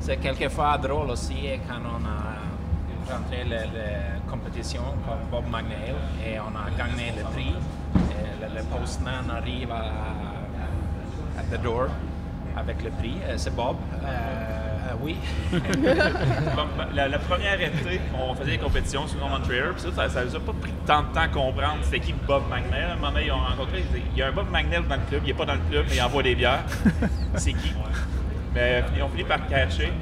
C'est 0.00 0.16
quelquefois 0.18 0.76
drôle 0.78 1.10
aussi 1.10 1.34
quand 1.68 1.80
on 1.84 2.04
a 2.04 3.14
rentré 3.16 3.44
la, 3.48 3.60
la 3.62 4.30
compétition 4.30 4.82
comme 5.06 5.18
Bob 5.30 5.44
McNeil 5.50 5.94
et 6.26 6.38
on 6.40 6.54
a 6.56 6.70
gagné 6.76 7.12
le 7.16 7.22
prix. 7.32 7.54
Et 7.96 8.42
le, 8.42 8.58
le 8.58 8.64
postman 8.64 9.30
arrive 9.30 9.70
à, 9.70 11.40
à 11.40 11.42
the 11.56 11.62
door 11.62 11.86
avec 12.56 12.82
le 12.82 12.90
prix. 12.90 13.16
Euh, 13.28 13.34
C'est 13.36 13.54
Bob. 13.54 13.76
Euh, 14.04 14.63
oui. 15.02 15.16
Bon, 15.52 16.66
ben, 16.76 16.86
la, 16.94 17.08
la 17.08 17.18
première 17.18 17.60
été, 17.60 18.00
on 18.18 18.34
faisait 18.34 18.52
des 18.52 18.58
compétitions 18.58 19.06
sur 19.06 19.18
Norman 19.18 19.40
Trailer, 19.40 19.72
puis 19.74 19.82
ça, 19.82 20.08
ça, 20.08 20.24
nous 20.24 20.36
a 20.36 20.40
pas 20.40 20.52
pris 20.60 20.72
tant 20.86 21.02
de 21.02 21.08
temps 21.08 21.20
à 21.20 21.28
comprendre 21.28 21.78
c'était 21.82 22.00
qui 22.00 22.12
Bob 22.12 22.44
McNeil. 22.50 22.82
À 22.82 22.92
un 22.92 22.96
moment 22.96 23.12
donné, 23.12 23.26
ils 23.26 23.32
ont 23.32 23.38
rencontré, 23.38 23.84
il 24.12 24.18
y 24.18 24.22
a 24.22 24.28
un 24.28 24.32
Bob 24.32 24.46
McNeil 24.50 24.82
dans 24.88 24.96
le 24.96 25.02
club, 25.08 25.22
il 25.24 25.28
n'est 25.28 25.34
pas 25.34 25.44
dans 25.44 25.54
le 25.54 25.60
club, 25.70 25.86
mais 25.88 25.96
il 25.96 26.02
envoie 26.02 26.22
des 26.22 26.34
bières. 26.34 26.64
c'est 27.34 27.52
qui? 27.52 27.72
Mais 28.54 28.84
ils 28.96 29.02
ont 29.02 29.08
fini 29.08 29.24
par 29.24 29.46
cacher, 29.46 29.92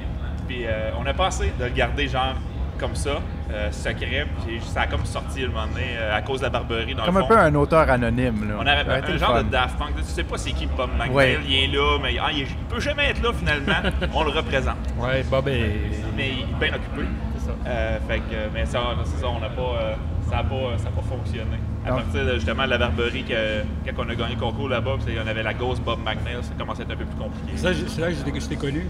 puis 0.47 0.65
euh, 0.65 0.91
on 0.99 1.05
a 1.05 1.13
passé 1.13 1.51
de 1.59 1.65
le 1.65 1.71
garder 1.71 2.07
genre 2.07 2.35
comme 2.79 2.95
ça, 2.95 3.21
euh, 3.51 3.71
secret, 3.71 4.25
puis 4.45 4.59
ça 4.61 4.81
a 4.81 4.87
comme 4.87 5.05
sorti 5.05 5.43
à 5.43 5.45
un 5.45 5.49
moment 5.49 5.67
donné 5.67 5.85
euh, 5.97 6.15
à 6.17 6.21
cause 6.21 6.39
de 6.39 6.45
la 6.45 6.49
barberie 6.49 6.95
dans 6.95 7.03
Comme 7.05 7.17
le 7.17 7.23
un 7.23 7.27
peu 7.27 7.37
un 7.37 7.53
auteur 7.55 7.89
anonyme, 7.89 8.47
là. 8.47 8.55
On 8.57 8.61
aurait 8.61 9.03
un 9.05 9.11
le 9.11 9.17
genre 9.17 9.33
fun. 9.35 9.43
de 9.43 9.49
Daft 9.49 9.77
Punk. 9.77 9.95
Tu 9.97 10.03
sais 10.03 10.23
pas 10.23 10.37
c'est 10.37 10.51
qui 10.51 10.65
Bob 10.65 10.89
McNeil, 10.97 11.11
Ouais. 11.15 11.39
il 11.45 11.53
est 11.55 11.67
là, 11.67 11.97
mais 12.01 12.15
ah, 12.21 12.29
il, 12.31 12.41
est- 12.41 12.47
il 12.49 12.55
peut 12.69 12.79
jamais 12.79 13.09
être 13.09 13.21
là 13.21 13.31
finalement. 13.33 13.89
On 14.13 14.23
le 14.23 14.31
représente 14.31 14.77
Ouais, 14.97 15.23
Bob 15.29 15.47
est. 15.47 15.75
mais 16.15 16.29
il 16.29 16.41
est 16.41 16.59
bien 16.59 16.75
occupé. 16.75 17.07
C'est 17.37 17.45
ça. 17.47 17.51
Euh, 17.67 17.97
fait 18.07 18.19
que, 18.19 18.53
mais 18.53 18.65
ça, 18.65 18.79
c'est 19.05 19.19
ça, 19.21 19.27
on 19.27 19.39
n'a 19.39 19.49
pas, 19.49 19.61
euh, 19.61 19.93
ça 20.29 20.37
n'a 20.37 20.43
pas, 20.43 20.77
ça 20.77 20.87
a 20.87 20.91
pas 20.91 21.01
fonctionné. 21.01 21.57
À 21.85 21.89
Non. 21.89 21.95
partir 21.97 22.25
de, 22.25 22.33
justement 22.35 22.63
de 22.63 22.69
la 22.69 22.77
barberie, 22.77 23.23
que, 23.23 23.63
quand 23.85 24.03
on 24.05 24.09
a 24.09 24.15
gagné 24.15 24.35
le 24.35 24.39
concours 24.39 24.69
là-bas, 24.69 24.91
puis 25.05 25.15
on 25.23 25.27
avait 25.27 25.43
la 25.43 25.53
grosse 25.53 25.81
Bob 25.81 25.99
McNeil, 25.99 26.37
ça 26.41 26.53
commençait 26.57 26.83
à 26.83 26.85
être 26.85 26.93
un 26.93 26.95
peu 26.95 27.05
plus 27.05 27.17
compliqué. 27.17 27.51
C'est 27.57 27.99
là, 27.99 28.07
que 28.31 28.39
je 28.39 28.47
t'ai 28.47 28.55
connu. 28.55 28.87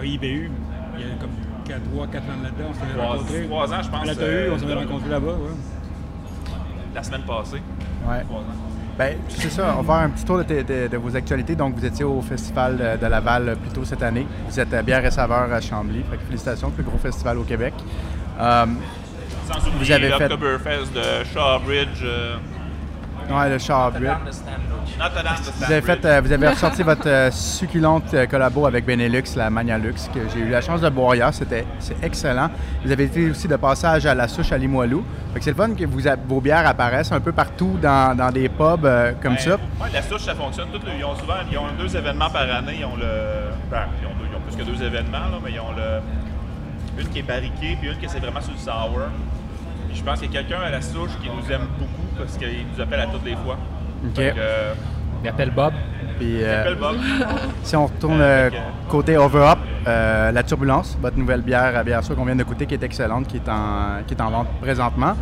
À 0.00 0.04
IBU. 0.04 0.50
Il 0.98 1.00
y 1.00 1.04
a 1.04 1.14
comme 1.20 1.30
3 1.74 2.06
4 2.06 2.22
ans 2.24 2.26
là-dedans. 2.42 2.70
On 2.70 2.74
s'est 2.74 3.00
rencontrés. 3.00 3.44
trois 3.46 3.72
ans, 3.72 3.82
je 3.82 3.88
pense, 3.90 4.02
À 4.02 4.06
la 4.06 4.14
TU, 4.14 4.22
euh, 4.22 4.50
on 4.54 4.58
s'est 4.58 4.66
de- 4.66 4.74
rencontrés 4.74 5.10
là-bas. 5.10 5.26
Ouais. 5.32 5.56
La 6.94 7.02
semaine 7.02 7.22
passée, 7.22 7.62
Ouais. 8.08 8.20
ans. 8.20 8.44
Ben, 8.98 9.18
c'est 9.28 9.50
ça. 9.50 9.74
On 9.78 9.82
va 9.82 9.94
faire 9.94 10.04
un 10.04 10.10
petit 10.10 10.24
tour 10.24 10.38
de, 10.38 10.42
tes- 10.44 10.62
de- 10.64 10.88
de 10.88 10.96
vos 10.96 11.14
actualités. 11.14 11.54
Donc, 11.54 11.74
vous 11.76 11.84
étiez 11.84 12.04
au 12.04 12.22
Festival 12.22 12.78
de 12.78 12.96
de 12.98 13.06
Laval 13.06 13.48
euh, 13.50 13.54
plus 13.56 13.70
tôt 13.70 13.84
cette 13.84 14.02
année. 14.02 14.26
Vous 14.48 14.58
êtes 14.58 14.72
à 14.72 14.82
Bière 14.82 15.04
et 15.04 15.10
Saveur 15.10 15.52
à 15.52 15.60
Chambly. 15.60 16.02
Fait 16.10 16.16
que 16.16 16.22
félicitations, 16.24 16.68
le 16.68 16.72
plus 16.74 16.82
gros 16.84 16.96
festival 16.96 17.36
au 17.38 17.42
Québec. 17.42 17.74
Euh, 18.40 18.64
Sans 19.46 19.58
oublier 19.68 19.84
Vous 19.84 19.92
avez 19.92 20.10
fait- 20.12 20.28
de 20.92 21.24
Shawbridge, 21.34 22.02
euh, 22.04 22.36
ouais, 23.30 23.50
le 23.50 23.58
Charbrit. 23.58 24.02
Notre-Dame 24.04 24.26
de 24.26 24.32
Stanbridge. 24.32 24.98
Notre-Dame 24.98 25.36
de 25.36 25.50
Vous 25.50 25.72
avez, 25.72 25.80
fait, 25.82 26.04
euh, 26.04 26.20
vous 26.24 26.32
avez 26.32 26.48
ressorti 26.48 26.82
votre 26.82 27.08
euh, 27.08 27.30
succulente 27.30 28.14
euh, 28.14 28.26
collabo 28.26 28.66
avec 28.66 28.84
Benelux, 28.86 29.22
la 29.36 29.50
Magnalux, 29.50 29.94
que 30.12 30.20
j'ai 30.32 30.40
eu 30.40 30.48
la 30.48 30.60
chance 30.60 30.80
de 30.80 30.88
boire 30.88 31.14
hier. 31.14 31.32
C'était 31.34 31.64
c'est 31.78 31.96
excellent. 32.02 32.50
Vous 32.84 32.90
avez 32.92 33.04
été 33.04 33.30
aussi 33.30 33.48
de 33.48 33.56
passage 33.56 34.06
à 34.06 34.14
la 34.14 34.28
souche 34.28 34.52
à 34.52 34.58
Limoilou. 34.58 35.04
C'est 35.40 35.50
le 35.50 35.56
fun 35.56 35.74
que 35.74 35.84
vous, 35.84 36.00
vos 36.28 36.40
bières 36.40 36.66
apparaissent 36.66 37.12
un 37.12 37.20
peu 37.20 37.32
partout 37.32 37.76
dans, 37.82 38.16
dans 38.16 38.30
des 38.30 38.48
pubs 38.48 38.84
euh, 38.86 39.12
comme 39.22 39.34
Ben, 39.34 39.38
ça. 39.40 39.54
ouais, 39.56 39.90
la 39.92 40.02
souche, 40.02 40.22
ça 40.22 40.34
fonctionne. 40.34 40.68
Toutes 40.72 40.82
ils 40.98 41.04
ont 41.04 41.14
souvent 41.16 41.34
ils 41.50 41.58
ont 41.58 41.66
deux 41.78 41.94
événements 41.96 42.30
par 42.30 42.42
année. 42.42 42.76
Ils 42.78 42.84
ont 42.86 42.96
le. 42.96 43.50
ben, 43.70 43.82
ils, 44.02 44.06
ont 44.06 44.10
deux- 44.18 44.26
ils 44.32 44.36
ont 44.36 44.40
plus 44.40 44.56
que 44.56 44.62
deux 44.62 44.82
événements, 44.84 45.18
là, 45.18 45.38
mais 45.44 45.52
ils 45.52 45.60
ont 45.60 45.72
le. 45.76 46.00
Une 47.02 47.08
qui 47.10 47.18
est 47.18 47.22
barriquée, 47.22 47.76
puis 47.78 47.90
une 47.90 47.98
qui 47.98 48.08
c'est 48.08 48.20
vraiment 48.20 48.40
sur 48.40 48.52
le 48.52 48.58
sour. 48.58 49.00
Puis 49.88 49.98
je 49.98 50.02
pense 50.02 50.18
qu'il 50.20 50.32
y 50.32 50.36
a 50.38 50.40
quelqu'un 50.42 50.62
à 50.62 50.70
la 50.70 50.80
souche 50.80 51.10
qui 51.22 51.28
nous 51.28 51.52
aime 51.52 51.66
beaucoup 51.78 52.05
parce 52.18 52.36
qu'il 52.36 52.66
nous 52.74 52.82
appelle 52.82 53.00
à 53.00 53.06
toutes 53.06 53.24
les 53.24 53.36
fois. 53.36 53.56
OK. 54.04 54.14
Que, 54.14 54.20
euh, 54.38 54.74
Il 55.22 55.28
appelle 55.28 55.50
Bob. 55.50 55.72
Puis, 56.18 56.36
il 56.38 56.44
euh, 56.44 56.60
appelle 56.62 56.76
Bob. 56.76 56.96
si 57.62 57.76
on 57.76 57.86
retourne 57.86 58.20
Euh, 58.20 58.50
côté 58.88 59.16
Over 59.16 59.52
Up, 59.52 59.58
la 59.86 60.42
Turbulence, 60.42 60.96
votre 61.00 61.16
nouvelle 61.18 61.42
bière 61.42 61.76
à 61.76 61.82
bière 61.82 62.00
qu'on 62.02 62.24
vient 62.24 62.36
de 62.36 62.44
goûter 62.44 62.66
qui 62.66 62.74
est 62.74 62.82
excellente, 62.82 63.26
qui 63.26 63.36
est 63.36 63.48
en, 63.48 64.02
qui 64.06 64.14
est 64.14 64.20
en 64.20 64.30
vente 64.30 64.48
présentement. 64.60 65.14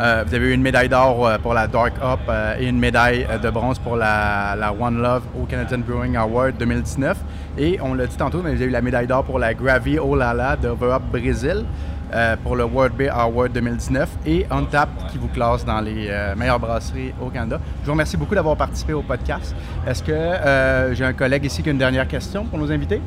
Euh, 0.00 0.24
vous 0.26 0.34
avez 0.34 0.46
eu 0.46 0.52
une 0.54 0.62
médaille 0.62 0.88
d'or 0.88 1.28
pour 1.42 1.52
la 1.52 1.66
Dark 1.66 1.92
Up 2.02 2.20
euh, 2.28 2.54
et 2.58 2.66
une 2.66 2.78
médaille 2.78 3.26
de 3.42 3.50
bronze 3.50 3.78
pour 3.78 3.96
la, 3.96 4.56
la 4.56 4.72
One 4.72 5.02
Love 5.02 5.24
au 5.38 5.44
Canadian 5.44 5.78
Brewing 5.86 6.16
Award 6.16 6.56
2019. 6.58 7.18
Et 7.58 7.78
on 7.82 7.92
l'a 7.92 8.06
dit 8.06 8.16
tantôt, 8.16 8.40
mais 8.42 8.50
vous 8.54 8.62
avez 8.62 8.66
eu 8.66 8.70
la 8.70 8.80
médaille 8.80 9.06
d'or 9.06 9.24
pour 9.24 9.38
la 9.38 9.52
Gravy 9.52 9.98
Olala 9.98 10.56
de 10.56 10.68
Over 10.68 10.92
Up 10.92 11.02
Brésil 11.12 11.64
euh, 12.12 12.36
pour 12.42 12.56
le 12.56 12.64
World 12.64 12.94
Beer 12.96 13.10
Award 13.14 13.52
2019 13.52 14.08
et 14.26 14.46
Untap 14.50 14.88
qui 15.10 15.18
vous 15.18 15.28
classe 15.28 15.64
dans 15.64 15.80
les 15.80 16.08
euh, 16.10 16.34
meilleures 16.36 16.58
brasseries 16.60 17.12
au 17.20 17.28
Canada. 17.30 17.60
Je 17.82 17.86
vous 17.86 17.92
remercie 17.92 18.16
beaucoup 18.16 18.34
d'avoir 18.34 18.56
participé 18.56 18.92
au 18.92 19.02
podcast. 19.02 19.54
Est-ce 19.86 20.02
que 20.02 20.12
euh, 20.12 20.94
j'ai 20.94 21.04
un 21.04 21.12
collègue 21.12 21.44
ici 21.44 21.62
qui 21.62 21.68
a 21.68 21.72
une 21.72 21.78
dernière 21.78 22.08
question 22.08 22.44
pour 22.44 22.58
nos 22.58 22.70
invités? 22.70 23.00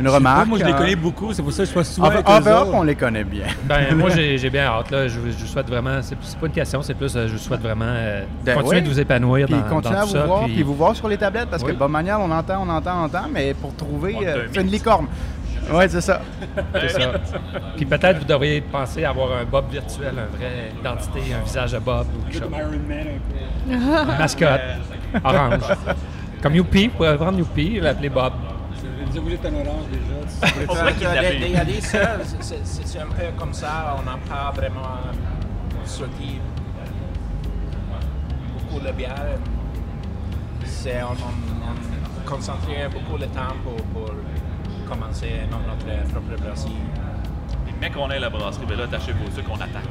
Une 0.00 0.04
Je 0.04 0.10
sais 0.10 0.12
pas, 0.12 0.16
remarque? 0.18 0.46
moi, 0.48 0.58
je 0.60 0.64
les 0.64 0.72
connais 0.74 0.94
beaucoup. 0.94 1.32
C'est 1.32 1.42
pour 1.42 1.50
ça 1.52 1.64
que 1.64 1.68
je 1.70 1.74
passe 1.74 1.92
souvent 1.92 2.06
Over 2.06 2.18
Up, 2.18 2.46
autres. 2.46 2.70
on 2.74 2.82
les 2.84 2.94
connaît 2.94 3.24
bien. 3.24 3.46
Ben, 3.64 3.92
moi, 3.96 4.10
j'ai 4.10 4.48
bien 4.48 4.66
hâte. 4.66 4.92
Là. 4.92 5.08
Je, 5.08 5.18
je 5.36 5.44
souhaite 5.44 5.66
vraiment. 5.68 5.98
C'est 6.02 6.14
pas 6.38 6.46
une 6.46 6.52
question, 6.52 6.82
c'est 6.82 6.94
plus. 6.94 7.12
Je 7.26 7.36
souhaite 7.36 7.60
vraiment 7.62 7.84
euh, 7.88 8.22
Ben 8.44 8.54
continuer 8.54 8.76
oui. 8.76 8.82
de 8.82 8.88
vous 8.90 9.00
épanouir 9.00 9.46
Puis 9.46 9.56
dans, 9.56 9.62
continuez 9.62 9.94
dans 9.96 10.00
à 10.00 10.02
tout 10.04 10.08
vous 10.10 10.14
ça. 10.14 10.24
voir, 10.26 10.44
puis- 10.44 10.54
puis 10.54 10.62
vous 10.62 10.74
voir 10.76 10.94
sur 10.94 11.08
les 11.08 11.16
tablettes, 11.16 11.48
parce 11.50 11.64
Oui. 11.64 11.72
que 11.72 11.76
Bob 11.76 11.90
Manial, 11.90 12.18
on 12.20 12.30
entend, 12.30 12.64
on 12.64 12.68
entend, 12.70 12.92
on 13.00 13.04
entend, 13.06 13.24
mais 13.32 13.54
pour 13.54 13.74
trouver, 13.74 14.16
euh, 14.24 14.46
c'est 14.52 14.60
une 14.60 14.68
licorne. 14.68 15.06
Oui, 15.70 15.84
c'est 15.88 16.00
ça. 16.00 16.20
C'est 16.80 16.88
ça. 16.88 17.12
Puis 17.76 17.84
peut-être 17.84 18.18
vous 18.18 18.24
devriez 18.24 18.60
penser 18.60 19.04
à 19.04 19.10
avoir 19.10 19.32
un 19.38 19.44
Bob 19.44 19.70
virtuel, 19.70 20.14
un 20.18 20.36
vrai 20.36 20.72
identité, 20.80 21.20
un 21.34 21.44
visage 21.44 21.72
de 21.72 21.78
Bob 21.78 22.06
ou 22.16 22.30
quelque 22.30 22.44
Comme 22.44 22.54
chose. 22.54 22.60
Iron 22.60 22.88
Man 22.88 23.06
un 23.08 24.02
peu. 24.06 24.12
Une 24.12 24.18
mascotte, 24.18 24.60
orange. 25.24 25.76
Comme 26.42 26.54
Youpi, 26.54 26.86
vous 26.88 26.96
pouvez 26.96 27.16
prendre 27.16 27.38
Youpi, 27.38 27.80
l'appeler 27.80 28.08
Bob. 28.08 28.32
Vous 29.10 29.30
êtes 29.32 29.44
un 29.46 29.54
orange 29.54 29.86
déjà. 29.90 30.08
c'est- 32.40 32.98
un 32.98 33.06
peu 33.06 33.24
comme 33.38 33.52
ça, 33.52 33.96
on 33.98 34.02
n'a 34.04 34.16
pas 34.28 34.52
vraiment 34.54 34.98
sorti 35.84 36.38
beaucoup 38.54 38.84
de 38.84 38.92
bière. 38.92 39.14
C'est, 40.64 41.02
on, 41.02 41.12
on, 41.12 41.70
on 41.70 42.30
concentrait 42.30 42.88
beaucoup 42.92 43.18
de 43.18 43.24
temps 43.26 43.54
pour, 43.64 43.74
pour 43.92 44.14
commencer 44.88 45.30
no- 45.50 45.58
notre 45.66 46.08
propre 46.10 46.42
brasserie. 46.42 46.72
Et 47.68 47.80
mec, 47.80 47.92
on 47.98 48.10
est 48.10 48.18
la 48.18 48.30
brasserie, 48.30 48.66
ben 48.68 48.78
là, 48.78 48.86
tâchez 48.90 49.12
vos 49.12 49.30
sucres, 49.34 49.50
on 49.50 49.56
attaque. 49.56 49.90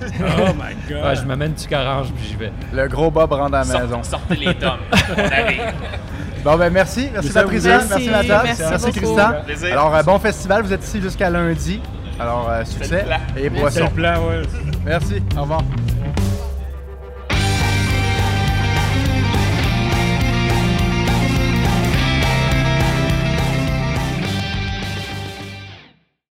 Oh 0.00 0.52
my 0.54 0.76
god. 0.88 1.04
Ouais, 1.04 1.16
je 1.16 1.22
m'amène 1.24 1.54
du 1.54 1.74
orange 1.74 2.12
puis 2.16 2.28
j'y 2.28 2.36
vais. 2.36 2.52
Le 2.72 2.86
gros 2.88 3.10
Bob 3.10 3.32
rentre 3.32 3.54
à 3.56 3.58
la 3.58 3.64
Sort- 3.64 3.80
maison. 3.80 4.02
sortez 4.04 4.36
les 4.36 4.54
tomes. 4.58 4.78
on 5.16 5.20
arrive. 5.20 5.62
Bon, 6.44 6.56
ben 6.56 6.70
merci. 6.72 7.08
Merci, 7.12 7.32
Merci 7.34 7.54
deux. 7.56 7.68
Merci, 7.68 7.88
Merci, 7.90 8.08
Nathan. 8.28 8.44
merci 8.44 8.62
beaucoup. 8.86 8.92
Christian. 8.92 9.32
Plaisir. 9.44 9.72
Alors, 9.72 9.94
euh, 9.96 10.02
bon 10.04 10.18
festival. 10.20 10.62
Vous 10.62 10.72
êtes 10.72 10.84
ici 10.84 11.00
jusqu'à 11.02 11.28
lundi. 11.30 11.80
Alors, 12.20 12.48
euh, 12.48 12.64
succès 12.64 13.02
plan. 13.04 13.16
et 13.36 13.42
C'est 13.42 13.50
boisson. 13.50 13.84
le 13.86 13.90
plan, 13.90 14.14
ouais. 14.28 14.42
Merci. 14.84 15.20
Au 15.36 15.40
revoir. 15.42 15.62